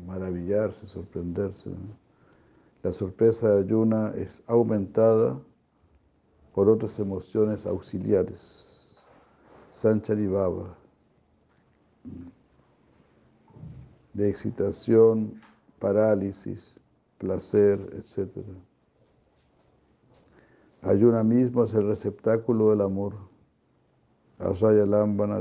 maravillarse, 0.05 0.87
sorprenderse. 0.87 1.69
La 2.81 2.91
sorpresa 2.91 3.49
de 3.49 3.61
Arjuna 3.61 4.13
es 4.15 4.43
aumentada 4.47 5.39
por 6.53 6.69
otras 6.69 6.99
emociones 6.99 7.65
auxiliares, 7.65 8.99
Sanchari 9.71 10.27
Baba, 10.27 10.75
de 14.13 14.29
excitación, 14.29 15.39
parálisis, 15.79 16.79
placer, 17.17 17.79
etc. 17.97 18.29
Ayuna 20.81 21.23
mismo 21.23 21.63
es 21.63 21.73
el 21.73 21.87
receptáculo 21.87 22.71
del 22.71 22.81
amor, 22.81 23.13
Asaya 24.43 24.85
Lambana. 24.85 25.39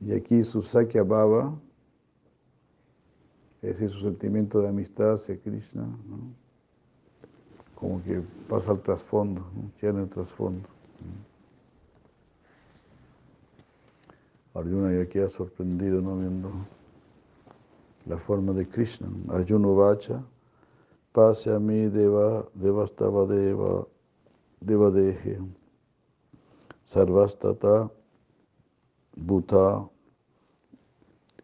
Y 0.00 0.14
aquí 0.14 0.42
su 0.44 0.62
Sakya 0.62 1.02
Baba, 1.02 1.52
es 3.60 3.78
decir, 3.78 3.90
su 3.90 4.00
sentimiento 4.00 4.62
de 4.62 4.68
amistad 4.68 5.14
hacia 5.14 5.38
Krishna, 5.38 5.86
como 7.74 8.02
que 8.02 8.22
pasa 8.48 8.70
al 8.70 8.80
trasfondo, 8.80 9.40
¿no? 9.54 9.88
en 9.88 9.98
el 9.98 10.08
trasfondo. 10.08 10.68
Arjuna 14.54 14.92
ya 14.92 15.08
queda 15.08 15.28
sorprendido 15.28 16.00
¿no? 16.00 16.18
viendo 16.18 16.50
la 18.06 18.16
forma 18.16 18.52
de 18.52 18.66
Krishna. 18.66 19.08
Arjuna 19.28 19.68
Vacha, 19.68 20.22
पश्यामी 21.14 21.88
देव 21.88 22.16
देवस्तवदेव 22.62 23.60
दिवदेहे। 24.62 25.34
सर्वस्तता 26.86 27.74
भूता 29.18 29.66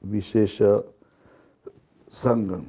विशेष 0.04 0.62
संगम। 2.10 2.64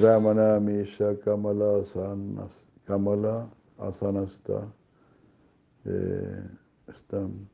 ब्राह्मणामीश 0.00 0.98
कमला 1.24 1.78
असान 1.80 2.46
कमला 2.88 3.36
आसनस्थ 3.78 4.50
Asanasta 6.88 6.94
Stam 6.94 7.48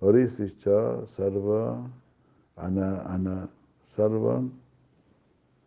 Orisischa 0.00 1.06
Sarva 1.06 1.90
Ana 2.56 3.02
Ana 3.06 3.48
Sarvan 3.84 4.50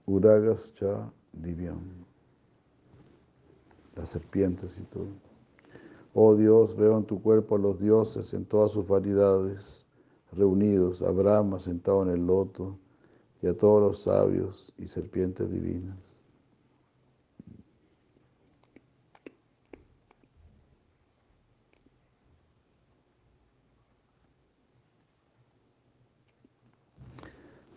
Uragascha 0.07 1.11
Divyam. 1.33 2.05
Las 3.95 4.09
serpientes 4.09 4.77
y 4.77 4.83
todo. 4.83 5.07
Oh 6.13 6.35
Dios, 6.35 6.75
veo 6.75 6.97
en 6.97 7.05
tu 7.05 7.21
cuerpo 7.21 7.55
a 7.55 7.59
los 7.59 7.79
dioses 7.79 8.33
en 8.33 8.45
todas 8.45 8.71
sus 8.71 8.87
variedades, 8.87 9.85
reunidos, 10.31 11.01
a 11.01 11.11
Brahma 11.11 11.59
sentado 11.59 12.03
en 12.03 12.09
el 12.09 12.25
loto, 12.25 12.77
y 13.41 13.47
a 13.47 13.57
todos 13.57 13.81
los 13.81 14.03
sabios 14.03 14.73
y 14.77 14.87
serpientes 14.87 15.49
divinas. 15.51 16.14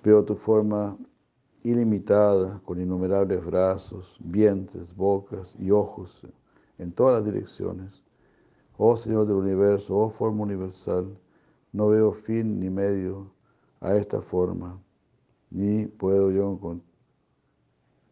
Veo 0.08 0.24
tu 0.24 0.34
forma 0.34 0.96
ilimitada, 1.62 2.62
con 2.64 2.80
innumerables 2.80 3.44
brazos, 3.44 4.16
vientres, 4.20 4.96
bocas 4.96 5.54
y 5.58 5.70
ojos 5.70 6.26
en 6.78 6.92
todas 6.92 7.16
las 7.16 7.24
direcciones. 7.26 8.02
Oh 8.78 8.96
Señor 8.96 9.26
del 9.26 9.36
universo, 9.36 9.94
oh 9.98 10.08
forma 10.08 10.44
universal, 10.44 11.14
no 11.74 11.88
veo 11.88 12.10
fin 12.12 12.58
ni 12.58 12.70
medio 12.70 13.30
a 13.80 13.96
esta 13.96 14.22
forma 14.22 14.80
ni 15.50 15.84
puedo 15.84 16.30
yo 16.30 16.58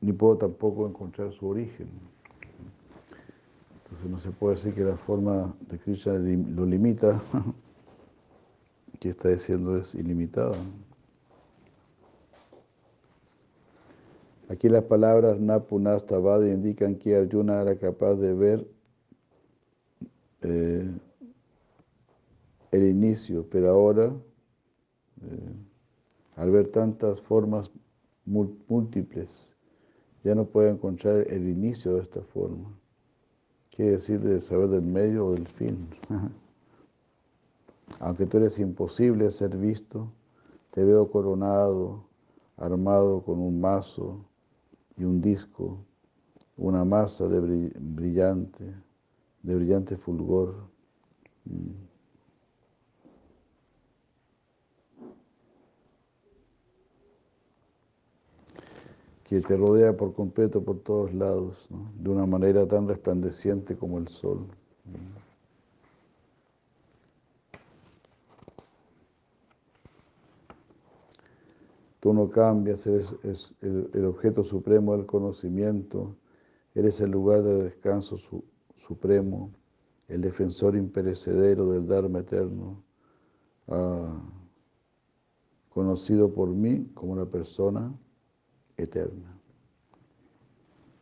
ni 0.03 0.13
puedo 0.13 0.37
tampoco 0.37 0.87
encontrar 0.87 1.33
su 1.33 1.49
origen. 1.49 1.89
Entonces 3.85 4.11
no 4.11 4.21
se 4.21 4.33
puede 4.33 4.57
decir 4.57 4.75
que 4.75 4.85
la 4.85 4.99
forma 4.99 5.55
de 5.67 5.79
Krishna 5.79 6.13
lo 6.13 6.67
limita, 6.67 7.23
que 9.01 9.09
está 9.09 9.31
diciendo 9.31 9.79
es 9.79 9.95
ilimitada. 9.95 10.59
Aquí 14.49 14.69
las 14.69 14.85
palabras 14.85 15.41
Napunastabadi 15.41 16.51
indican 16.51 16.95
que 16.97 17.17
Arjuna 17.17 17.63
era 17.63 17.77
capaz 17.77 18.15
de 18.15 18.33
ver 18.33 18.67
eh, 20.43 20.89
el 22.71 22.85
inicio, 22.85 23.45
pero 23.51 23.71
ahora 23.71 24.13
eh, 25.23 25.57
al 26.37 26.51
ver 26.51 26.69
tantas 26.69 27.21
formas 27.21 27.73
múltiples, 28.25 29.31
ya 30.23 30.35
no 30.35 30.45
puede 30.45 30.71
encontrar 30.71 31.27
el 31.29 31.49
inicio 31.49 31.95
de 31.95 32.03
esta 32.03 32.23
forma. 32.23 32.69
Quiere 33.71 33.93
decir 33.93 34.21
de 34.21 34.41
saber 34.41 34.69
del 34.69 34.83
medio 34.83 35.27
o 35.27 35.33
del 35.33 35.47
fin. 35.47 35.89
Aunque 38.01 38.27
tú 38.27 38.37
eres 38.39 38.59
imposible 38.59 39.31
ser 39.31 39.57
visto, 39.57 40.09
te 40.73 40.85
veo 40.85 41.11
coronado, 41.11 42.05
armado 42.57 43.23
con 43.23 43.39
un 43.39 43.61
mazo 43.61 44.25
y 44.97 45.05
un 45.05 45.21
disco, 45.21 45.85
una 46.57 46.85
masa 46.85 47.29
de 47.29 47.71
brillante, 47.79 48.75
de 49.43 49.55
brillante 49.55 49.97
fulgor. 49.97 50.55
Mm. 51.45 51.87
que 59.29 59.41
te 59.41 59.57
rodea 59.57 59.97
por 59.97 60.15
completo 60.15 60.63
por 60.63 60.79
todos 60.79 61.13
lados, 61.13 61.69
de 61.99 62.11
una 62.11 62.27
manera 62.27 62.65
tan 62.69 62.87
resplandeciente 62.87 63.77
como 63.77 63.99
el 63.99 64.07
sol. 64.07 64.47
Tú 72.07 72.15
no 72.15 72.31
cambias, 72.31 72.87
eres, 72.87 73.53
el, 73.63 74.05
objeto 74.05 74.45
supremo 74.45 74.97
del 74.97 75.07
conocimiento, 75.07 76.15
eres 76.73 77.01
el 77.01 77.11
lugar 77.11 77.43
de 77.43 77.65
descanso 77.65 78.17
supremo, 78.77 79.51
el 80.07 80.21
defensor 80.21 80.77
imperecedero 80.77 81.69
del 81.69 81.85
Dharma 81.85 82.21
eterno, 82.21 82.81
ah, 83.67 84.23
conocido 85.69 86.33
por 86.33 86.49
mí 86.49 86.89
como 86.95 87.17
la 87.17 87.27
persona 87.27 87.93
eterna. 88.77 89.37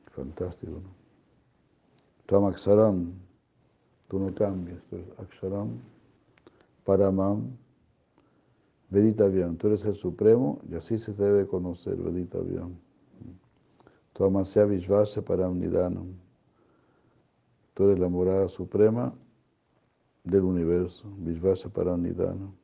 Fantástico, 0.06 0.72
¿no? 0.72 0.94
Tam 2.24 2.46
Aksharam, 2.46 3.12
tú 4.08 4.18
no 4.18 4.34
cambias, 4.34 4.82
tú 4.86 4.96
eres 4.96 5.08
Aksharam, 5.18 5.68
Paramam, 6.82 7.58
bien, 8.90 9.56
tú 9.56 9.68
eres 9.68 9.84
el 9.84 9.94
supremo 9.94 10.60
y 10.70 10.74
así 10.74 10.98
se 10.98 11.12
debe 11.12 11.46
conocer, 11.46 11.96
bien. 11.96 12.78
Tvamasya 14.12 14.64
Vishvasa 14.64 15.22
Param 15.22 15.58
Nidanam, 15.58 16.14
tú 17.74 17.84
eres 17.84 17.98
la 17.98 18.08
morada 18.08 18.46
suprema 18.48 19.12
del 20.22 20.42
universo, 20.42 21.08
Vishvasa 21.18 21.68
Param 21.68 22.02
Nidanam. 22.02 22.54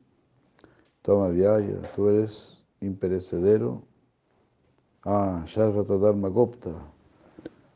Toma 1.01 1.29
Vyaya, 1.29 1.81
tú 1.95 2.07
eres 2.07 2.63
imperecedero 2.79 3.83
Ah, 5.03 5.43
Sharvata 5.47 5.97
Dharma 5.97 6.29
Gupta, 6.29 6.75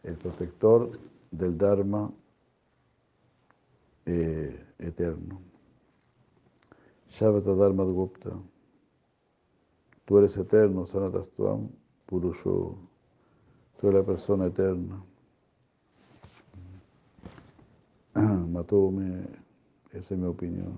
el 0.04 0.16
protector 0.16 0.92
del 1.32 1.58
Dharma 1.58 2.12
eh, 4.06 4.64
eterno. 4.78 5.42
Dharma 7.20 7.84
Gupta, 7.86 8.32
tú 10.04 10.18
eres 10.18 10.36
eterno, 10.36 10.86
Sanatastuam 10.86 11.70
Purusho. 12.06 12.76
Tú 13.80 13.88
eres 13.88 14.02
la 14.02 14.06
persona 14.06 14.48
eterna. 14.48 15.02
Matome, 18.16 19.24
esa 19.92 20.14
es 20.14 20.20
mi 20.20 20.28
opinión. 20.28 20.78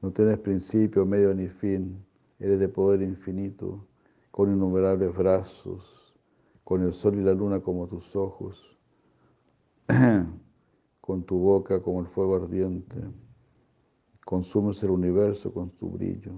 No 0.00 0.12
tienes 0.12 0.38
principio, 0.38 1.04
medio 1.04 1.34
ni 1.34 1.48
fin. 1.48 2.04
Eres 2.38 2.60
de 2.60 2.68
poder 2.68 3.02
infinito, 3.02 3.84
con 4.30 4.52
innumerables 4.52 5.12
brazos, 5.16 6.14
con 6.62 6.82
el 6.82 6.92
sol 6.92 7.18
y 7.18 7.22
la 7.22 7.32
luna 7.32 7.60
como 7.60 7.86
tus 7.86 8.14
ojos, 8.14 8.73
con 11.00 11.22
tu 11.24 11.38
boca 11.38 11.82
como 11.82 12.00
el 12.00 12.06
fuego 12.06 12.36
ardiente. 12.36 12.96
Consumes 14.24 14.82
el 14.82 14.90
universo 14.90 15.52
con 15.52 15.70
tu 15.70 15.90
brillo. 15.90 16.32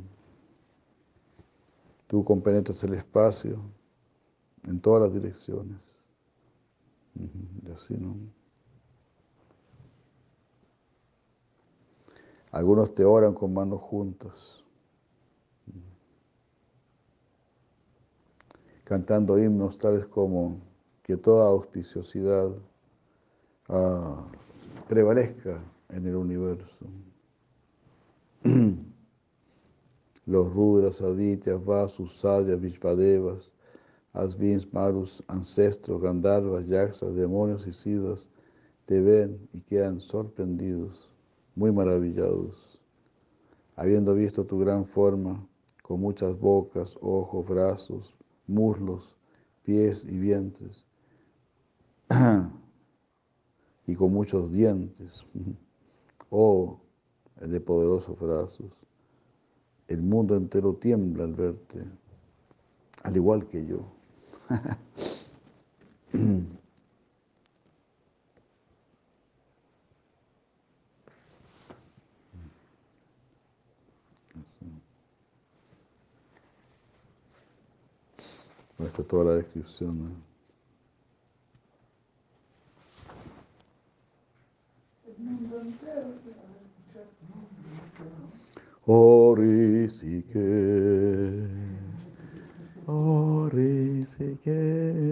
Tú 2.08 2.24
compenetras 2.24 2.82
el 2.84 2.94
espacio 2.94 3.60
en 4.64 4.80
todas 4.80 5.02
las 5.02 5.14
direcciones. 5.14 5.80
Y 7.14 7.70
así, 7.70 7.94
¿no? 7.94 8.16
Algunos 12.50 12.94
te 12.94 13.04
oran 13.04 13.34
con 13.34 13.52
manos 13.52 13.82
juntas, 13.82 14.64
cantando 18.84 19.38
himnos 19.38 19.78
tales 19.78 20.06
como 20.06 20.60
que 21.02 21.16
toda 21.16 21.48
auspiciosidad 21.48 22.50
prevalezca 24.88 25.62
en 25.90 26.06
el 26.06 26.16
universo. 26.16 26.86
Los 30.26 30.52
Rudras, 30.52 31.00
Adityas, 31.02 31.64
Vasus, 31.64 32.18
Sadyas, 32.18 32.60
Vishvadevas, 32.60 33.52
Asvins, 34.12 34.72
Marus, 34.72 35.22
ancestros, 35.28 36.02
Gandharvas, 36.02 36.66
Yaksas, 36.66 37.14
demonios 37.14 37.66
y 37.66 37.72
Siddhas 37.72 38.28
te 38.86 39.00
ven 39.00 39.48
y 39.52 39.60
quedan 39.60 40.00
sorprendidos 40.00 41.10
muy 41.54 41.72
maravillados, 41.72 42.80
habiendo 43.74 44.14
visto 44.14 44.44
tu 44.44 44.58
gran 44.58 44.86
forma, 44.86 45.46
con 45.82 46.00
muchas 46.00 46.38
bocas, 46.38 46.96
ojos, 47.00 47.46
brazos, 47.46 48.16
muslos, 48.46 49.16
pies 49.64 50.04
y 50.04 50.18
vientres, 50.18 50.86
y 53.86 53.94
con 53.94 54.12
muchos 54.12 54.52
dientes, 54.52 55.24
oh, 56.30 56.78
de 57.40 57.60
poderosos 57.60 58.18
brazos. 58.18 58.66
El 59.88 60.02
mundo 60.02 60.36
entero 60.36 60.74
tiembla 60.74 61.24
al 61.24 61.34
verte, 61.34 61.84
al 63.02 63.16
igual 63.16 63.46
que 63.46 63.66
yo. 63.66 63.80
Esta 78.78 79.02
es 79.02 79.08
toda 79.08 79.24
la 79.24 79.34
descripción. 79.36 80.22
El 85.06 85.18
mundo 85.24 85.60
entero 85.60 86.14
se 86.22 86.30
va 86.30 86.42
a 86.42 86.60
escuchar 86.60 87.06
tu 87.18 87.24
Rishikesh, 88.86 90.36
oh 92.86 93.48
Rishikesh. 93.50 95.06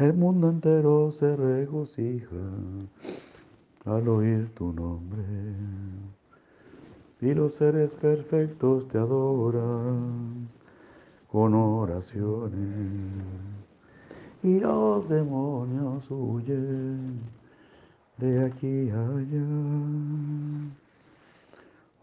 El 0.00 0.14
mundo 0.14 0.48
entero 0.48 1.10
se 1.10 1.34
regocija 1.36 2.36
al 3.84 4.08
oír 4.08 4.50
tu 4.54 4.72
nombre. 4.72 5.22
Y 7.20 7.34
los 7.34 7.54
seres 7.54 7.94
perfectos 7.94 8.86
te 8.88 8.98
adoran 8.98 10.48
con 11.30 11.54
oraciones. 11.54 12.54
Y 14.42 14.60
los 14.60 15.08
demonios 15.08 16.10
huyen 16.10 17.39
de 18.20 18.44
aquí 18.44 18.90
a 18.90 19.00
allá. 19.16 19.46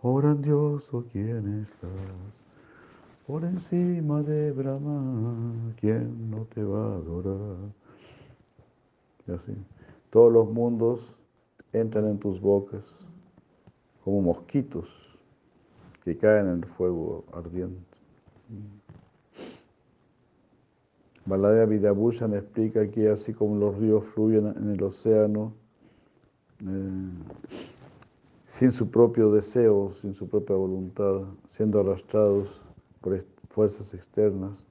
Oh 0.01 0.15
grandioso, 0.15 1.05
¿quién 1.11 1.61
estás? 1.61 1.91
Por 3.27 3.43
encima 3.43 4.23
de 4.23 4.51
Brahma, 4.51 5.73
¿quién 5.79 6.31
no 6.31 6.45
te 6.45 6.63
va 6.63 6.93
a 6.93 6.95
adorar? 6.95 7.57
Y 9.27 9.31
así. 9.31 9.53
Todos 10.09 10.33
los 10.33 10.51
mundos 10.51 11.17
entran 11.71 12.07
en 12.07 12.17
tus 12.17 12.41
bocas 12.41 13.13
como 14.03 14.21
mosquitos 14.21 14.87
que 16.03 16.17
caen 16.17 16.47
en 16.47 16.63
el 16.63 16.65
fuego 16.65 17.25
ardiente. 17.31 17.97
Baladea 21.25 21.65
Vidabhushan 21.65 22.33
explica 22.33 22.89
que 22.89 23.09
así 23.09 23.33
como 23.33 23.57
los 23.57 23.77
ríos 23.77 24.05
fluyen 24.05 24.47
en 24.47 24.71
el 24.71 24.81
océano, 24.81 25.53
eh, 26.65 27.09
sin 28.45 28.71
su 28.71 28.89
propio 28.89 29.31
deseo, 29.31 29.91
sin 29.91 30.13
su 30.13 30.27
propia 30.27 30.55
voluntad, 30.55 31.21
siendo 31.47 31.79
arrastrados 31.81 32.61
por 33.01 33.17
fuerzas 33.49 33.93
externas, 33.93 34.65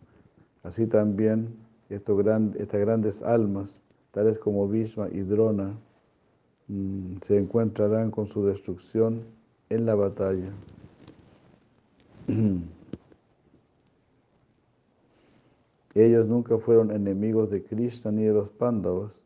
así 0.62 0.86
también 0.86 1.54
estos 1.88 2.18
estas 2.56 2.80
grandes 2.80 3.22
almas, 3.22 3.82
tales 4.10 4.38
como 4.38 4.66
Bhishma 4.66 5.08
y 5.12 5.20
Drona, 5.20 5.78
mm, 6.68 7.16
se 7.20 7.38
encontrarán 7.38 8.10
con 8.10 8.26
su 8.26 8.44
destrucción 8.44 9.22
en 9.68 9.86
la 9.86 9.94
batalla. 9.94 10.50
Ellos 15.94 16.26
nunca 16.26 16.58
fueron 16.58 16.90
enemigos 16.90 17.50
de 17.50 17.62
Krishna 17.62 18.10
ni 18.10 18.24
de 18.24 18.32
los 18.32 18.50
Pándavas, 18.50 19.25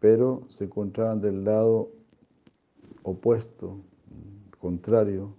pero 0.00 0.42
se 0.48 0.64
encontraban 0.64 1.20
del 1.20 1.44
lado 1.44 1.90
opuesto, 3.02 3.78
contrario, 4.60 5.34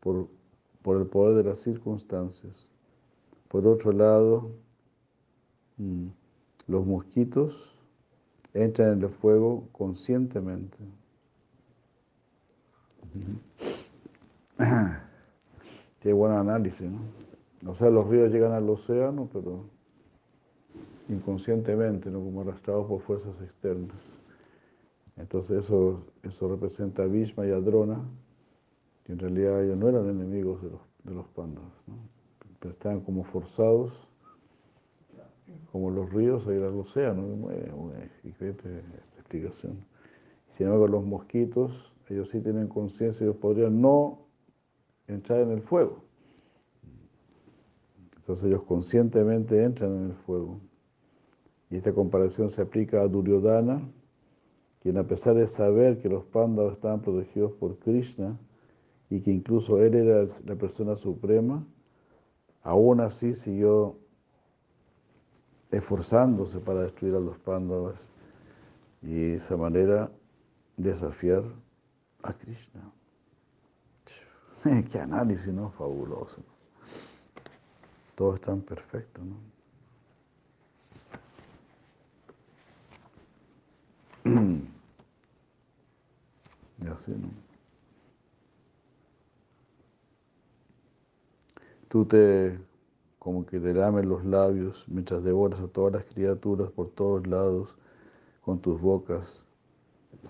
por, 0.00 0.28
el 0.86 1.06
poder 1.06 1.36
de 1.36 1.44
las 1.50 1.58
circunstancias. 1.58 2.70
Por 3.48 3.66
otro 3.66 3.92
lado, 3.92 4.50
mm, 5.76 6.06
los 6.66 6.86
mosquitos 6.86 7.74
entran 8.54 8.92
en 8.92 9.02
el 9.02 9.08
fuego 9.08 9.68
conscientemente. 9.72 10.78
Qué 16.00 16.12
buen 16.12 16.32
análisis, 16.32 16.90
¿no? 16.90 17.00
O 17.70 17.74
sea, 17.76 17.90
los 17.90 18.08
ríos 18.08 18.32
llegan 18.32 18.52
al 18.52 18.68
océano, 18.68 19.28
pero 19.32 19.64
inconscientemente, 21.12 22.10
¿no? 22.10 22.20
como 22.20 22.40
arrastrados 22.42 22.86
por 22.86 23.00
fuerzas 23.00 23.40
externas. 23.42 24.20
Entonces 25.16 25.64
eso, 25.64 26.04
eso 26.22 26.48
representa 26.48 27.02
a 27.02 27.06
Bhishma 27.06 27.46
y 27.46 27.50
a 27.50 27.60
Drona, 27.60 28.00
que 29.04 29.12
en 29.12 29.18
realidad 29.18 29.62
ellos 29.62 29.76
no 29.76 29.88
eran 29.88 30.08
enemigos 30.08 30.62
de 30.62 30.70
los, 30.70 30.80
de 31.04 31.14
los 31.14 31.26
pero 32.62 32.72
estaban 32.72 33.00
como 33.00 33.24
forzados, 33.24 34.08
como 35.72 35.90
los 35.90 36.12
ríos, 36.12 36.46
a 36.46 36.54
ir 36.54 36.62
al 36.62 36.78
océano. 36.78 37.22
Muy 37.22 37.54
diferente 38.22 38.68
esta 38.78 39.18
explicación. 39.18 39.84
Sin 40.48 40.66
embargo, 40.66 40.86
los 40.86 41.04
mosquitos, 41.04 41.92
ellos 42.08 42.28
sí 42.30 42.40
tienen 42.40 42.68
conciencia, 42.68 43.24
ellos 43.24 43.36
podrían 43.36 43.80
no 43.80 44.26
entrar 45.08 45.40
en 45.40 45.50
el 45.50 45.62
fuego. 45.62 46.04
Entonces 48.16 48.46
ellos 48.46 48.62
conscientemente 48.62 49.62
entran 49.62 49.96
en 49.96 50.04
el 50.10 50.14
fuego. 50.14 50.60
Y 51.72 51.76
esta 51.76 51.94
comparación 51.94 52.50
se 52.50 52.60
aplica 52.60 53.00
a 53.00 53.08
Duryodhana, 53.08 53.80
quien 54.82 54.98
a 54.98 55.04
pesar 55.04 55.36
de 55.36 55.46
saber 55.46 56.02
que 56.02 56.10
los 56.10 56.22
pandas 56.22 56.72
estaban 56.72 57.00
protegidos 57.00 57.52
por 57.52 57.78
Krishna 57.78 58.38
y 59.08 59.22
que 59.22 59.30
incluso 59.30 59.82
él 59.82 59.94
era 59.94 60.26
la 60.44 60.54
persona 60.54 60.96
suprema, 60.96 61.64
aún 62.62 63.00
así 63.00 63.32
siguió 63.32 63.96
esforzándose 65.70 66.60
para 66.60 66.82
destruir 66.82 67.14
a 67.14 67.20
los 67.20 67.38
pándavas 67.38 67.98
y 69.00 69.14
de 69.14 69.34
esa 69.36 69.56
manera 69.56 70.10
desafiar 70.76 71.42
a 72.22 72.34
Krishna. 72.34 72.82
Qué 74.92 74.98
análisis, 74.98 75.50
¿no? 75.54 75.70
Fabuloso. 75.70 76.42
Todo 78.14 78.34
es 78.34 78.42
tan 78.42 78.60
perfecto, 78.60 79.22
¿no? 79.24 79.51
Mm. 84.24 84.60
ya 86.78 86.96
sé, 86.98 87.12
¿no? 87.12 87.28
Tú 91.88 92.04
te 92.06 92.58
como 93.18 93.46
que 93.46 93.60
te 93.60 93.72
lames 93.72 94.04
los 94.04 94.24
labios 94.24 94.84
mientras 94.88 95.22
devoras 95.22 95.60
a 95.60 95.68
todas 95.68 95.92
las 95.92 96.04
criaturas 96.04 96.70
por 96.72 96.90
todos 96.90 97.24
lados 97.26 97.76
con 98.40 98.58
tus 98.58 98.80
bocas 98.80 99.46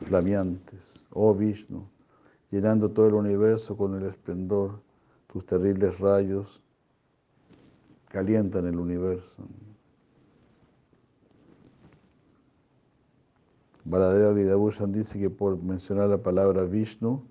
flameantes, 0.05 1.03
oh 1.11 1.35
Vishnu, 1.35 1.87
llenando 2.51 2.91
todo 2.91 3.07
el 3.07 3.15
universo 3.15 3.79
con 3.79 3.95
el 3.95 4.09
esplendor, 4.09 4.81
tus 5.27 5.47
terribles 5.47 5.99
rayos 6.01 6.61
calientan 8.09 8.67
el 8.67 8.79
universo. 8.79 9.43
Baladeva 13.85 14.33
Vidabhushan 14.33 14.93
dice 14.93 15.19
que 15.19 15.31
por 15.31 15.61
mencionar 15.61 16.09
la 16.09 16.19
palabra 16.19 16.63
Vishnu, 16.65 17.23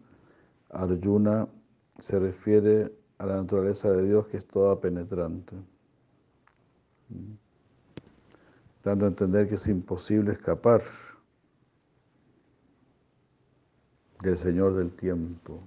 Arjuna 0.70 1.48
se 2.00 2.20
refiere 2.20 2.92
a 3.18 3.26
la 3.26 3.38
naturaleza 3.38 3.92
de 3.92 4.08
Dios 4.08 4.28
que 4.28 4.38
es 4.38 4.46
toda 4.46 4.80
penetrante. 4.80 5.56
Dando 8.84 9.06
a 9.06 9.10
entender 9.10 9.48
que 9.48 9.56
es 9.56 9.68
imposible 9.68 10.34
escapar 10.34 10.82
del 14.22 14.38
Señor 14.38 14.76
del 14.76 14.92
tiempo. 14.92 15.62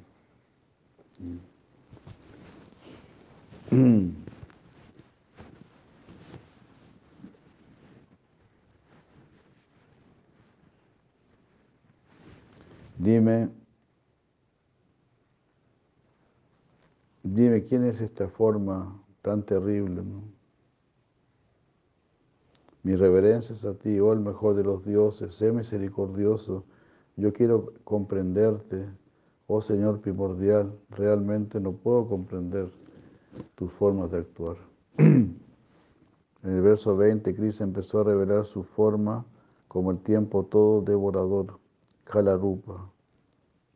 Dime, 12.96 13.50
dime 17.22 17.64
quién 17.64 17.84
es 17.84 18.00
esta 18.00 18.28
forma 18.28 19.00
tan 19.22 19.42
terrible. 19.42 20.02
Mi 22.84 22.94
reverencia 22.94 23.54
es 23.54 23.64
a 23.64 23.74
ti, 23.74 23.98
oh 23.98 24.12
el 24.12 24.20
mejor 24.20 24.54
de 24.54 24.62
los 24.62 24.84
dioses, 24.84 25.34
sé 25.34 25.50
misericordioso. 25.50 26.64
Yo 27.16 27.32
quiero 27.32 27.72
comprenderte, 27.84 28.86
oh 29.46 29.60
Señor 29.60 30.00
primordial, 30.00 30.78
realmente 30.90 31.60
no 31.60 31.72
puedo 31.72 32.06
comprender 32.06 32.68
tus 33.54 33.72
formas 33.72 34.10
de 34.12 34.18
actuar. 34.18 34.56
En 34.98 36.50
el 36.50 36.60
verso 36.60 36.94
20, 36.94 37.34
Cristo 37.34 37.64
empezó 37.64 38.00
a 38.00 38.04
revelar 38.04 38.44
su 38.44 38.64
forma 38.64 39.24
como 39.66 39.90
el 39.90 39.98
tiempo 40.00 40.44
todo 40.44 40.82
devorador, 40.82 41.58
Kalarupa, 42.04 42.90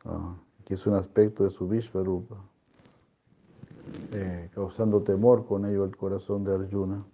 ah, 0.05 0.37
que 0.65 0.75
es 0.75 0.87
un 0.87 0.95
aspecto 0.95 1.45
de 1.45 1.51
su 1.51 1.67
Vishvarupa, 1.67 2.37
eh, 4.13 4.51
causando 4.55 5.03
temor 5.03 5.47
con 5.47 5.65
ello 5.65 5.85
el 5.85 5.97
corazón 5.97 6.45
de 6.45 6.55
Arjuna. 6.55 7.05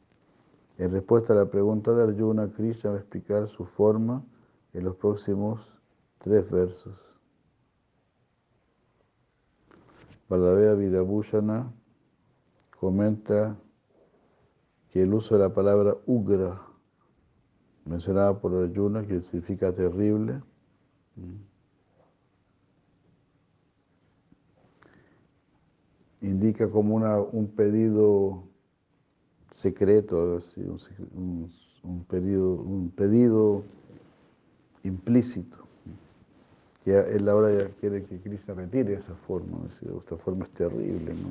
En 0.76 0.90
respuesta 0.90 1.32
a 1.32 1.36
la 1.36 1.46
pregunta 1.46 1.92
de 1.92 2.02
Arjuna, 2.02 2.50
Krishna 2.50 2.90
va 2.90 2.96
a 2.96 3.00
explicar 3.00 3.46
su 3.46 3.64
forma 3.64 4.24
en 4.72 4.84
los 4.84 4.96
próximos 4.96 5.60
tres 6.18 6.50
versos. 6.50 7.16
Baladeva 10.28 10.74
Vidabhushana 10.74 11.72
comenta 12.80 13.56
que 14.90 15.02
el 15.02 15.14
uso 15.14 15.36
de 15.36 15.42
la 15.42 15.54
palabra 15.54 15.96
ugra, 16.06 16.60
mencionada 17.84 18.40
por 18.40 18.52
Arjuna, 18.54 19.06
que 19.06 19.20
significa 19.20 19.72
terrible, 19.72 20.42
indica 26.20 26.68
como 26.70 26.94
una, 26.94 27.18
un 27.18 27.48
pedido 27.48 28.44
secreto, 29.50 30.40
un, 31.14 31.50
un, 31.82 32.04
pedido, 32.04 32.54
un 32.54 32.90
pedido 32.90 33.62
implícito, 34.82 35.58
que 36.84 36.98
él 36.98 37.28
ahora 37.28 37.68
quiere 37.80 38.04
que 38.04 38.18
Cristo 38.20 38.54
retire 38.54 38.94
esa 38.94 39.14
forma, 39.14 39.68
esta 39.70 40.16
forma 40.16 40.44
es 40.44 40.50
terrible, 40.50 41.14
¿no? 41.14 41.28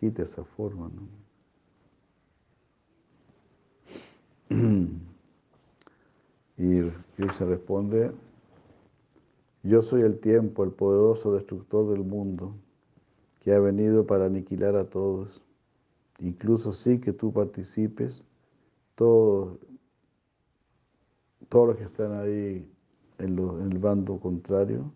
quite 0.00 0.22
esa 0.22 0.44
forma. 0.44 0.90
¿no? 4.50 4.92
Y 6.56 6.82
Cristo 7.16 7.46
responde, 7.46 8.12
yo 9.62 9.82
soy 9.82 10.02
el 10.02 10.18
tiempo, 10.20 10.64
el 10.64 10.72
poderoso 10.72 11.34
destructor 11.34 11.90
del 11.90 12.04
mundo, 12.04 12.54
que 13.40 13.52
ha 13.52 13.58
venido 13.58 14.06
para 14.06 14.26
aniquilar 14.26 14.76
a 14.76 14.84
todos 14.84 15.42
incluso 16.22 16.72
sí 16.72 17.00
que 17.00 17.12
tú 17.12 17.32
participes, 17.32 18.24
todos, 18.94 19.58
todos 21.48 21.68
los 21.68 21.76
que 21.76 21.84
están 21.84 22.12
ahí 22.12 22.70
en, 23.18 23.38
en 23.38 23.72
el 23.72 23.78
bando 23.78 24.18
contrario 24.18 24.92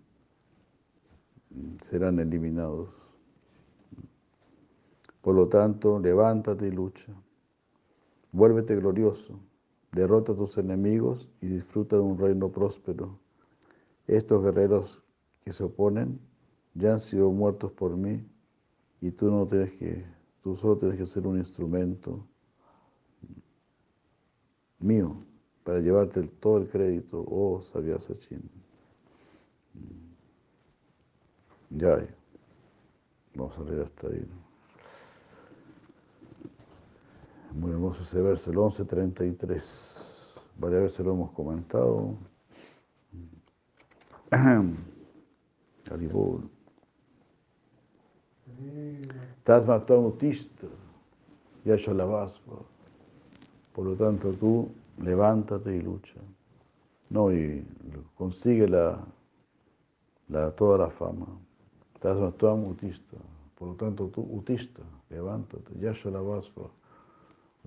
serán 1.82 2.18
eliminados. 2.20 2.88
Por 5.20 5.34
lo 5.34 5.48
tanto, 5.48 5.98
levántate 5.98 6.68
y 6.68 6.70
lucha. 6.70 7.12
Vuélvete 8.30 8.76
glorioso, 8.76 9.40
derrota 9.96 10.32
a 10.32 10.36
tus 10.36 10.56
enemigos 10.58 11.28
y 11.40 11.46
disfruta 11.48 11.96
de 11.96 12.02
un 12.02 12.18
reino 12.18 12.50
próspero. 12.50 13.18
Estos 14.06 14.44
guerreros 14.44 15.02
que 15.44 15.52
se 15.52 15.64
oponen 15.64 16.20
ya 16.74 16.92
han 16.92 17.00
sido 17.00 17.30
muertos 17.30 17.72
por 17.72 17.96
mí 17.96 18.24
y 19.00 19.10
tú 19.10 19.30
no 19.30 19.46
tienes 19.46 19.72
que 19.72 20.16
Tú 20.46 20.54
solo 20.54 20.78
tienes 20.78 20.96
que 20.96 21.06
ser 21.06 21.26
un 21.26 21.38
instrumento 21.38 22.24
mío 24.78 25.16
para 25.64 25.80
llevarte 25.80 26.22
todo 26.22 26.58
el 26.58 26.68
crédito, 26.68 27.26
oh 27.28 27.60
sabia 27.60 27.98
Sachin. 27.98 28.48
Ya, 31.70 32.06
vamos 33.34 33.58
a 33.58 33.64
leer 33.64 33.82
hasta 33.86 34.06
ahí. 34.06 34.45
Muy 37.56 37.70
hermoso 37.70 38.02
ese 38.02 38.20
verso, 38.20 38.50
el 38.50 38.58
11.33. 38.58 40.42
Varias 40.58 40.82
veces 40.82 41.06
lo 41.06 41.12
hemos 41.12 41.30
comentado. 41.32 42.14
Haribol. 45.90 46.50
Tasma 49.42 49.82
autista, 49.88 50.66
ya 51.64 51.76
la. 51.76 52.62
Por 53.74 53.86
lo 53.86 53.94
tanto, 53.94 54.32
tú 54.32 54.68
levántate 55.02 55.76
y 55.76 55.80
lucha. 55.80 56.20
No, 57.08 57.32
y 57.32 57.64
consigue 58.16 58.68
la, 58.68 58.98
la, 60.28 60.50
toda 60.50 60.78
la 60.78 60.90
fama. 60.90 61.26
Tasma 62.00 62.32
autista. 62.66 63.16
Por 63.58 63.68
lo 63.68 63.74
tanto, 63.74 64.08
tú, 64.08 64.20
utista, 64.30 64.82
levántate, 65.08 65.72
ya 65.80 65.94
la. 65.94 66.70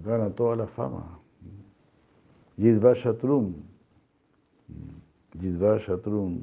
Gana 0.04 0.30
toda 0.30 0.56
la 0.56 0.68
fama. 0.68 1.20
Yidva 2.58 2.94
Shatrum. 2.94 3.54
Shatrum. 5.80 6.42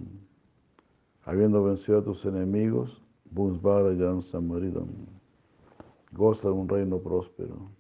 Habiendo 1.24 1.64
vencido 1.64 1.98
a 1.98 2.04
tus 2.04 2.24
enemigos, 2.24 3.02
Bhusvarayan 3.30 4.22
Samaridam. 4.22 4.88
Goza 6.12 6.48
de 6.48 6.54
un 6.54 6.68
reino 6.68 6.98
próspero. 6.98 7.70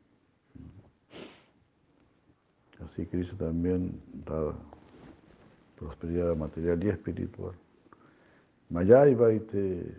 Así 2.84 3.06
Cristo 3.06 3.36
también 3.36 4.00
da 4.26 4.52
prosperidad 5.76 6.36
material 6.36 6.82
y 6.84 6.88
espiritual. 6.88 7.54
Mayai 8.70 9.14
Vaite 9.14 9.94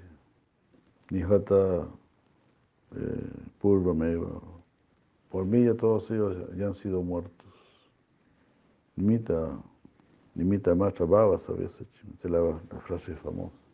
Nihata 1.09 1.87
eh, 2.95 3.29
Purvameva. 3.59 4.56
Por 5.29 5.45
mí 5.45 5.65
ya 5.65 5.75
todos 5.75 6.09
ellos 6.11 6.35
ya 6.55 6.67
han 6.67 6.73
sido 6.73 7.01
muertos. 7.01 7.47
Nimita, 8.95 9.59
Nimita 10.35 10.73
Matra 10.73 11.05
Bhava, 11.05 11.37
sabes, 11.37 11.83
la, 12.23 12.39
la 12.39 12.79
frase 12.79 13.15
famosa 13.15 13.67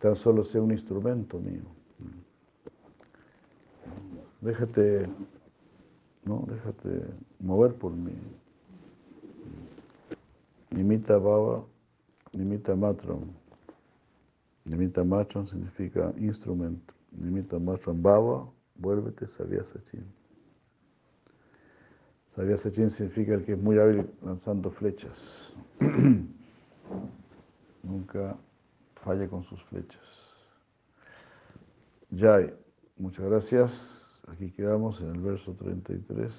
tan 0.00 0.16
solo 0.16 0.42
sea 0.44 0.62
un 0.62 0.72
instrumento 0.72 1.38
mío. 1.38 1.62
Déjate, 4.40 5.06
¿no? 6.24 6.46
Déjate 6.48 7.04
mover 7.38 7.74
por 7.74 7.92
mí. 7.92 8.14
Nimita 10.70 11.18
Baba, 11.18 11.64
Nimita 12.32 12.74
Matram. 12.74 13.30
Nimita 14.64 15.04
Matram 15.04 15.46
significa 15.46 16.14
instrumento. 16.16 16.94
Nimita 17.12 17.58
Matram 17.58 18.00
Baba, 18.00 18.48
vuélvete 18.76 19.26
Sabia 19.26 19.64
Sachin. 19.64 20.19
Sabia 22.40 22.56
Sachin 22.56 22.90
significa 22.90 23.34
el 23.34 23.44
que 23.44 23.52
es 23.52 23.58
muy 23.58 23.78
hábil 23.78 24.08
lanzando 24.24 24.70
flechas. 24.70 25.54
Nunca 27.82 28.34
falle 28.94 29.28
con 29.28 29.44
sus 29.44 29.62
flechas. 29.64 30.00
Jai, 32.16 32.54
Muchas 32.96 33.26
gracias. 33.26 34.22
Aquí 34.26 34.50
quedamos 34.52 35.02
en 35.02 35.10
el 35.10 35.20
verso 35.20 35.52
33. 35.52 36.32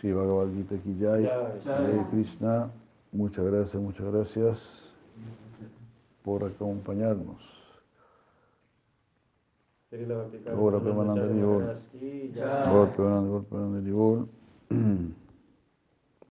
Shiva 0.00 0.22
Bhagavad 0.22 0.54
Gita 0.54 0.76
Ki 0.76 0.96
Jai. 1.00 1.26
Hare 1.26 2.06
Krishna. 2.12 2.70
Muchas 3.10 3.44
gracias, 3.44 3.82
muchas 3.82 4.06
gracias 4.06 4.88
por 6.22 6.44
acompañarnos. 6.44 7.61
Ahora, 10.52 10.80
Premananda. 10.80 11.26
Jai. 12.34 12.66
Ahora, 12.66 12.90
Premananda, 12.90 13.80
Nivol. 13.80 14.28